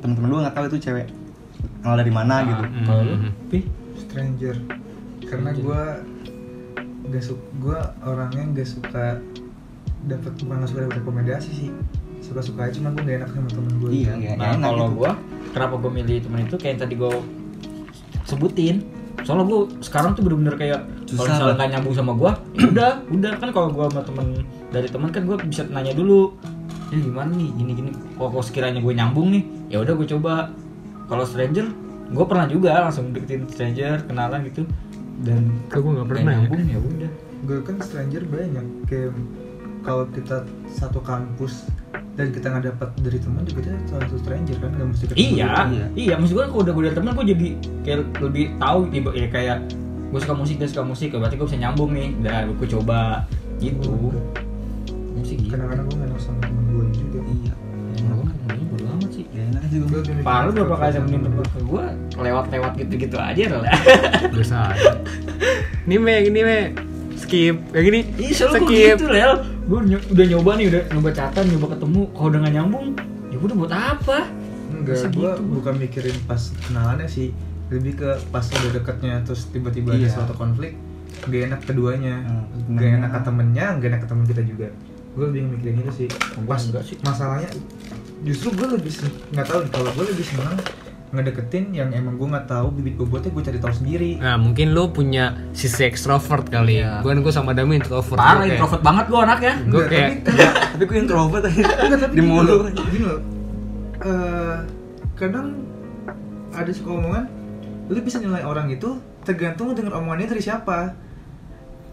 teman-teman 0.00 0.28
lu 0.28 0.36
nggak 0.42 0.56
tahu 0.56 0.64
itu 0.72 0.78
cewek 0.90 1.06
kenal 1.80 1.96
dari 1.96 2.12
mana 2.12 2.34
gitu. 2.44 2.62
Hmm. 2.64 2.84
Kalau 2.88 3.02
lu, 3.04 3.14
Pi? 3.48 3.58
Stranger. 3.96 4.56
Karena 5.24 5.50
gua 5.60 5.80
gak 7.10 7.24
suka 7.24 7.44
gua 7.60 7.78
orangnya 8.02 8.44
gak 8.56 8.68
suka 8.68 9.04
dapat 10.04 10.32
bukan 10.40 10.56
gak 10.64 10.70
suka 10.72 10.80
dapat 10.88 10.96
rekomendasi 11.04 11.50
sih. 11.52 11.68
Suka-suka 12.20 12.68
aja 12.68 12.76
cuma 12.80 12.92
gua 12.92 13.02
gak 13.04 13.16
enak 13.24 13.30
sama 13.32 13.48
temen 13.48 13.72
gue. 13.80 13.90
Iya, 13.92 14.12
nggak 14.16 14.34
Nah, 14.36 14.48
enak 14.56 14.68
kalau 14.72 14.86
gitu. 14.88 14.96
gua 15.00 15.10
kenapa 15.52 15.74
gua 15.80 15.90
milih 15.92 16.16
temen 16.24 16.38
itu 16.44 16.56
kayak 16.56 16.70
yang 16.72 16.80
tadi 16.84 16.94
gua 16.96 17.12
sebutin. 18.24 18.76
Soalnya 19.20 19.44
gua 19.44 19.60
sekarang 19.84 20.16
tuh 20.16 20.22
bener-bener 20.24 20.54
kayak 20.56 20.80
kalau 21.12 21.26
Susah 21.26 21.34
misalnya 21.36 21.54
nggak 21.58 21.70
nyambung 21.76 21.94
sama 21.96 22.12
gua, 22.16 22.32
ya 22.56 22.66
udah, 22.70 22.90
udah 23.10 23.32
kan 23.36 23.48
kalau 23.52 23.68
gua 23.74 23.84
sama 23.90 24.02
temen 24.06 24.26
dari 24.70 24.88
teman 24.88 25.10
kan 25.12 25.22
gua 25.28 25.36
bisa 25.40 25.66
nanya 25.68 25.92
dulu. 25.92 26.32
Ya 26.90 26.98
gimana 26.98 27.30
nih, 27.38 27.50
gini-gini. 27.54 27.90
Kalau 28.18 28.34
kalau 28.34 28.42
sekiranya 28.42 28.82
gue 28.82 28.90
nyambung 28.90 29.30
nih, 29.30 29.46
ya 29.70 29.80
udah 29.80 29.94
gue 29.94 30.08
coba. 30.10 30.50
Kalau 31.06 31.24
stranger, 31.24 31.66
gue 32.06 32.24
pernah 32.24 32.46
juga 32.46 32.70
langsung 32.80 33.10
deketin 33.10 33.46
stranger, 33.46 34.02
kenalan 34.04 34.46
gitu. 34.46 34.62
Dan 35.20 35.50
Kok 35.66 35.78
gua 35.80 35.92
nggak 35.96 36.08
pernah 36.08 36.22
ya? 36.22 36.30
nyambung 36.38 36.62
ya 36.64 36.78
udah. 36.78 37.10
Gue 37.42 37.58
kan 37.60 37.76
stranger 37.78 38.22
banyak 38.24 38.66
kayak 38.84 39.10
kalau 39.80 40.04
kita 40.08 40.44
satu 40.68 41.00
kampus 41.00 41.66
dan 42.12 42.30
kita 42.30 42.46
nggak 42.46 42.64
dapat 42.68 42.88
dari 43.00 43.16
teman 43.16 43.42
juga 43.42 43.64
kita 43.64 43.80
salah 43.86 44.04
satu 44.04 44.16
stranger 44.18 44.56
kan 44.58 44.70
nggak 44.70 44.88
mesti 44.88 45.04
ketemu 45.06 45.18
Iya, 45.18 45.28
gitu. 45.48 45.72
Iya. 45.72 45.86
iya. 45.96 46.14
Maksud 46.14 46.34
gue 46.34 46.44
kalau 46.46 46.62
udah 46.62 46.72
gue 46.72 46.84
dari 46.84 46.96
temen 46.96 47.10
gue 47.12 47.26
jadi 47.26 47.48
kayak 47.80 47.98
lebih 48.20 48.44
tahu 48.56 48.78
tiba 48.88 49.10
ya 49.12 49.28
kayak 49.28 49.58
gue 50.10 50.20
suka 50.20 50.34
musik 50.34 50.56
dia 50.56 50.68
suka 50.68 50.84
musik, 50.84 51.08
berarti 51.12 51.34
gue 51.34 51.46
bisa 51.46 51.58
nyambung 51.58 51.90
nih. 51.90 52.08
Udah 52.16 52.36
gue 52.50 52.68
coba 52.70 52.98
gitu. 53.58 53.92
Musik 55.12 55.36
gitu. 55.38 55.50
Kadang-kadang 55.50 55.86
gue 55.86 55.96
nggak 55.98 56.18
sama 56.18 56.38
temen 56.40 56.64
gue 56.68 56.84
juga. 56.94 57.18
Iya. 57.24 57.54
Enak 59.50 59.62
juga. 59.68 59.84
Gua 60.00 60.22
Palu 60.22 60.48
berapa 60.52 60.76
kali 60.76 60.90
sama 60.92 61.06
temen 61.06 61.32
ke 61.40 61.60
gue 61.60 61.84
lewat-lewat 62.16 62.72
gitu-gitu 62.76 63.16
aja 63.16 63.44
lah. 63.50 63.62
Biasa 64.34 64.56
aja. 64.70 64.92
Ini 65.84 65.96
me, 65.96 66.14
ini 66.22 66.40
me. 66.40 66.58
Skip. 67.16 67.56
Kayak 67.70 67.84
gini. 67.84 68.00
Ih, 68.16 68.32
Skip. 68.32 68.64
gitu 68.64 69.06
Lel. 69.06 69.32
Gue 69.64 69.78
udah 69.86 70.26
nyoba 70.26 70.50
nih, 70.54 70.66
udah 70.68 70.82
nyoba 70.90 71.10
catatan, 71.10 71.44
nyoba 71.48 71.66
ketemu. 71.74 72.02
Kalau 72.10 72.28
udah 72.28 72.38
gak 72.40 72.54
nyambung, 72.54 72.86
ya 73.28 73.36
udah 73.38 73.56
buat 73.56 73.72
apa? 73.72 74.18
Enggak, 74.70 74.96
Bisa 74.96 75.08
gue 75.08 75.30
gitu. 75.30 75.42
bukan 75.52 75.74
mikirin 75.76 76.16
pas 76.24 76.40
kenalannya 76.62 77.04
sih 77.04 77.28
Lebih 77.68 78.00
ke 78.00 78.10
pas 78.30 78.40
udah 78.42 78.70
deketnya 78.72 79.20
terus 79.20 79.44
tiba-tiba 79.46 79.92
ada 79.92 80.00
Iya. 80.00 80.08
suatu 80.08 80.32
konflik 80.32 80.72
Gak 81.22 81.52
enak 81.52 81.60
keduanya 81.62 82.16
Hmm, 82.22 82.78
Gak 82.78 82.90
enak 82.96 83.10
ke 83.12 83.20
temennya, 83.20 83.66
gak 83.76 83.88
enak 83.90 84.00
ke 84.00 84.08
temen 84.08 84.24
kita 84.24 84.40
juga 84.40 84.68
Gue 85.12 85.24
lebih 85.28 85.42
mikirin 85.52 85.84
itu 85.84 85.92
sih 85.92 86.08
Gua 86.38 86.56
Pas 86.56 86.62
masalahnya 87.04 87.50
Justru 88.20 88.52
gue 88.52 88.68
lebih 88.70 88.92
nggak 89.30 89.46
tahu 89.46 89.60
kalau 89.68 89.90
gue 89.92 90.04
lebih 90.06 90.24
senang 90.24 90.56
ngedeketin 91.10 91.72
yang 91.72 91.90
emang 91.90 92.14
gue 92.14 92.28
nggak 92.28 92.46
tahu 92.46 92.70
bibit 92.70 92.94
bobotnya 92.94 93.28
gue 93.28 93.42
cari 93.42 93.58
tahu 93.58 93.74
sendiri 93.74 94.14
Nah 94.16 94.38
mungkin 94.38 94.70
lu 94.70 94.88
punya 94.88 95.34
sisi 95.50 95.82
ekstrovert 95.82 96.46
kali 96.46 96.78
Iya. 96.78 97.00
ya. 97.00 97.02
Gue 97.02 97.16
gue 97.16 97.32
sama 97.32 97.50
Dami 97.50 97.76
introvert. 97.76 98.14
Parah, 98.14 98.40
kayak- 98.40 98.54
introvert 98.54 98.80
banget 98.80 99.04
gue 99.06 99.18
anaknya. 99.18 99.54
Gue 99.58 99.66
Enggak, 99.66 99.86
kayak 99.88 100.08
tapi- 100.22 100.38
Tapi 100.70 100.82
gue 100.86 100.98
introvert 100.98 101.44
Di 101.44 101.62
gini 102.12 102.22
mulu. 102.22 102.56
gini 102.70 102.98
loh. 103.02 103.18
Eh, 104.00 104.56
kadang 105.14 105.46
ada 106.50 106.70
suka 106.70 106.90
omongan, 106.92 107.24
lu 107.86 108.00
bisa 108.00 108.16
nilai 108.16 108.40
orang 108.40 108.68
itu 108.68 108.88
tergantung 109.20 109.74
dengan 109.74 109.98
omongannya 109.98 110.28
dari 110.28 110.40
siapa. 110.40 110.94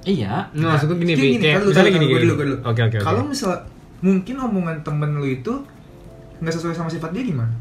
Iya. 0.03 0.47
Nggak, 0.51 0.71
maksud 0.71 0.87
gue 0.87 0.97
gini. 0.99 1.13
Gini, 1.15 1.37
Kayak 1.41 1.65
misalnya 1.65 1.91
gini, 1.91 2.05
gini. 2.07 2.31
oke, 2.61 2.81
oke. 2.85 2.97
Kalau 3.01 3.21
misal 3.23 3.65
mungkin 3.99 4.35
omongan 4.37 4.77
temen 4.81 5.09
lu 5.11 5.25
itu 5.25 5.53
nggak 6.39 6.53
sesuai 6.53 6.73
sama 6.73 6.89
sifat 6.89 7.11
dia 7.11 7.23
gimana? 7.23 7.53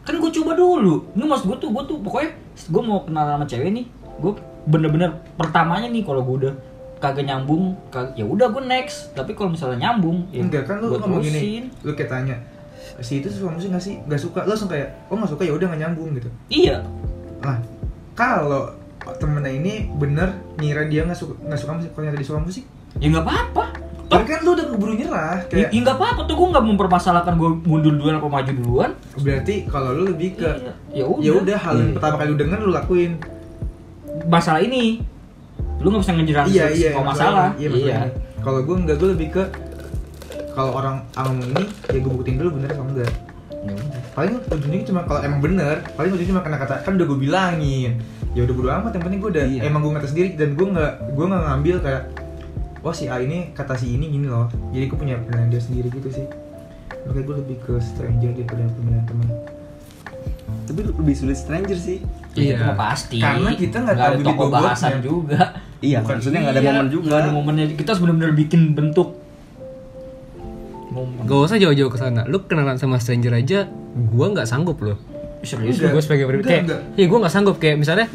kan 0.00 0.16
gue 0.16 0.32
coba 0.32 0.56
dulu. 0.56 1.12
Ini 1.12 1.24
mas 1.28 1.44
gue 1.44 1.54
tuh 1.60 1.70
gue 1.70 1.82
tuh 1.84 1.96
pokoknya 2.00 2.32
gue 2.56 2.82
mau 2.82 3.04
kenal 3.04 3.36
sama 3.36 3.44
cewek 3.44 3.70
nih 3.70 3.84
gue 4.18 4.32
bener-bener 4.64 5.12
pertamanya 5.36 5.86
nih 5.86 6.02
kalau 6.02 6.24
gue 6.24 6.48
udah 6.48 6.54
kagak 6.98 7.28
nyambung 7.28 7.76
kag- 7.92 8.16
ya 8.16 8.24
udah 8.24 8.48
gue 8.48 8.64
next. 8.64 9.12
Tapi 9.12 9.36
kalau 9.36 9.52
misalnya 9.52 9.88
nyambung 9.88 10.24
ya 10.32 10.40
enggak 10.40 10.64
kan 10.66 10.80
lu 10.80 10.96
ngomong 10.96 11.20
gini 11.20 11.68
lu 11.84 11.92
kayak 11.92 12.10
tanya 12.10 12.36
si 13.00 13.20
itu 13.20 13.28
suka 13.28 13.52
musik 13.54 13.70
gak 13.70 13.84
sih? 13.84 14.00
Gak 14.08 14.20
suka. 14.20 14.44
Lu 14.48 14.56
langsung 14.56 14.72
kayak 14.72 14.88
oh 15.12 15.16
gak 15.20 15.30
suka 15.30 15.42
ya 15.46 15.52
udah 15.52 15.66
gak 15.68 15.80
nyambung 15.84 16.16
gitu. 16.16 16.28
Iya. 16.48 16.80
Nah 17.44 17.60
kalau 18.16 18.72
temennya 19.20 19.52
ini 19.52 19.88
bener 19.96 20.32
ngira 20.60 20.84
dia 20.88 21.08
nggak 21.08 21.16
suka 21.16 21.32
nggak 21.40 21.60
suka 21.60 21.72
musik 21.76 21.90
kalau 21.96 22.04
nyata 22.08 22.18
dia 22.18 22.28
suka 22.28 22.40
musik? 22.40 22.64
Ya 23.00 23.06
nggak 23.08 23.24
apa-apa 23.24 23.64
tapi 24.10 24.24
kan 24.26 24.38
lu 24.40 24.50
udah 24.52 24.66
keburu 24.66 24.92
nyerah 24.92 25.36
Ya, 25.40 25.46
kayak 25.46 25.68
ya 25.70 25.78
nggak 25.80 25.96
apa-apa 25.96 26.20
tuh 26.24 26.34
gue 26.34 26.48
nggak 26.50 26.64
mempermasalahkan 26.66 27.34
gue 27.36 27.50
mundur 27.62 27.92
duluan 27.92 28.18
apa 28.18 28.26
maju 28.28 28.50
duluan. 28.52 28.90
Berarti 29.16 29.54
kalau 29.64 29.90
lu 29.92 30.02
lebih 30.08 30.34
ke 30.34 30.50
Iya, 30.50 30.74
ya 30.92 31.04
udah. 31.06 31.22
ya 31.22 31.32
udah 31.32 31.56
hal 31.56 31.74
yang 31.76 31.86
Hmm. 31.86 31.96
pertama 31.96 32.14
kali 32.16 32.28
lu 32.28 32.36
denger 32.36 32.58
lu 32.60 32.70
lakuin. 32.70 33.12
Masalah 34.26 34.60
ini 34.60 34.98
lu 35.78 35.86
nggak 35.88 36.02
bisa 36.02 36.12
ngejerat 36.12 36.44
iya 36.46 36.66
iya 36.68 36.90
semua 36.92 37.04
masalah 37.06 37.48
iya, 37.56 37.68
masalah 37.70 38.04
ini. 38.04 38.42
kalau 38.42 38.60
gue 38.60 38.76
enggak 38.76 38.96
gue 38.96 39.08
lebih 39.10 39.28
ke 39.30 39.44
kalau 40.50 40.70
orang 40.74 40.96
ngomong 41.16 41.40
ini 41.46 41.62
ya 41.88 41.98
gue 41.98 42.12
buktiin 42.12 42.36
dulu 42.36 42.50
bener 42.58 42.70
apa 42.70 42.84
enggak. 42.84 43.12
Ya 43.60 43.72
udah. 43.72 44.00
paling 44.10 44.34
ujungnya 44.42 44.80
cuma 44.82 45.00
kalau 45.02 45.20
emang 45.22 45.40
bener 45.40 45.76
paling 45.94 46.10
ujungnya 46.10 46.30
cuma 46.30 46.42
kena 46.42 46.56
kata 46.58 46.74
kan 46.82 46.92
udah 46.94 47.06
gue 47.06 47.18
bilangin. 47.20 47.92
Ya 48.30 48.40
udah 48.42 48.54
bodo 48.54 48.68
amat 48.72 48.90
yang 48.92 49.04
penting 49.04 49.20
gue 49.20 49.30
udah 49.30 49.44
Iya. 49.46 49.60
emang 49.64 49.80
gue 49.80 49.92
ngetes 49.92 50.10
sendiri 50.10 50.28
dan 50.34 50.48
gue 50.52 50.66
nggak 50.68 50.92
gue 51.10 51.24
nggak 51.24 51.42
ngambil 51.46 51.76
kayak 51.78 52.02
oh 52.80 52.92
si 52.92 53.06
A 53.06 53.18
ini 53.18 53.52
kata 53.52 53.74
si 53.74 53.92
ini 53.92 54.08
gini 54.08 54.26
loh 54.26 54.48
jadi 54.70 54.84
gue 54.86 54.96
punya 54.96 55.16
penilaian 55.18 55.48
dia 55.48 55.60
sendiri 55.60 55.88
gitu 55.90 56.08
sih 56.10 56.26
makanya 57.02 57.24
gue 57.24 57.36
lebih 57.38 57.56
ke 57.60 57.72
stranger 57.78 58.30
daripada 58.32 58.64
penilaian 58.72 59.04
teman 59.04 59.28
tapi 60.62 60.80
lebih 60.82 61.14
sulit 61.14 61.36
stranger 61.36 61.76
sih 61.76 61.98
Iya, 62.30 62.54
itu 62.54 62.62
mah 62.62 62.78
pasti. 62.78 63.18
Karena 63.18 63.50
kita 63.52 63.76
nggak 63.82 63.96
tahu 63.98 64.06
ada 64.06 64.22
toko 64.22 64.42
bahasan 64.48 65.02
juga. 65.02 65.40
iya 65.82 65.98
Bukan- 65.98 66.14
maksudnya 66.14 66.38
nggak 66.40 66.54
ada 66.54 66.62
Iya, 66.62 66.70
momen 66.70 66.86
juga 66.88 67.14
ada 67.18 67.30
momennya. 67.34 67.64
Kita 67.74 67.88
harus 67.90 68.00
benar-benar 68.00 68.32
bikin 68.38 68.60
bentuk 68.70 69.18
momen. 70.90 71.26
Gak 71.26 71.38
usah 71.44 71.58
jauh-jauh 71.58 71.90
ke 71.90 71.98
sana. 71.98 72.22
Lu 72.26 72.38
kenalan 72.44 72.78
sama 72.78 72.98
stranger 72.98 73.34
aja, 73.34 73.66
gua 74.08 74.30
nggak 74.30 74.46
sanggup 74.46 74.78
loh. 74.78 74.94
Serius. 75.42 75.82
Gue 75.82 75.98
sebagai 75.98 76.28
pribadi 76.28 76.46
kayak, 76.46 76.62
enggak. 76.62 76.80
iya 76.94 77.06
gue 77.08 77.18
nggak 77.18 77.32
sanggup 77.32 77.56
kayak 77.58 77.76
misalnya, 77.80 78.06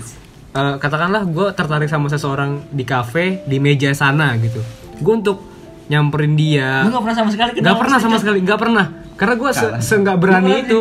eh, 0.56 0.76
katakanlah 0.80 1.28
gue 1.28 1.48
tertarik 1.52 1.86
sama 1.86 2.08
seseorang 2.08 2.64
di 2.72 2.82
kafe 2.82 3.44
di 3.44 3.60
meja 3.60 3.92
sana 3.92 4.34
gitu. 4.40 4.64
Gue 4.98 5.14
untuk 5.14 5.38
nyamperin 5.86 6.34
dia, 6.34 6.82
Lu 6.82 6.90
nggak 6.90 7.04
pernah 7.04 7.18
sama 7.18 7.30
sekali 7.30 7.50
kenal 7.54 7.62
nggak 7.62 7.78
pernah 7.78 7.98
sama 8.00 8.18
sekali, 8.18 8.38
nggak 8.42 8.58
pernah. 8.58 8.86
Karena 9.16 9.36
gue 9.36 9.52
se, 9.52 9.60
Kalah. 9.62 9.80
seenggak 9.80 10.18
berani 10.18 10.50
Lu 10.50 10.60
itu, 10.60 10.80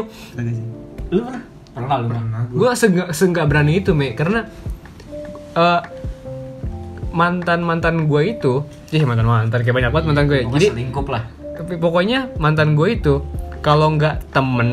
Lu 1.10 1.20
pernah? 1.22 1.42
Pernah 1.74 1.96
lu. 1.98 2.06
pernah 2.08 2.40
gue 2.46 2.56
gue 2.56 2.70
seenggak 2.72 3.08
seenggak 3.10 3.46
berani 3.46 3.72
itu 3.76 3.90
me, 3.92 4.14
karena 4.14 4.46
eh, 5.52 5.80
mantan 7.10 7.60
mantan 7.62 8.06
gue 8.06 8.22
itu, 8.24 8.52
sih 8.88 9.02
mantan 9.02 9.26
mantan 9.26 9.60
kayak 9.60 9.76
banyak 9.76 9.90
banget 9.90 10.06
mantan 10.08 10.24
gue. 10.24 10.38
Pokoknya 10.40 10.54
Jadi 10.56 10.66
selingkup 10.72 11.06
lah. 11.10 11.22
tapi 11.54 11.74
pokoknya 11.78 12.18
mantan 12.38 12.74
gue 12.74 12.88
itu 12.90 13.14
kalau 13.60 13.94
nggak 13.94 14.26
temen 14.30 14.70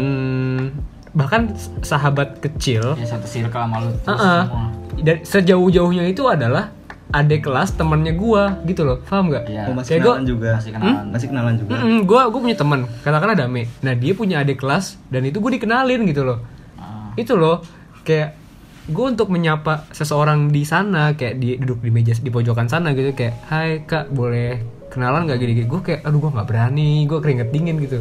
bahkan 1.11 1.51
sahabat 1.81 2.39
kecil 2.39 2.95
Ya 2.95 3.05
satu 3.05 3.27
circle 3.27 3.51
sama 3.51 3.83
lu 3.83 3.91
terus 3.99 4.15
Heeh. 4.17 4.41
semua. 4.47 4.65
Dan 4.97 5.21
sejauh-jauhnya 5.21 6.03
itu 6.05 6.25
adalah 6.25 6.75
adik 7.09 7.43
kelas 7.43 7.75
temennya 7.75 8.11
gue 8.13 8.43
gitu 8.65 8.81
loh. 8.81 8.99
Paham 9.01 9.27
nggak? 9.27 9.43
Iya. 9.45 9.63
oh 9.67 9.73
masih 9.73 9.89
Kayak 9.89 10.01
kenalan 10.01 10.15
gua- 10.17 10.27
juga. 10.27 10.49
Masih 10.53 10.71
kenalan. 10.71 11.05
masih 11.07 11.27
kenalan 11.27 11.53
juga. 11.55 11.71
Gue 12.01 12.21
gue 12.25 12.41
punya 12.41 12.57
teman 12.57 12.79
katakanlah 12.99 13.35
Dame. 13.37 13.63
Nah 13.79 13.93
dia 13.93 14.13
punya 14.13 14.35
adik 14.39 14.57
kelas 14.57 14.85
dan 15.07 15.21
itu 15.23 15.37
gue 15.37 15.51
dikenalin 15.53 16.01
gitu 16.05 16.23
loh. 16.23 16.39
Ah. 16.75 17.11
itu 17.13 17.35
loh 17.35 17.59
kayak 18.01 18.39
gue 18.83 19.05
untuk 19.05 19.27
menyapa 19.27 19.85
seseorang 19.89 20.49
di 20.49 20.63
sana 20.63 21.13
kayak 21.13 21.35
di 21.37 21.53
duduk 21.55 21.79
di 21.79 21.91
meja 21.91 22.11
di 22.13 22.27
pojokan 22.27 22.65
sana 22.65 22.91
gitu 22.91 23.11
kayak 23.11 23.35
hai 23.45 23.83
kak 23.83 24.09
boleh 24.09 24.57
kenalan 24.87 25.23
nggak? 25.23 25.37
Gini 25.37 25.51
gini 25.53 25.67
gue 25.67 25.81
kayak 25.81 26.01
aduh 26.01 26.17
gue 26.17 26.31
nggak 26.31 26.47
berani 26.47 27.03
gue 27.03 27.19
keringet 27.19 27.49
dingin 27.49 27.75
gitu 27.77 27.99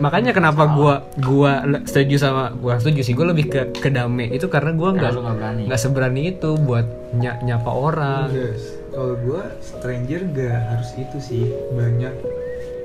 makanya 0.00 0.32
kenapa 0.32 0.64
gue 0.72 0.94
gua 1.20 1.62
setuju 1.84 2.16
sama 2.16 2.54
gue 2.56 2.72
setuju 2.80 3.00
sih 3.04 3.14
gue 3.14 3.26
lebih 3.28 3.46
ke 3.50 3.60
ke 3.76 3.90
dame 3.92 4.30
itu 4.32 4.48
karena 4.48 4.72
gue 4.72 4.88
nggak 4.94 5.12
nggak 5.12 5.36
berani. 5.36 5.62
nggak 5.68 5.80
seberani 5.80 6.20
itu 6.32 6.56
buat 6.56 6.86
ny- 7.16 7.40
nyapa 7.44 7.70
orang. 7.70 8.28
Yes. 8.32 8.82
Kalau 8.92 9.16
gue 9.16 9.42
stranger 9.64 10.20
gak 10.36 10.58
harus 10.68 10.90
itu 11.00 11.18
sih. 11.20 11.44
Banyak. 11.72 12.12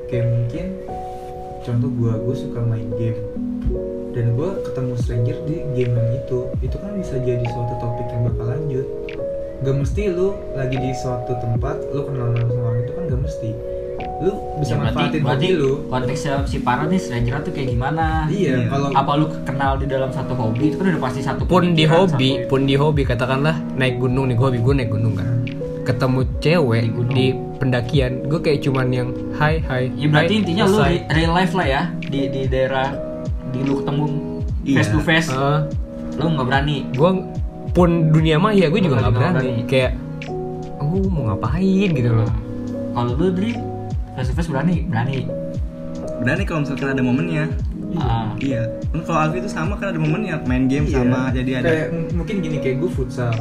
Kayak 0.07 0.27
mungkin 0.31 0.65
contoh 1.67 1.89
gue 1.91 2.13
gue 2.15 2.35
suka 2.35 2.59
main 2.63 2.87
game. 2.95 3.19
Dan 4.15 4.39
gue 4.39 4.49
ketemu 4.63 4.93
stranger 5.03 5.37
di 5.43 5.55
game 5.75 5.93
yang 5.99 6.11
itu. 6.15 6.39
Itu 6.63 6.75
kan 6.79 6.95
bisa 6.95 7.19
jadi 7.19 7.43
suatu 7.43 7.73
topik 7.83 8.07
yang 8.07 8.23
bakal 8.31 8.45
lanjut. 8.55 8.87
Gak 9.67 9.75
mesti 9.75 10.03
lu 10.07 10.31
lagi 10.55 10.77
di 10.79 10.91
suatu 10.95 11.33
tempat 11.43 11.75
lu 11.91 12.07
kenal 12.07 12.31
sama 12.39 12.61
orang 12.71 12.79
itu 12.87 12.91
kan 12.95 13.03
gak 13.11 13.21
mesti 13.27 13.49
lu 14.19 14.31
bisa 14.57 14.73
Ya, 14.73 14.77
berarti, 14.79 14.97
manfaatin 14.97 15.21
berarti 15.21 15.47
hobi 15.47 15.59
lu 15.59 15.71
konteksnya 15.87 16.33
si 16.43 16.57
Para 16.59 16.83
nih 16.83 16.97
stranger 16.97 17.37
tuh 17.39 17.51
kayak 17.51 17.69
gimana? 17.69 18.25
iya 18.27 18.53
Iya. 18.55 18.67
kalau 18.67 18.87
Apa 18.91 19.11
lu 19.13 19.25
kenal 19.43 19.71
di 19.75 19.85
dalam 19.85 20.09
satu 20.09 20.33
hobi 20.33 20.63
itu 20.67 20.75
kan 20.75 20.85
udah 20.89 21.03
pasti 21.03 21.21
satu 21.21 21.41
pun 21.43 21.63
di 21.71 21.85
hobi 21.85 22.29
satu- 22.35 22.47
pun 22.47 22.61
di 22.63 22.73
hobi 22.73 23.01
katakanlah 23.03 23.55
naik 23.73 23.95
gunung 23.95 24.25
nih 24.25 24.35
gue 24.35 24.45
hobi 24.47 24.59
gue 24.59 24.73
naik 24.75 24.89
gunung 24.89 25.13
kan 25.13 25.27
ketemu 25.83 26.19
cewek 26.39 26.81
Di 26.81 26.89
gunung. 26.91 27.13
di 27.13 27.25
pendakian 27.57 28.11
gue 28.23 28.39
kayak 28.39 28.59
cuman 28.59 28.87
yang 28.89 29.09
hai 29.33 29.61
hai 29.61 29.83
Ya 29.93 30.07
berarti 30.07 30.33
hai, 30.33 30.39
intinya 30.41 30.63
lu 30.65 30.77
real 31.07 31.31
life 31.31 31.53
lah 31.53 31.67
ya 31.67 31.81
di 32.01 32.21
di 32.27 32.41
daerah 32.45 32.89
di 33.47 33.59
lu 33.61 33.73
ketemu 33.77 34.05
Iya. 34.59 34.75
face 34.75 34.91
to 34.91 34.99
face. 34.99 35.29
Eh, 35.29 35.59
Lu 36.17 36.27
nggak 36.27 36.43
berani. 36.43 36.77
gue 36.91 37.11
pun 37.71 37.89
dunia 38.09 38.35
maya 38.35 38.65
gue 38.65 38.81
juga 38.81 38.99
nggak 38.99 39.13
berani. 39.13 39.37
berani. 39.37 39.63
kayak 39.63 39.91
oh 40.75 41.05
mau 41.05 41.23
ngapain 41.29 41.89
gitu 41.89 42.09
loh 42.11 42.27
Kalau 42.91 43.13
lu 43.13 43.29
Dri 43.31 43.53
face 44.17 44.27
to 44.27 44.33
face 44.33 44.49
berani, 44.49 44.83
berani. 44.83 45.29
berani 46.17 46.43
kalau 46.43 46.59
misalkan 46.61 46.89
ada 46.89 46.99
momennya 46.99 47.45
Ah. 47.95 48.35
iya 48.37 48.67
kan 48.91 48.99
kalau 49.01 49.19
Alfi 49.23 49.39
itu 49.39 49.47
sama 49.47 49.73
kan 49.73 49.89
ada 49.89 49.97
momennya 49.97 50.43
main 50.43 50.67
game 50.67 50.85
Iya. 50.85 51.01
sama 51.01 51.31
jadi 51.31 51.51
ada 51.55 51.67
kayak 51.67 51.87
mungkin 52.11 52.35
gini 52.41 52.57
kayak 52.59 52.77
gue 52.77 52.91
futsal 52.91 53.31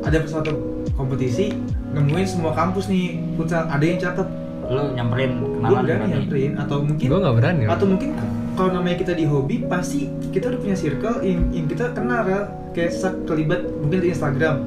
ada 0.00 0.16
suatu 0.24 0.56
kompetisi 0.94 1.52
nemuin 1.92 2.24
semua 2.24 2.52
kampus 2.52 2.86
nih 2.86 3.20
futsal 3.34 3.66
ada 3.66 3.82
yang 3.82 4.00
cakep 4.00 4.28
Lu 4.66 4.82
nyamperin 4.90 5.30
gue 5.36 5.48
kenalan 5.52 5.78
berani 5.78 5.86
berani. 5.86 6.12
nyamperin 6.16 6.52
atau 6.56 6.76
mungkin 6.80 7.06
gue 7.06 7.18
nggak 7.20 7.36
berani 7.36 7.62
atau 7.68 7.86
mungkin 7.86 8.08
kalau 8.56 8.70
namanya 8.72 8.96
kita 8.96 9.12
di 9.12 9.24
hobi 9.28 9.56
pasti 9.62 10.00
kita 10.32 10.44
udah 10.48 10.58
punya 10.58 10.76
circle 10.76 11.16
yang, 11.20 11.40
yang 11.52 11.66
kita 11.66 11.84
kenal 11.92 12.24
Rel. 12.24 12.44
kayak 12.72 12.90
sak 12.90 13.14
kelibat 13.24 13.62
mungkin 13.76 14.00
di 14.00 14.08
Instagram 14.10 14.64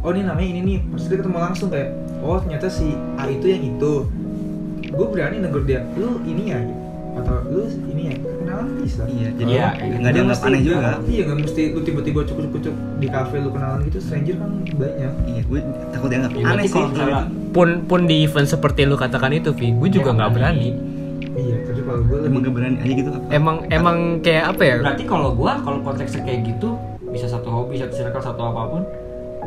oh 0.00 0.10
ini 0.10 0.22
namanya 0.22 0.48
ini 0.48 0.60
nih 0.64 0.78
pasti 0.88 1.06
kita 1.06 1.22
ketemu 1.22 1.38
langsung 1.38 1.68
kayak 1.68 1.92
oh 2.18 2.40
ternyata 2.40 2.66
si 2.66 2.88
A 3.14 3.26
itu 3.26 3.46
yang 3.46 3.62
itu 3.68 3.92
gue 4.80 5.06
berani 5.08 5.36
negur 5.38 5.62
dia 5.62 5.80
lu 5.94 6.22
ini 6.22 6.44
ya 6.48 6.60
atau 7.14 7.34
lu 7.44 7.62
ini 7.88 8.02
ya 8.04 8.14
kenalan 8.14 8.66
bisa. 8.78 9.02
Iya 9.04 9.28
jadi 9.32 9.50
Iya, 9.50 9.66
nggak 9.68 9.98
Nggak 9.98 10.12
dianggap 10.12 10.30
mesti- 10.32 10.48
aneh 10.48 10.60
juga. 10.60 10.76
nggak- 10.78 11.00
iya 11.04 11.22
nggak 11.24 11.38
mesti 11.40 11.62
lu 11.68 11.80
tiba-tiba 11.82 12.20
cukup-cukup 12.24 12.62
di 12.96 13.06
kafe 13.08 13.36
lu 13.38 13.50
kenalan 13.50 13.78
gitu 13.84 13.98
stranger 13.98 14.36
kan 14.36 14.50
banyak. 14.72 15.12
Iya 15.24 15.40
gue 15.42 15.60
takut 15.90 16.08
dianggap 16.08 16.30
Ya, 16.32 16.44
aneh 16.46 16.62
sih 16.62 16.70
kalau 16.70 16.86
kalau 16.86 16.88
misalnya 16.88 17.18
itu 17.20 17.50
pun 17.50 17.68
pun 17.84 18.00
di 18.04 18.16
event 18.22 18.48
seperti 18.48 18.80
lu 18.84 18.94
katakan 18.94 19.30
itu 19.32 19.50
Vi 19.50 19.66
gue 19.72 19.88
juga 19.90 20.10
nggak 20.12 20.30
berani. 20.32 20.70
Iya 21.34 21.56
tapi 21.64 21.80
kalau 21.80 22.00
gue 22.04 22.18
emang 22.20 22.40
gak 22.40 22.54
berani 22.54 22.76
aja 22.78 22.92
gitu 22.96 23.08
apa 23.10 23.26
emang 23.30 23.56
emang 23.68 23.96
kayak 24.20 24.44
apa 24.48 24.62
ya? 24.64 24.76
Berarti 24.80 25.04
kalau 25.04 25.28
gua 25.32 25.52
kalau 25.58 25.78
konteksnya 25.80 26.22
kayak 26.22 26.40
gitu 26.46 26.68
bisa 27.08 27.26
satu 27.26 27.48
hobi, 27.48 27.74
satu 27.76 27.94
circle, 27.94 28.20
satu 28.20 28.42
apa 28.44 28.62
pun, 28.68 28.82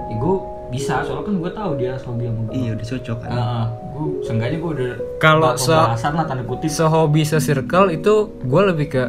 ya 0.07 0.15
gua 0.17 0.35
bisa 0.71 1.03
soalnya 1.03 1.23
kan 1.23 1.35
gua 1.37 1.51
tahu 1.51 1.71
dia 1.75 1.91
hobi 1.97 2.23
sama 2.23 2.39
gua. 2.41 2.51
iya 2.51 2.69
udah 2.71 2.87
cocok 2.87 3.17
kan 3.19 3.29
Heeh, 3.29 3.63
gua 3.91 4.03
seenggaknya 4.21 4.57
gua 4.57 4.71
udah 4.71 4.91
Kalau 5.17 5.51
se- 5.53 5.71
lah 5.71 6.25
tanda 6.25 6.43
kutip. 6.43 6.67
sehobi 6.67 7.21
se-circle 7.21 7.91
itu 7.91 8.13
gue 8.41 8.61
lebih 8.65 8.87
ke 8.89 9.03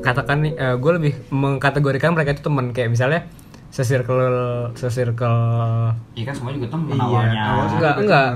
katakan 0.00 0.42
nih 0.42 0.52
gue 0.76 0.92
lebih 0.92 1.12
mengkategorikan 1.30 2.12
mereka 2.12 2.34
itu 2.34 2.42
teman 2.42 2.70
kayak 2.70 2.90
misalnya 2.90 3.24
se-circle 3.70 4.20
se-circle 4.74 5.38
Iya 6.12 6.24
kan 6.24 6.34
semuanya 6.34 6.56
juga 6.58 6.68
temen 6.70 6.86
Iya, 6.90 7.00
awalnya. 7.00 7.40
awalnya. 7.42 7.72
enggak 7.72 7.94
enggak 7.98 8.26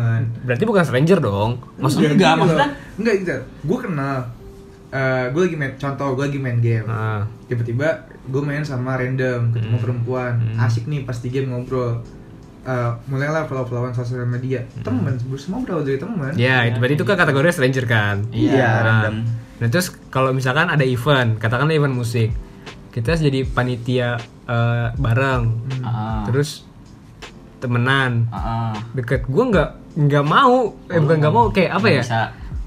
berarti 0.43 0.65
bukan 0.65 0.83
stranger 0.83 1.19
dong 1.21 1.51
maksudnya 1.77 2.11
Enggak, 2.11 2.33
maksudnya- 2.37 2.71
enggak 2.97 3.15
gitu 3.19 3.35
gue 3.65 3.79
kenal 3.81 4.17
gue 5.29 5.43
lagi 5.43 5.57
main 5.57 5.73
contoh 5.77 6.09
gue 6.15 6.25
lagi 6.25 6.39
main 6.39 6.59
game 6.59 6.87
nah, 6.87 7.21
tiba-tiba 7.45 7.89
gue 8.25 8.41
main 8.41 8.63
sama 8.63 8.97
random 8.97 9.53
ketemu 9.53 9.69
Hmm. 9.71 9.85
perempuan 9.85 10.33
Hmm. 10.41 10.65
asik 10.65 10.85
nih 10.85 11.05
pas 11.05 11.17
di 11.17 11.29
game 11.29 11.49
ngobrol 11.49 12.01
Eh, 12.69 12.91
mulailah 13.09 13.49
follow-followan 13.49 13.97
sosial 13.97 14.29
media. 14.29 14.61
Temen 14.85 15.17
semua 15.41 15.65
berawal 15.65 15.89
dari 15.89 15.97
temen. 15.97 16.37
Ya 16.37 16.69
itu 16.69 16.77
berarti 16.77 17.01
itu 17.01 17.07
kan 17.09 17.17
kategori 17.17 17.49
stranger 17.57 17.85
kan? 17.89 18.17
Iya. 18.29 18.53
nah, 18.61 18.83
random. 18.85 19.15
nah 19.59 19.67
terus 19.73 19.97
kalau 20.13 20.37
misalkan 20.37 20.69
ada 20.69 20.85
event 20.85 21.41
katakanlah 21.41 21.75
event 21.75 21.97
musik 21.97 22.31
kita 22.93 23.17
jadi 23.17 23.49
panitia 23.49 24.21
eh, 24.45 24.89
bareng. 25.01 25.43
Heeh. 25.81 26.21
terus 26.29 26.69
temenan. 27.57 28.29
Heeh. 28.29 28.73
deket. 29.01 29.25
Gue 29.33 29.49
nggak 29.49 29.69
nggak 30.05 30.25
mau. 30.29 30.77
Eh 30.93 31.01
bukan 31.01 31.17
nggak 31.25 31.33
mau 31.33 31.49
kayak 31.49 31.73
apa 31.73 31.87
Nggak 31.89 31.97
ya? 31.97 32.03
Bisa. 32.05 32.23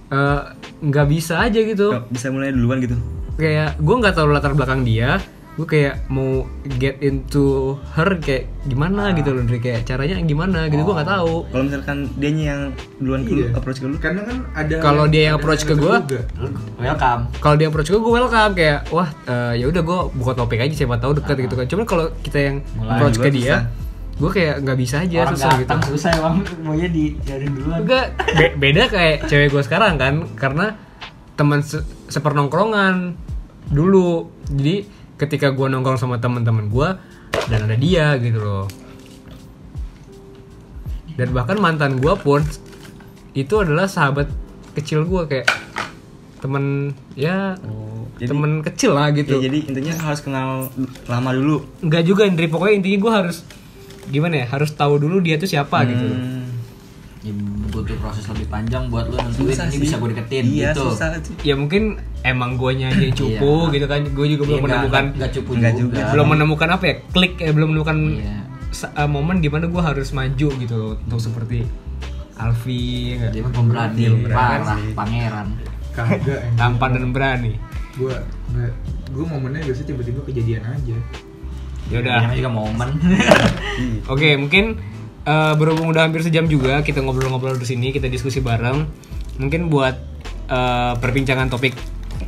Eh, 0.09 0.41
nggak 0.81 1.07
bisa 1.13 1.33
aja 1.45 1.59
gitu. 1.61 1.87
Nggak 1.93 2.09
bisa 2.09 2.27
mulai 2.33 2.49
duluan 2.49 2.81
gitu. 2.81 2.97
Kayak 3.37 3.77
gue 3.77 3.95
nggak 4.01 4.17
tahu 4.17 4.33
latar 4.33 4.57
belakang 4.57 4.81
dia 4.81 5.21
gue 5.51 5.67
kayak 5.67 6.07
mau 6.07 6.47
get 6.73 6.95
into 6.99 7.43
her 7.91 8.07
kayak 8.17 8.47
gimana 8.63 9.11
gitu 9.11 9.29
loh 9.29 9.43
Ndri. 9.43 9.59
kayak 9.59 9.83
caranya 9.83 10.15
gimana 10.21 10.65
gitu 10.65 10.79
gue 10.81 10.95
nggak 10.95 11.11
tahu. 11.11 11.43
Kalau 11.45 11.63
misalkan 11.63 11.97
dianya 12.15 12.43
yang 12.47 12.61
duluan 12.97 13.21
ke 13.21 13.31
lu, 13.31 13.41
Iya. 13.41 13.49
approach 13.53 13.77
ke 13.77 13.85
lu, 13.85 13.95
Karena 13.95 14.21
kan 14.23 14.37
ada 14.53 14.75
Kalau 14.79 15.05
dia 15.05 15.21
yang 15.27 15.35
approach 15.35 15.61
ke 15.61 15.75
gua, 15.75 15.99
terduga. 15.99 16.23
Lu 16.37 16.47
welcome. 16.77 17.21
Kalau 17.37 17.55
dia 17.55 17.67
approach 17.67 17.87
gue 17.87 17.99
gue 17.99 18.13
welcome. 18.13 18.51
Kayak 18.53 18.79
wah 18.89 19.09
eh, 19.23 19.53
ya 19.55 19.65
udah 19.67 19.81
gue 19.81 19.99
buka 20.13 20.31
topik 20.33 20.57
aja 20.57 20.71
siapa 20.73 20.95
tahu 20.95 21.11
deket 21.15 21.35
gitu 21.41 21.53
kan. 21.53 21.65
Cuman 21.67 21.85
kalau 21.85 22.05
kita 22.17 22.37
yang 22.39 22.55
Mulai 22.73 22.87
approach 22.89 23.17
ke 23.17 23.29
dia 23.29 23.43
susah. 23.43 23.61
gue 24.13 24.29
kayak 24.31 24.55
nggak 24.61 24.77
bisa 24.77 24.95
aja 24.99 25.17
orang 25.19 25.33
susah 25.35 25.51
gitu. 25.57 25.71
susah 25.89 26.09
emang 26.15 26.35
maunya 26.61 26.87
dijarin 26.87 27.51
duluan. 27.51 27.79
Enggak, 27.81 28.05
be- 28.31 28.55
beda 28.55 28.83
kayak 28.87 29.15
cewek 29.25 29.49
gue 29.49 29.63
sekarang 29.63 29.93
kan 29.95 30.13
karena 30.33 30.79
teman 31.33 31.59
se- 31.59 31.81
sepernongkrongan 32.07 33.19
dulu. 33.67 34.29
Jadi 34.47 35.00
ketika 35.21 35.47
gue 35.49 35.67
nongkrong 35.67 35.95
sama 35.95 36.17
teman-teman 36.17 36.65
gue 36.65 36.89
dan 37.45 37.59
ada 37.63 37.77
dia 37.77 38.17
gitu 38.17 38.41
loh 38.41 38.65
dan 41.13 41.29
bahkan 41.29 41.57
mantan 41.57 42.01
gue 42.01 42.13
pun 42.17 42.41
itu 43.33 43.53
adalah 43.55 43.85
sahabat 43.85 44.27
kecil 44.73 45.05
gue 45.05 45.21
kayak 45.27 45.47
temen 46.41 46.89
ya 47.13 47.53
Oh, 47.61 48.09
jadi- 48.17 48.29
temen 48.33 48.51
kecil 48.61 48.91
lah 48.91 49.07
ya 49.07 49.21
gitu 49.21 49.37
jadi 49.37 49.59
intinya 49.63 49.93
harus 50.01 50.21
kenal 50.21 50.49
lama 51.05 51.29
dulu. 51.31 51.61
nggak 51.79 52.03
juga 52.03 52.25
Indri 52.25 52.47
pokoknya 52.47 52.75
intinya 52.75 52.97
gue 52.99 53.13
harus 53.13 53.37
gimana 54.09 54.41
ya 54.41 54.47
harus 54.49 54.71
tahu 54.71 54.97
dulu 54.97 55.21
dia 55.21 55.37
tuh 55.37 55.45
siapa 55.45 55.85
gitu. 55.85 56.01
Hmm. 56.01 56.49
ya 57.21 57.31
butuh 57.81 57.97
proses 57.97 58.23
lebih 58.27 58.47
panjang 58.47 58.83
buat 58.87 59.05
lu 59.05 59.17
nentuin 59.17 59.49
Susah 59.49 59.65
ini 59.65 59.73
sih. 59.73 59.81
bisa 59.81 59.95
gue 59.97 60.09
deketin 60.11 60.43
Iya, 60.45 60.69
gitu 60.69 60.83
susah 60.87 61.07
sih. 61.17 61.33
ya 61.41 61.53
mungkin 61.53 61.83
emang 62.21 62.55
guanya 62.55 62.87
aja 62.87 63.01
yang 63.01 63.15
cupu 63.15 63.51
Iya. 63.63 63.73
gitu 63.73 63.85
kan 63.87 64.01
gue 64.05 64.25
juga 64.29 64.43
belum 64.45 64.55
Iya, 64.55 64.65
menemukan 64.67 65.03
nggak 65.15 65.31
cupu 65.31 65.51
nggak 65.53 65.73
juga, 65.73 65.97
juga. 65.97 66.11
belum 66.11 66.27
menemukan 66.29 66.69
apa 66.71 66.83
ya 66.83 66.95
klik 67.09 67.33
ya 67.35 67.51
belum 67.51 67.67
menemukan 67.71 67.97
Iya. 68.13 68.37
eh, 68.95 69.09
momen 69.09 69.37
di 69.37 69.49
mana 69.49 69.65
gue 69.65 69.81
harus 69.81 70.09
maju 70.11 70.47
gitu 70.53 70.73
loh, 70.73 70.93
untuk 70.99 71.19
seperti 71.19 71.65
Alfi 72.33 72.81
ya 73.15 73.29
dia 73.29 73.43
pemberani 73.43 74.01
Pemberani 74.01 74.33
parah 74.33 74.73
sih. 74.75 74.93
pangeran 74.93 75.47
kagak 75.91 76.41
tampan 76.55 76.89
dan 76.95 77.11
berani 77.11 77.53
gua 77.93 78.15
nggak 78.49 78.71
gua 79.11 79.25
momennya 79.27 79.61
biasanya 79.61 79.87
tiba-tiba 79.89 80.19
kejadian 80.23 80.63
aja 80.63 80.97
ya 81.85 81.97
udah 81.99 82.31
juga 82.31 82.49
momen 82.49 82.89
oke 84.11 84.29
mungkin 84.37 84.79
eh, 85.25 85.53
berhubung 85.57 85.91
udah 85.91 86.07
hampir 86.07 86.21
sejam 86.25 86.45
juga 86.45 86.81
kita 86.81 87.01
ngobrol-ngobrol 87.01 87.57
di 87.57 87.67
sini 87.67 87.93
kita 87.93 88.07
diskusi 88.07 88.39
bareng 88.39 88.85
mungkin 89.37 89.69
buat 89.69 89.95
eh, 90.49 90.93
perbincangan 90.97 91.49
topik 91.49 91.73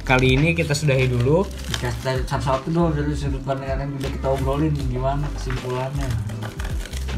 kali 0.03 0.35
ini 0.35 0.51
kita 0.51 0.75
sudahi 0.75 1.07
dulu. 1.07 1.47
Dikasih 1.47 2.01
dari 2.03 2.21
satu-satu 2.27 2.67
dong 2.73 2.91
dari 2.91 3.13
sudut 3.15 3.43
pandang 3.45 3.77
yang 3.77 3.91
udah 3.93 4.11
kita 4.11 4.27
obrolin 4.27 4.73
gimana 4.89 5.25
kesimpulannya? 5.37 6.07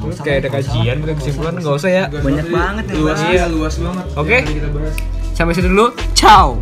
Usah 0.05 0.23
kayak 0.27 0.39
ada 0.45 0.49
kajian 0.59 0.95
bukan 1.01 1.15
kesimpulan 1.17 1.53
nggak 1.55 1.75
usah 1.79 1.91
ya. 1.91 2.03
Banyak 2.11 2.47
banget 2.51 2.85
yang 2.91 2.99
luas 2.99 3.19
iya 3.31 3.43
luas 3.47 3.75
banget. 3.79 4.05
Oke. 4.19 4.37
kita 4.43 4.69
bahas. 4.69 4.95
Sampai 5.33 5.53
situ 5.55 5.67
dulu. 5.71 5.95
Ciao 6.13 6.59